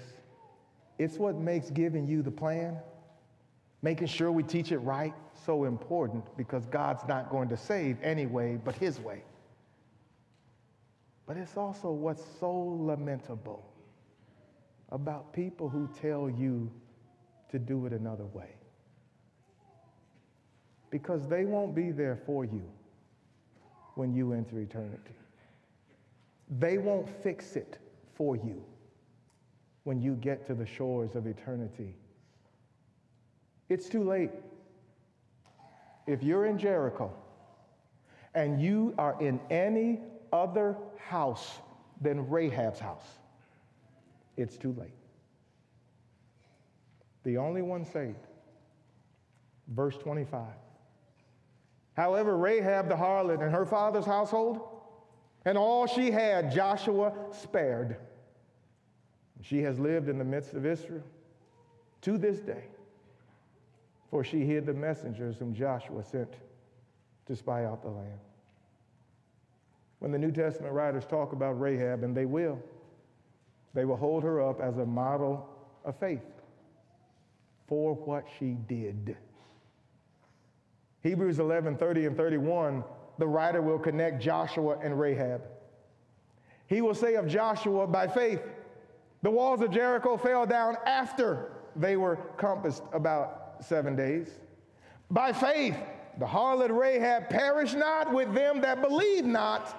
it's 0.97 1.17
what 1.17 1.35
makes 1.35 1.69
giving 1.69 2.07
you 2.07 2.21
the 2.21 2.31
plan, 2.31 2.77
making 3.81 4.07
sure 4.07 4.31
we 4.31 4.43
teach 4.43 4.71
it 4.71 4.79
right, 4.79 5.13
so 5.45 5.63
important 5.63 6.23
because 6.37 6.65
God's 6.67 7.03
not 7.07 7.29
going 7.29 7.49
to 7.49 7.57
save 7.57 7.97
anyway 8.03 8.59
but 8.63 8.75
His 8.75 8.99
way. 8.99 9.23
But 11.25 11.37
it's 11.37 11.57
also 11.57 11.91
what's 11.91 12.23
so 12.39 12.51
lamentable 12.51 13.63
about 14.89 15.31
people 15.33 15.69
who 15.69 15.89
tell 16.01 16.29
you 16.29 16.69
to 17.49 17.59
do 17.59 17.85
it 17.85 17.93
another 17.93 18.25
way. 18.25 18.49
Because 20.89 21.27
they 21.27 21.45
won't 21.45 21.73
be 21.73 21.91
there 21.91 22.19
for 22.25 22.43
you 22.43 22.63
when 23.95 24.13
you 24.13 24.33
enter 24.33 24.59
eternity. 24.59 25.15
They 26.59 26.77
won't 26.77 27.09
fix 27.23 27.55
it 27.55 27.77
for 28.13 28.35
you 28.35 28.61
when 29.83 30.01
you 30.01 30.15
get 30.15 30.45
to 30.47 30.53
the 30.53 30.65
shores 30.65 31.15
of 31.15 31.27
eternity. 31.27 31.95
It's 33.71 33.87
too 33.87 34.03
late. 34.03 34.31
If 36.05 36.23
you're 36.23 36.45
in 36.45 36.57
Jericho 36.57 37.13
and 38.35 38.61
you 38.61 38.93
are 38.97 39.15
in 39.21 39.39
any 39.49 40.01
other 40.33 40.75
house 40.97 41.59
than 42.01 42.27
Rahab's 42.29 42.79
house, 42.79 43.05
it's 44.35 44.57
too 44.57 44.75
late 44.77 44.91
the 47.23 47.37
only 47.37 47.61
one 47.61 47.85
saved. 47.85 48.27
Verse 49.69 49.95
25. 49.97 50.41
However, 51.93 52.37
Rahab 52.37 52.89
the 52.89 52.95
harlot 52.95 53.41
and 53.41 53.53
her 53.53 53.65
father's 53.65 54.05
household 54.05 54.67
and 55.45 55.57
all 55.57 55.87
she 55.87 56.11
had, 56.11 56.51
Joshua 56.51 57.13
spared. 57.31 57.95
She 59.41 59.61
has 59.61 59.79
lived 59.79 60.09
in 60.09 60.17
the 60.17 60.25
midst 60.25 60.55
of 60.55 60.65
Israel 60.65 61.05
to 62.01 62.17
this 62.17 62.39
day, 62.39 62.65
for 64.11 64.25
she 64.25 64.45
hid 64.45 64.65
the 64.65 64.73
messengers 64.73 65.37
whom 65.37 65.55
Joshua 65.55 66.03
sent 66.03 66.33
to 67.25 67.35
spy 67.35 67.63
out 67.65 67.81
the 67.81 67.89
land. 67.89 68.19
When 69.99 70.11
the 70.11 70.17
New 70.19 70.31
Testament 70.31 70.73
writers 70.73 71.05
talk 71.05 71.31
about 71.31 71.53
Rahab, 71.53 72.03
and 72.03 72.15
they 72.15 72.25
will, 72.25 72.59
they 73.73 73.85
will 73.85 73.95
hold 73.95 74.23
her 74.23 74.41
up 74.41 74.59
as 74.59 74.77
a 74.77 74.85
model 74.85 75.47
of 75.85 75.95
faith 75.97 76.25
for 77.67 77.95
what 77.95 78.25
she 78.37 78.57
did. 78.67 79.15
Hebrews 81.03 81.39
11 81.39 81.77
30 81.77 82.07
and 82.07 82.17
31, 82.17 82.83
the 83.17 83.27
writer 83.27 83.61
will 83.61 83.79
connect 83.79 84.21
Joshua 84.21 84.77
and 84.83 84.99
Rahab. 84.99 85.41
He 86.67 86.81
will 86.81 86.95
say 86.95 87.15
of 87.15 87.27
Joshua, 87.27 87.87
by 87.87 88.07
faith, 88.07 88.41
the 89.21 89.31
walls 89.31 89.61
of 89.61 89.71
Jericho 89.71 90.17
fell 90.17 90.45
down 90.45 90.75
after 90.85 91.51
they 91.75 91.95
were 91.95 92.17
compassed 92.37 92.83
about 92.91 93.40
seven 93.63 93.95
days. 93.95 94.29
By 95.09 95.33
faith, 95.33 95.77
the 96.19 96.25
harlot 96.25 96.69
Rahab 96.77 97.29
perished 97.29 97.75
not 97.75 98.13
with 98.13 98.33
them 98.33 98.61
that 98.61 98.81
believed 98.81 99.27
not 99.27 99.77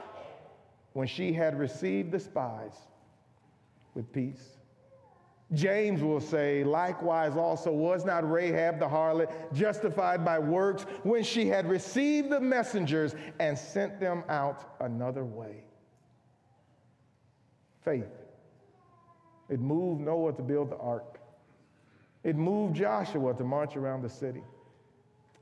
when 0.93 1.07
she 1.07 1.33
had 1.33 1.59
received 1.59 2.13
the 2.13 2.21
spies 2.21 2.75
with 3.95 4.13
peace. 4.13 4.57
James 5.53 6.03
will 6.03 6.21
say, 6.21 6.65
likewise 6.65 7.37
also 7.37 7.71
was 7.71 8.07
not 8.07 8.31
Rahab 8.31 8.79
the 8.79 8.89
harlot 8.89 9.31
justified 9.53 10.25
by 10.25 10.39
works 10.39 10.85
when 11.03 11.23
she 11.23 11.47
had 11.47 11.69
received 11.69 12.31
the 12.31 12.41
messengers 12.41 13.15
and 13.39 13.57
sent 13.57 14.01
them 14.01 14.25
out 14.31 14.77
another 14.81 15.25
way. 15.25 15.65
Faith. 17.85 18.09
It 19.51 19.61
moved 19.61 20.01
Noah 20.01 20.33
to 20.33 20.43
build 20.43 20.71
the 20.71 20.79
ark. 20.79 21.19
It 22.25 22.37
moved 22.37 22.77
Joshua 22.77 23.35
to 23.35 23.45
march 23.45 23.77
around 23.77 24.03
the 24.03 24.09
city. 24.09 24.43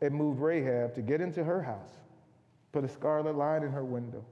It 0.01 0.13
moved 0.13 0.41
Rahab 0.41 0.95
to 0.95 1.03
get 1.03 1.21
into 1.21 1.45
her 1.45 1.63
house, 1.63 1.93
put 2.73 2.85
a 2.85 2.89
scarlet 2.89 3.37
line 3.37 3.63
in 3.63 3.71
her 3.71 3.85
window 3.85 4.25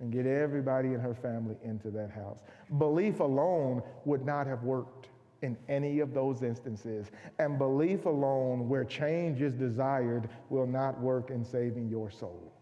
and 0.00 0.10
get 0.10 0.26
everybody 0.26 0.88
in 0.88 1.00
her 1.00 1.14
family 1.14 1.56
into 1.62 1.90
that 1.90 2.10
house. 2.10 2.40
Belief 2.78 3.20
alone 3.20 3.82
would 4.04 4.24
not 4.24 4.46
have 4.46 4.62
worked 4.62 5.08
in 5.42 5.56
any 5.68 6.00
of 6.00 6.14
those 6.14 6.42
instances. 6.42 7.10
And 7.38 7.58
belief 7.58 8.06
alone, 8.06 8.68
where 8.68 8.84
change 8.84 9.42
is 9.42 9.52
desired, 9.52 10.28
will 10.48 10.66
not 10.66 10.98
work 11.00 11.30
in 11.30 11.44
saving 11.44 11.88
your 11.88 12.10
soul. 12.10 12.52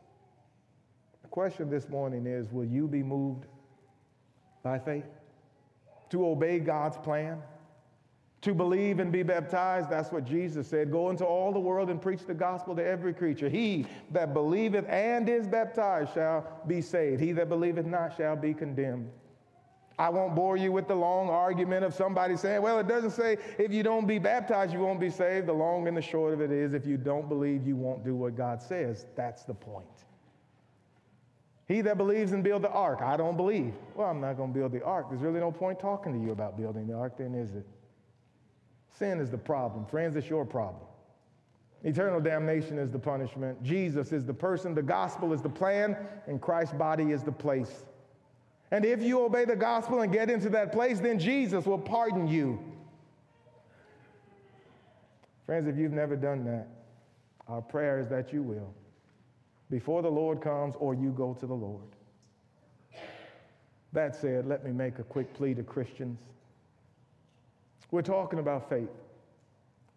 The 1.23 1.29
question 1.29 1.71
this 1.71 1.89
morning 1.89 2.27
is 2.27 2.51
Will 2.51 2.65
you 2.65 2.89
be 2.89 3.03
moved 3.03 3.47
by 4.63 4.79
faith? 4.79 5.07
To 6.11 6.27
obey 6.27 6.59
God's 6.59 6.99
plan? 6.99 7.41
To 8.43 8.53
believe 8.53 8.99
and 8.99 9.13
be 9.13 9.23
baptized? 9.23 9.89
That's 9.89 10.11
what 10.11 10.25
Jesus 10.25 10.67
said. 10.67 10.91
Go 10.91 11.11
into 11.11 11.25
all 11.25 11.53
the 11.53 11.61
world 11.61 11.91
and 11.91 12.03
preach 12.03 12.27
the 12.27 12.35
gospel 12.35 12.75
to 12.75 12.85
every 12.85 13.15
creature. 13.15 13.49
He 13.49 13.87
that 14.11 14.35
believeth 14.35 14.85
and 14.89 15.29
is 15.29 15.47
baptized 15.47 16.13
shall 16.13 16.61
be 16.67 16.81
saved. 16.81 17.21
He 17.21 17.31
that 17.33 17.49
believeth 17.49 17.87
not 17.87 18.17
shall 18.17 18.35
be 18.35 18.53
condemned. 18.53 19.11
I 19.97 20.09
won't 20.09 20.35
bore 20.35 20.57
you 20.57 20.73
with 20.73 20.89
the 20.89 20.95
long 20.97 21.29
argument 21.29 21.85
of 21.85 21.95
somebody 21.95 22.37
saying, 22.37 22.63
well, 22.63 22.81
it 22.81 22.89
doesn't 22.89 23.13
say 23.13 23.37
if 23.59 23.73
you 23.73 23.85
don't 23.85 24.07
be 24.07 24.19
baptized, 24.19 24.73
you 24.73 24.81
won't 24.81 24.99
be 24.99 25.11
saved. 25.11 25.47
The 25.47 25.53
long 25.53 25.87
and 25.87 25.97
the 25.97 26.03
short 26.03 26.35
of 26.35 26.41
it 26.41 26.51
is 26.51 26.75
if 26.75 26.85
you 26.85 26.97
don't 26.97 27.29
believe, 27.29 27.65
you 27.65 27.77
won't 27.77 28.05
do 28.05 28.17
what 28.17 28.37
God 28.37 28.61
says. 28.61 29.07
That's 29.15 29.45
the 29.45 29.55
point. 29.55 29.87
He 31.69 31.81
that 31.83 31.97
believes 31.97 32.33
and 32.33 32.43
build 32.43 32.63
the 32.63 32.71
ark. 32.71 33.03
I 33.03 33.17
don't 33.17 33.37
believe. 33.37 33.75
Well, 33.95 34.09
I'm 34.09 34.21
not 34.21 34.37
going 34.37 34.53
to 34.53 34.59
build 34.59 34.73
the 34.73 34.83
ark. 34.83 35.07
There's 35.11 35.23
really 35.23 35.39
no 35.39 35.53
point 35.53 35.79
talking 35.79 36.13
to 36.13 36.19
you 36.19 36.33
about 36.33 36.57
building 36.57 36.89
the 36.89 36.95
ark, 36.95 37.19
then, 37.19 37.37
is 37.37 37.55
it? 37.55 37.67
Sin 38.99 39.21
is 39.21 39.31
the 39.31 39.39
problem. 39.39 39.87
Friends, 39.87 40.17
it's 40.17 40.29
your 40.29 40.45
problem. 40.45 40.85
Eternal 41.85 42.21
damnation 42.21 42.79
is 42.79 42.91
the 42.91 42.99
punishment. 42.99 43.61
Jesus 43.63 44.13
is 44.13 44.25
the 44.25 44.35
person, 44.35 44.75
the 44.75 44.83
gospel 44.83 45.33
is 45.33 45.43
the 45.43 45.49
plan, 45.49 45.97
and 46.27 46.41
Christ's 46.41 46.75
body 46.75 47.11
is 47.11 47.23
the 47.23 47.33
place. 47.33 47.85
And 48.71 48.85
if 48.85 49.03
you 49.03 49.21
obey 49.23 49.45
the 49.45 49.57
gospel 49.57 50.01
and 50.01 50.13
get 50.13 50.31
into 50.31 50.49
that 50.51 50.73
place, 50.73 51.01
then 51.01 51.19
Jesus 51.19 51.67
will 51.67 51.79
pardon 51.79 52.29
you. 52.29 52.59
Friends, 55.45 55.67
if 55.67 55.77
you've 55.77 55.93
never 55.93 56.17
done 56.17 56.45
that, 56.45 56.69
our 57.49 57.61
prayer 57.61 57.99
is 57.99 58.09
that 58.09 58.33
you 58.33 58.43
will 58.43 58.73
before 59.71 60.03
the 60.03 60.11
Lord 60.11 60.41
comes 60.41 60.75
or 60.79 60.95
you 60.95 61.11
go 61.11 61.35
to 61.35 61.47
the 61.47 61.55
Lord. 61.55 61.83
That 63.93 64.15
said, 64.15 64.47
let 64.47 64.65
me 64.65 64.71
make 64.71 64.99
a 64.99 65.03
quick 65.03 65.35
plea 65.35 65.55
to 65.55 65.63
Christians. 65.63 66.21
We're 67.93 68.03
talking 68.03 68.41
about 68.41 68.69
faith 68.69 68.89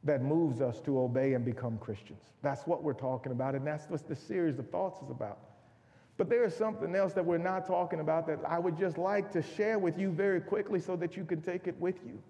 that 0.04 0.22
moves 0.22 0.62
us 0.62 0.80
to 0.82 1.00
obey 1.00 1.34
and 1.34 1.44
become 1.44 1.78
Christians. 1.80 2.22
That's 2.44 2.68
what 2.68 2.84
we're 2.84 2.94
talking 2.94 3.32
about, 3.32 3.56
and 3.56 3.66
that's 3.66 3.90
what 3.90 4.08
the 4.08 4.16
series 4.16 4.60
of 4.60 4.70
thoughts 4.70 5.02
is 5.02 5.10
about. 5.10 5.40
But 6.18 6.30
there 6.30 6.44
is 6.44 6.54
something 6.54 6.94
else 6.94 7.14
that 7.14 7.26
we're 7.26 7.38
not 7.38 7.66
talking 7.66 8.02
about 8.02 8.28
that 8.28 8.40
I 8.48 8.60
would 8.60 8.78
just 8.78 8.98
like 8.98 9.32
to 9.32 9.42
share 9.42 9.80
with 9.80 9.98
you 9.98 10.12
very 10.12 10.42
quickly 10.42 10.80
so 10.80 10.96
that 10.98 11.18
you 11.18 11.24
can 11.26 11.42
take 11.42 11.68
it 11.68 11.80
with 11.80 11.96
you. 12.06 12.22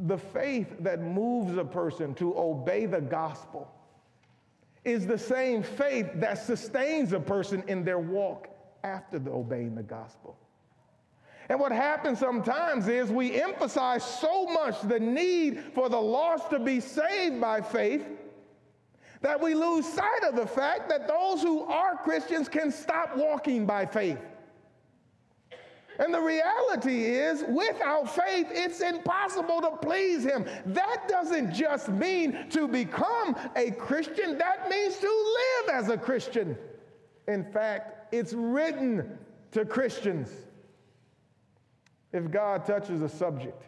The 0.00 0.18
faith 0.18 0.74
that 0.80 1.00
moves 1.00 1.56
a 1.56 1.64
person 1.64 2.14
to 2.14 2.36
obey 2.36 2.86
the 2.86 3.00
gospel 3.00 3.70
is 4.84 5.06
the 5.06 5.18
same 5.18 5.62
faith 5.62 6.06
that 6.14 6.38
sustains 6.38 7.12
a 7.12 7.20
person 7.20 7.62
in 7.68 7.84
their 7.84 7.98
walk 7.98 8.48
after 8.84 9.18
the 9.18 9.30
obeying 9.30 9.74
the 9.74 9.82
gospel. 9.82 10.38
And 11.48 11.60
what 11.60 11.72
happens 11.72 12.18
sometimes 12.18 12.88
is 12.88 13.10
we 13.10 13.40
emphasize 13.40 14.04
so 14.04 14.46
much 14.46 14.80
the 14.82 14.98
need 14.98 15.62
for 15.74 15.88
the 15.88 16.00
lost 16.00 16.50
to 16.50 16.58
be 16.58 16.80
saved 16.80 17.40
by 17.40 17.60
faith 17.60 18.04
that 19.22 19.40
we 19.40 19.54
lose 19.54 19.86
sight 19.86 20.24
of 20.28 20.36
the 20.36 20.46
fact 20.46 20.88
that 20.88 21.08
those 21.08 21.42
who 21.42 21.62
are 21.64 21.96
Christians 21.96 22.48
can 22.48 22.70
stop 22.70 23.16
walking 23.16 23.64
by 23.64 23.86
faith. 23.86 24.18
And 25.98 26.12
the 26.12 26.20
reality 26.20 27.06
is, 27.06 27.42
without 27.48 28.14
faith, 28.14 28.48
it's 28.50 28.80
impossible 28.80 29.62
to 29.62 29.70
please 29.80 30.24
Him. 30.24 30.44
That 30.66 31.08
doesn't 31.08 31.54
just 31.54 31.88
mean 31.88 32.50
to 32.50 32.68
become 32.68 33.34
a 33.56 33.70
Christian, 33.70 34.36
that 34.36 34.68
means 34.68 34.98
to 34.98 35.06
live 35.08 35.74
as 35.74 35.88
a 35.88 35.96
Christian. 35.96 36.56
In 37.28 37.50
fact, 37.50 38.12
it's 38.14 38.34
written 38.34 39.18
to 39.52 39.64
Christians 39.64 40.45
if 42.16 42.30
God 42.30 42.64
touches 42.64 43.02
a 43.02 43.08
subject, 43.08 43.62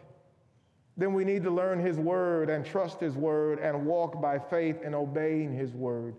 then 0.97 1.13
we 1.13 1.23
need 1.23 1.43
to 1.43 1.51
learn 1.51 1.79
His 1.79 1.97
word 1.97 2.49
and 2.49 2.65
trust 2.65 2.99
His 2.99 3.15
word 3.15 3.59
and 3.59 3.85
walk 3.85 4.21
by 4.21 4.37
faith 4.37 4.81
in 4.81 4.93
obeying 4.93 5.53
His 5.53 5.71
word. 5.73 6.15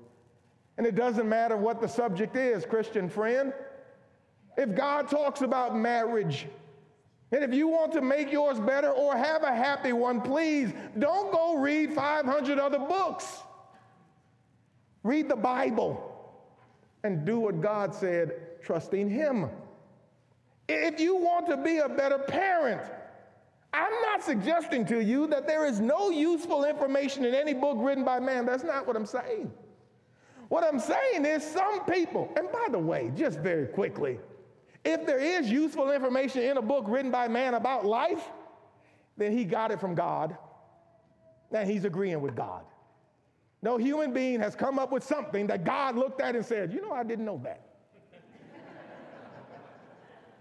And 0.78 0.86
it 0.86 0.94
doesn't 0.94 1.28
matter 1.28 1.56
what 1.56 1.80
the 1.80 1.86
subject 1.86 2.36
is, 2.36 2.64
Christian 2.64 3.08
friend. 3.08 3.52
If 4.56 4.74
God 4.74 5.08
talks 5.10 5.42
about 5.42 5.76
marriage, 5.76 6.46
and 7.32 7.44
if 7.44 7.54
you 7.54 7.68
want 7.68 7.92
to 7.92 8.00
make 8.00 8.32
yours 8.32 8.58
better 8.58 8.90
or 8.90 9.16
have 9.16 9.42
a 9.42 9.54
happy 9.54 9.92
one, 9.92 10.20
please 10.20 10.72
don't 10.98 11.30
go 11.30 11.56
read 11.58 11.92
500 11.92 12.58
other 12.58 12.78
books. 12.78 13.26
Read 15.02 15.28
the 15.28 15.36
Bible 15.36 16.06
and 17.04 17.24
do 17.24 17.38
what 17.38 17.60
God 17.60 17.94
said, 17.94 18.32
trusting 18.62 19.08
Him. 19.08 19.48
If 20.72 21.00
you 21.00 21.16
want 21.16 21.48
to 21.48 21.56
be 21.56 21.78
a 21.78 21.88
better 21.88 22.18
parent, 22.18 22.80
I'm 23.72 23.92
not 24.02 24.22
suggesting 24.22 24.86
to 24.86 25.02
you 25.02 25.26
that 25.26 25.46
there 25.46 25.66
is 25.66 25.80
no 25.80 26.10
useful 26.10 26.64
information 26.64 27.24
in 27.24 27.34
any 27.34 27.54
book 27.54 27.76
written 27.80 28.04
by 28.04 28.20
man. 28.20 28.46
That's 28.46 28.62
not 28.62 28.86
what 28.86 28.94
I'm 28.94 29.06
saying. 29.06 29.52
What 30.48 30.62
I'm 30.62 30.78
saying 30.78 31.24
is 31.24 31.44
some 31.44 31.84
people, 31.86 32.32
and 32.36 32.50
by 32.52 32.66
the 32.70 32.78
way, 32.78 33.10
just 33.16 33.40
very 33.40 33.66
quickly, 33.66 34.20
if 34.84 35.06
there 35.06 35.18
is 35.18 35.50
useful 35.50 35.90
information 35.90 36.42
in 36.42 36.56
a 36.56 36.62
book 36.62 36.84
written 36.86 37.10
by 37.10 37.26
man 37.26 37.54
about 37.54 37.84
life, 37.84 38.22
then 39.16 39.36
he 39.36 39.44
got 39.44 39.72
it 39.72 39.80
from 39.80 39.96
God, 39.96 40.36
and 41.52 41.68
he's 41.68 41.84
agreeing 41.84 42.20
with 42.20 42.36
God. 42.36 42.62
No 43.62 43.76
human 43.76 44.12
being 44.12 44.38
has 44.40 44.54
come 44.54 44.78
up 44.78 44.92
with 44.92 45.02
something 45.02 45.48
that 45.48 45.64
God 45.64 45.96
looked 45.96 46.20
at 46.20 46.36
and 46.36 46.44
said, 46.44 46.72
You 46.72 46.80
know, 46.80 46.92
I 46.92 47.02
didn't 47.02 47.24
know 47.24 47.40
that. 47.44 47.69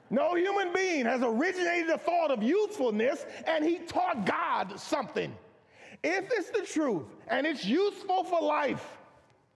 No 0.09 0.35
human 0.35 0.73
being 0.73 1.05
has 1.05 1.21
originated 1.23 1.89
a 1.89 1.97
thought 1.97 2.31
of 2.31 2.41
usefulness 2.41 3.25
and 3.45 3.63
he 3.63 3.79
taught 3.79 4.25
God 4.25 4.79
something. 4.79 5.35
If 6.03 6.29
it's 6.31 6.49
the 6.49 6.61
truth 6.61 7.05
and 7.27 7.45
it's 7.45 7.65
useful 7.65 8.23
for 8.23 8.41
life, 8.41 8.97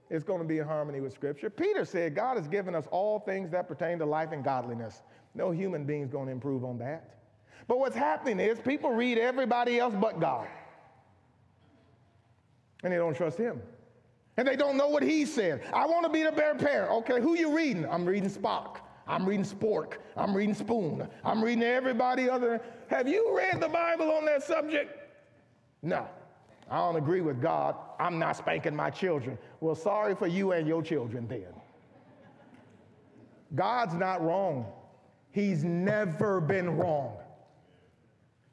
it's 0.10 0.24
going 0.24 0.42
to 0.42 0.48
be 0.48 0.60
in 0.60 0.66
harmony 0.68 1.00
with 1.00 1.14
Scripture. 1.14 1.50
Peter 1.50 1.86
said, 1.86 2.14
God 2.14 2.38
has 2.38 2.48
given 2.48 2.76
us 2.76 2.86
all 2.92 3.20
things 3.20 3.50
that 3.52 3.68
pertain 3.68 3.98
to 4.00 4.06
life 4.06 4.32
and 4.32 4.44
godliness. 4.44 5.02
No 5.34 5.50
human 5.50 5.86
being 5.86 6.04
is 6.04 6.10
going 6.10 6.28
to 6.28 6.32
improve 6.32 6.64
on 6.64 6.78
that. 6.80 7.18
But 7.68 7.80
what's 7.80 7.96
happening 7.96 8.40
is 8.40 8.60
people 8.60 8.92
read 8.92 9.18
everybody 9.18 9.80
else 9.80 9.96
but 10.00 10.20
God. 10.20 10.48
And 12.84 12.92
they 12.92 12.98
don't 12.98 13.16
trust 13.16 13.38
him. 13.38 13.62
And 14.36 14.48
they 14.48 14.56
don't 14.56 14.78
know 14.78 14.90
what 14.90 15.04
he 15.04 15.26
said. 15.26 15.64
I 15.74 15.86
want 15.86 16.06
to 16.06 16.12
be 16.12 16.24
the 16.24 16.32
better 16.32 16.60
parent. 16.60 16.92
Okay, 16.92 17.22
who 17.22 17.36
you 17.36 17.56
reading? 17.56 17.88
I'm 17.90 18.06
reading 18.06 18.30
Spock. 18.30 18.78
I'm 19.08 19.26
reading 19.28 19.46
Spork. 19.46 19.96
I'm 20.16 20.36
reading 20.36 20.56
Spoon. 20.56 21.08
I'm 21.24 21.44
reading 21.44 21.64
everybody 21.64 22.30
other. 22.30 22.62
Have 22.88 23.08
you 23.08 23.36
read 23.36 23.60
the 23.60 23.68
Bible 23.68 24.12
on 24.12 24.26
that 24.26 24.44
subject? 24.44 24.98
No. 25.82 26.08
I 26.70 26.78
don't 26.78 26.96
agree 26.96 27.22
with 27.22 27.42
God. 27.42 27.76
I'm 28.00 28.18
not 28.18 28.38
spanking 28.38 28.76
my 28.76 28.90
children. 28.90 29.38
Well, 29.60 29.76
sorry 29.76 30.16
for 30.16 30.28
you 30.28 30.54
and 30.54 30.68
your 30.68 30.82
children 30.82 31.28
then. 31.28 31.54
God's 33.54 33.94
not 33.94 34.22
wrong. 34.24 34.66
He's 35.32 35.64
never 35.64 36.40
been 36.40 36.78
wrong. 36.78 37.18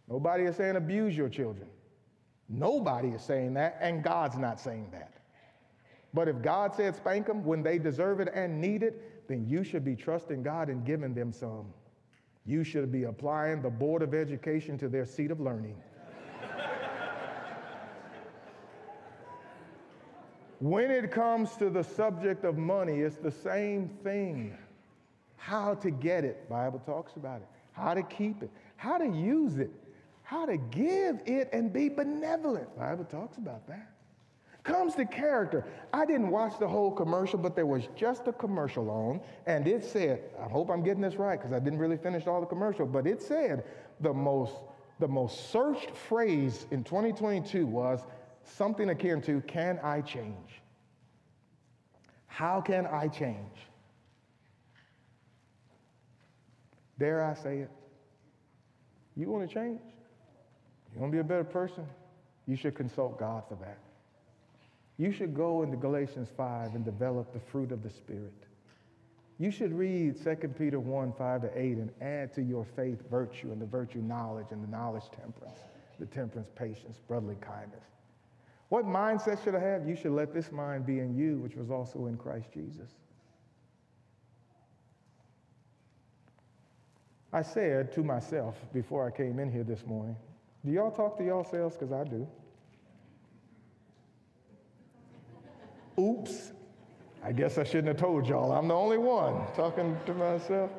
Nobody 0.09 0.45
is 0.45 0.57
saying 0.57 0.77
abuse 0.77 1.17
your 1.17 1.29
children. 1.29 1.69
Nobody 2.49 3.09
is 3.09 3.23
saying 3.23 3.55
that, 3.55 3.79
and 3.81 4.03
God's 4.03 4.37
not 4.37 4.59
saying 4.59 4.89
that. 4.91 5.13
But 6.13 6.27
if 6.27 6.43
God 6.43 6.75
said 6.75 6.97
spank 6.97 7.27
them 7.27 7.45
when 7.45 7.63
they 7.63 7.79
deserve 7.79 8.19
it 8.19 8.29
and 8.35 8.61
need 8.61 8.83
it, 8.83 9.20
then 9.31 9.47
you 9.49 9.63
should 9.63 9.85
be 9.85 9.95
trusting 9.95 10.43
God 10.43 10.69
and 10.69 10.85
giving 10.85 11.15
them 11.15 11.33
some. 11.33 11.67
You 12.47 12.65
should 12.65 12.91
be 12.91 13.05
applying 13.05 13.63
the 13.63 13.71
Board 13.71 14.03
of 14.03 14.13
Education 14.13 14.77
to 14.79 14.89
their 14.89 15.07
seat 15.07 15.31
of 15.31 15.41
learning. 15.41 15.77
when 20.59 20.91
it 20.91 21.13
comes 21.13 21.57
to 21.59 21.71
the 21.71 21.85
subject 21.85 22.45
of 22.45 22.59
money, 22.59 23.01
it's 23.01 23.19
the 23.19 23.31
same 23.31 23.89
thing. 24.03 24.59
How 25.37 25.75
to 25.77 25.91
get 25.93 26.25
it, 26.25 26.49
Bible 26.49 26.81
talks 26.81 27.15
about 27.15 27.41
it. 27.41 27.47
How 27.73 27.95
to 27.95 28.03
keep 28.03 28.43
it, 28.43 28.51
how 28.77 28.99
to 28.99 29.07
use 29.07 29.59
it, 29.59 29.71
how 30.25 30.45
to 30.45 30.57
give 30.57 31.21
it 31.25 31.51
and 31.53 31.73
be 31.73 31.89
benevolent. 31.89 32.77
Bible 32.77 33.05
talks 33.05 33.39
about 33.39 33.67
that. 33.69 33.93
Comes 34.71 34.95
to 34.95 35.05
character. 35.05 35.65
I 35.93 36.07
didn't 36.07 36.31
watch 36.31 36.61
the 36.61 36.69
whole 36.69 36.93
commercial, 36.93 37.41
but 37.41 37.57
there 37.57 37.67
was 37.67 37.89
just 37.97 38.29
a 38.29 38.33
commercial 38.33 38.89
on, 38.89 39.21
and 39.47 39.67
it 39.67 39.85
said, 39.85 40.23
I 40.41 40.49
hope 40.49 40.71
I'm 40.71 40.85
getting 40.85 41.03
this 41.03 41.17
right 41.17 41.37
because 41.37 41.53
I 41.53 41.59
didn't 41.59 41.81
really 41.81 41.97
finish 41.97 42.29
all 42.29 42.41
the 42.41 42.47
commercial, 42.47 42.87
but 42.87 43.05
it 43.05 43.21
said 43.21 43.65
the 43.99 44.15
most, 44.15 44.55
the 45.01 45.09
most 45.09 45.51
searched 45.51 45.91
phrase 45.91 46.67
in 46.71 46.85
2022 46.85 47.67
was 47.67 48.05
something 48.45 48.91
akin 48.91 49.21
to, 49.23 49.41
Can 49.41 49.81
I 49.83 50.03
change? 50.03 50.63
How 52.29 52.61
can 52.61 52.87
I 52.87 53.09
change? 53.09 53.57
Dare 56.97 57.25
I 57.25 57.35
say 57.35 57.59
it? 57.59 57.71
You 59.17 59.31
want 59.31 59.49
to 59.49 59.53
change? 59.53 59.81
You 60.95 61.01
want 61.01 61.11
to 61.11 61.17
be 61.17 61.21
a 61.21 61.25
better 61.25 61.43
person? 61.43 61.85
You 62.47 62.55
should 62.55 62.77
consult 62.77 63.19
God 63.19 63.43
for 63.49 63.57
that. 63.57 63.79
You 65.01 65.13
should 65.13 65.33
go 65.33 65.63
into 65.63 65.79
Galatians 65.79 66.29
5 66.37 66.75
and 66.75 66.85
develop 66.85 67.33
the 67.33 67.41
fruit 67.41 67.73
of 67.73 67.83
the 67.83 67.89
Spirit. 67.89 68.35
You 69.39 69.51
should 69.51 69.73
read 69.73 70.23
2 70.23 70.37
Peter 70.49 70.79
1 70.79 71.15
5 71.15 71.41
to 71.41 71.59
8 71.59 71.79
and 71.79 71.91
add 72.03 72.35
to 72.35 72.43
your 72.43 72.67
faith 72.77 73.01
virtue, 73.11 73.51
and 73.51 73.59
the 73.59 73.65
virtue 73.65 74.01
knowledge, 74.01 74.49
and 74.51 74.63
the 74.63 74.69
knowledge 74.69 75.05
temperance, 75.19 75.59
the 75.99 76.05
temperance 76.05 76.51
patience, 76.55 77.01
brotherly 77.09 77.39
kindness. 77.41 77.83
What 78.69 78.85
mindset 78.85 79.43
should 79.43 79.55
I 79.55 79.61
have? 79.61 79.89
You 79.89 79.97
should 79.97 80.13
let 80.13 80.35
this 80.35 80.53
mind 80.53 80.85
be 80.85 80.99
in 80.99 81.17
you, 81.17 81.39
which 81.39 81.57
was 81.57 81.71
also 81.71 82.05
in 82.05 82.19
Christ 82.19 82.49
Jesus. 82.53 82.91
I 87.33 87.41
said 87.41 87.91
to 87.95 88.03
myself 88.03 88.55
before 88.75 89.07
I 89.07 89.17
came 89.17 89.39
in 89.39 89.51
here 89.51 89.65
this 89.65 89.87
morning, 89.87 90.17
do 90.63 90.73
y'all 90.73 90.91
talk 90.91 91.17
to 91.17 91.25
yourselves? 91.25 91.75
Because 91.75 91.91
I 91.91 92.05
do. 92.05 92.29
Oops, 96.01 96.53
I 97.23 97.33
guess 97.33 97.59
I 97.59 97.65
shouldn't 97.65 97.89
have 97.89 97.99
told 97.99 98.27
y'all. 98.27 98.53
I'm 98.53 98.69
the 98.69 98.75
only 98.75 98.97
one 98.97 99.47
talking 99.55 99.97
to 100.07 100.15
myself. 100.15 100.71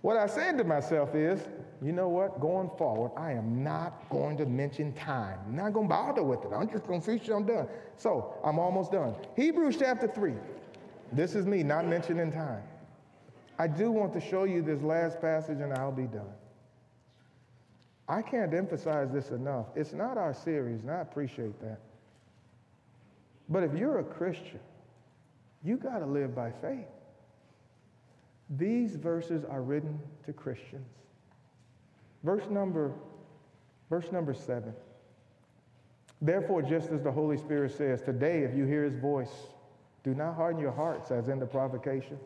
What 0.00 0.16
I 0.16 0.26
said 0.26 0.56
to 0.58 0.64
myself 0.64 1.14
is, 1.14 1.40
you 1.82 1.92
know 1.92 2.08
what? 2.08 2.40
Going 2.40 2.70
forward, 2.78 3.12
I 3.16 3.32
am 3.32 3.62
not 3.62 4.08
going 4.08 4.38
to 4.38 4.46
mention 4.46 4.92
time. 4.94 5.38
I'm 5.46 5.56
not 5.56 5.72
going 5.72 5.88
to 5.88 5.94
bother 5.94 6.22
with 6.22 6.44
it. 6.44 6.52
I'm 6.54 6.70
just 6.70 6.86
going 6.86 7.00
to 7.00 7.04
preach 7.04 7.28
I'm 7.28 7.44
done. 7.44 7.68
So 7.96 8.34
I'm 8.44 8.58
almost 8.58 8.92
done. 8.92 9.14
Hebrews 9.36 9.76
chapter 9.78 10.08
3. 10.08 10.34
This 11.12 11.34
is 11.34 11.46
me 11.46 11.62
not 11.62 11.86
mentioning 11.86 12.32
time. 12.32 12.62
I 13.58 13.66
do 13.66 13.90
want 13.90 14.12
to 14.14 14.20
show 14.20 14.44
you 14.44 14.62
this 14.62 14.80
last 14.82 15.20
passage 15.20 15.58
and 15.58 15.74
I'll 15.74 15.92
be 15.92 16.06
done. 16.06 16.32
I 18.08 18.22
can't 18.22 18.54
emphasize 18.54 19.10
this 19.10 19.30
enough. 19.30 19.66
It's 19.76 19.92
not 19.92 20.16
our 20.16 20.32
series, 20.32 20.80
and 20.80 20.90
I 20.90 21.00
appreciate 21.00 21.60
that. 21.60 21.78
But 23.48 23.62
if 23.64 23.74
you're 23.74 23.98
a 23.98 24.04
Christian, 24.04 24.60
you 25.64 25.76
got 25.76 25.98
to 26.00 26.06
live 26.06 26.34
by 26.34 26.50
faith. 26.50 26.86
These 28.50 28.96
verses 28.96 29.44
are 29.44 29.62
written 29.62 29.98
to 30.24 30.32
Christians. 30.32 30.88
Verse 32.24 32.48
number, 32.50 32.92
verse 33.90 34.10
number 34.12 34.34
seven. 34.34 34.72
Therefore, 36.20 36.62
just 36.62 36.90
as 36.90 37.02
the 37.02 37.12
Holy 37.12 37.36
Spirit 37.36 37.72
says, 37.72 38.02
today, 38.02 38.42
if 38.42 38.56
you 38.56 38.64
hear 38.64 38.84
his 38.84 38.96
voice, 38.96 39.30
do 40.02 40.14
not 40.14 40.34
harden 40.34 40.60
your 40.60 40.72
hearts 40.72 41.10
as 41.10 41.28
in 41.28 41.38
the 41.38 41.46
provocation. 41.46 42.18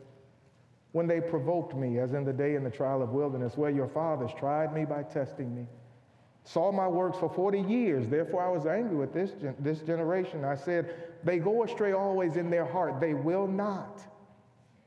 When 0.92 1.06
they 1.06 1.20
provoked 1.20 1.74
me, 1.74 1.98
as 1.98 2.12
in 2.12 2.24
the 2.24 2.32
day 2.32 2.54
in 2.54 2.64
the 2.64 2.70
trial 2.70 3.02
of 3.02 3.10
wilderness, 3.10 3.56
where 3.56 3.70
your 3.70 3.88
fathers 3.88 4.30
tried 4.38 4.74
me 4.74 4.84
by 4.84 5.02
testing 5.02 5.54
me, 5.54 5.66
saw 6.44 6.72
my 6.72 6.88
works 6.88 7.18
for 7.18 7.28
40 7.28 7.60
years. 7.60 8.08
Therefore, 8.08 8.42
I 8.42 8.48
was 8.48 8.66
angry 8.66 8.96
with 8.96 9.12
this, 9.12 9.32
this 9.60 9.80
generation. 9.80 10.44
I 10.44 10.56
said, 10.56 10.94
They 11.24 11.38
go 11.38 11.62
astray 11.62 11.92
always 11.92 12.36
in 12.36 12.50
their 12.50 12.64
heart. 12.64 13.00
They 13.00 13.14
will 13.14 13.46
not. 13.46 14.02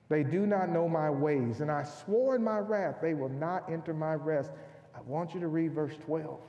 They 0.10 0.24
do 0.24 0.46
not 0.46 0.70
know 0.70 0.88
my 0.88 1.10
ways. 1.10 1.62
And 1.62 1.72
I 1.72 1.84
swore 1.84 2.36
in 2.36 2.44
my 2.44 2.60
wrath, 2.60 2.98
they 3.02 3.14
will 3.14 3.30
not 3.30 3.70
enter 3.72 3.94
my 3.94 4.14
rest. 4.14 4.52
I 4.96 5.02
want 5.02 5.34
you 5.34 5.40
to 5.40 5.48
read 5.48 5.74
verse 5.74 5.96
12. 6.06 6.40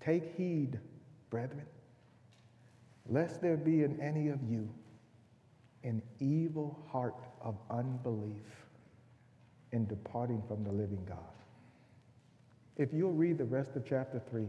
Take 0.00 0.34
heed, 0.36 0.78
brethren, 1.30 1.66
lest 3.08 3.40
there 3.40 3.56
be 3.56 3.84
in 3.84 4.00
any 4.00 4.28
of 4.28 4.42
you 4.42 4.68
an 5.84 6.02
evil 6.20 6.78
heart 6.90 7.14
of 7.40 7.56
unbelief 7.70 8.66
in 9.72 9.86
departing 9.86 10.42
from 10.48 10.64
the 10.64 10.70
living 10.70 11.04
God. 11.08 11.18
If 12.76 12.92
you'll 12.92 13.12
read 13.12 13.38
the 13.38 13.44
rest 13.44 13.76
of 13.76 13.84
chapter 13.86 14.20
3 14.30 14.46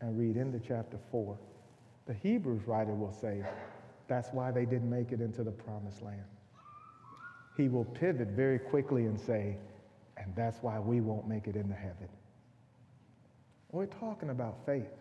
and 0.00 0.18
read 0.18 0.36
into 0.36 0.60
chapter 0.60 0.98
4, 1.10 1.36
the 2.06 2.14
Hebrews 2.14 2.66
writer 2.66 2.94
will 2.94 3.12
say 3.12 3.42
that's 4.08 4.28
why 4.32 4.52
they 4.52 4.64
didn't 4.64 4.88
make 4.88 5.10
it 5.12 5.20
into 5.20 5.42
the 5.42 5.50
promised 5.50 6.02
land. 6.02 6.22
He 7.56 7.68
will 7.68 7.84
pivot 7.84 8.28
very 8.28 8.58
quickly 8.58 9.06
and 9.06 9.18
say, 9.18 9.56
and 10.16 10.34
that's 10.36 10.62
why 10.62 10.78
we 10.78 11.00
won't 11.00 11.26
make 11.26 11.48
it 11.48 11.56
into 11.56 11.74
heaven. 11.74 12.08
We're 13.72 13.86
talking 13.86 14.30
about 14.30 14.64
faith. 14.64 14.92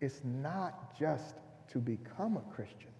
It's 0.00 0.20
not 0.24 0.98
just 0.98 1.36
to 1.68 1.78
become 1.78 2.36
a 2.36 2.54
Christian, 2.54 2.90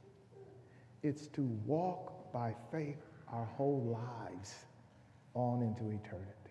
it's 1.03 1.27
to 1.29 1.43
walk 1.67 2.33
by 2.33 2.55
faith 2.73 2.97
our 3.31 3.45
whole 3.45 4.01
lives 4.01 4.55
on 5.35 5.63
into 5.63 5.91
eternity. 5.91 6.44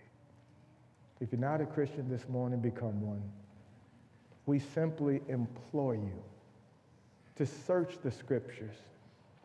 If 1.24 1.32
you're 1.32 1.39
not 1.39 1.61
a 1.61 1.65
Christian 1.65 2.09
this 2.09 2.28
morning, 2.28 2.59
become 2.59 3.01
one. 3.01 3.24
We 4.45 4.59
simply 4.59 5.21
implore 5.30 5.95
you 5.95 6.21
to 7.38 7.45
search 7.45 7.93
the 8.03 8.11
scriptures, 8.11 8.76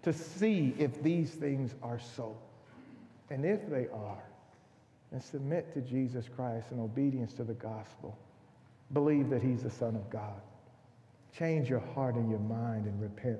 to 0.03 0.12
see 0.12 0.74
if 0.76 1.01
these 1.05 1.31
things 1.31 1.76
are 1.81 2.01
so. 2.01 2.37
And 3.31 3.45
if 3.45 3.70
they 3.70 3.87
are, 3.95 4.24
and 5.12 5.22
submit 5.22 5.72
to 5.74 5.81
Jesus 5.81 6.29
Christ 6.35 6.72
in 6.72 6.81
obedience 6.81 7.33
to 7.35 7.45
the 7.45 7.55
gospel. 7.55 8.18
Believe 8.93 9.31
that 9.31 9.41
he's 9.41 9.62
the 9.62 9.70
Son 9.70 9.95
of 9.95 10.11
God. 10.11 10.41
Change 11.39 11.70
your 11.70 11.83
heart 11.95 12.16
and 12.16 12.29
your 12.29 12.41
mind 12.41 12.87
and 12.87 13.01
repent. 13.01 13.39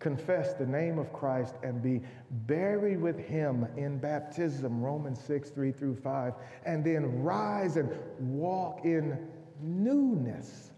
Confess 0.00 0.54
the 0.54 0.66
name 0.66 0.98
of 0.98 1.12
Christ 1.12 1.56
and 1.62 1.82
be 1.82 2.00
buried 2.46 3.00
with 3.00 3.18
him 3.18 3.68
in 3.76 3.98
baptism, 3.98 4.80
Romans 4.82 5.20
6, 5.20 5.50
3 5.50 5.72
through 5.72 5.96
5, 5.96 6.32
and 6.64 6.82
then 6.82 7.22
rise 7.22 7.76
and 7.76 7.90
walk 8.18 8.80
in 8.84 9.28
newness 9.60 10.72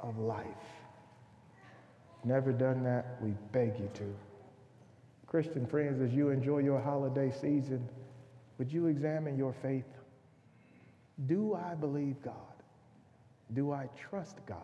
of 0.00 0.18
life. 0.18 0.46
Never 2.24 2.52
done 2.52 2.82
that? 2.84 3.18
We 3.20 3.34
beg 3.52 3.78
you 3.78 3.90
to. 3.94 4.14
Christian 5.26 5.66
friends, 5.66 6.00
as 6.00 6.14
you 6.14 6.30
enjoy 6.30 6.60
your 6.60 6.80
holiday 6.80 7.30
season, 7.30 7.86
would 8.56 8.72
you 8.72 8.86
examine 8.86 9.36
your 9.36 9.52
faith? 9.52 9.84
Do 11.26 11.54
I 11.54 11.74
believe 11.74 12.22
God? 12.22 12.34
Do 13.52 13.72
I 13.72 13.90
trust 13.94 14.38
God? 14.46 14.58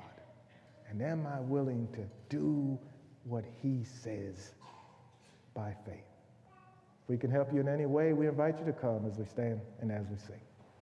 And 0.88 1.02
am 1.02 1.26
I 1.26 1.40
willing 1.40 1.86
to 1.92 2.00
do 2.34 2.78
what 3.24 3.44
he 3.62 3.84
says 3.84 4.52
by 5.54 5.74
faith? 5.84 5.96
If 7.02 7.08
we 7.08 7.16
can 7.16 7.30
help 7.30 7.52
you 7.52 7.60
in 7.60 7.68
any 7.68 7.86
way, 7.86 8.12
we 8.12 8.26
invite 8.28 8.58
you 8.58 8.64
to 8.66 8.72
come 8.72 9.06
as 9.06 9.18
we 9.18 9.24
stand 9.24 9.60
and 9.80 9.90
as 9.90 10.06
we 10.08 10.16
sing. 10.16 10.40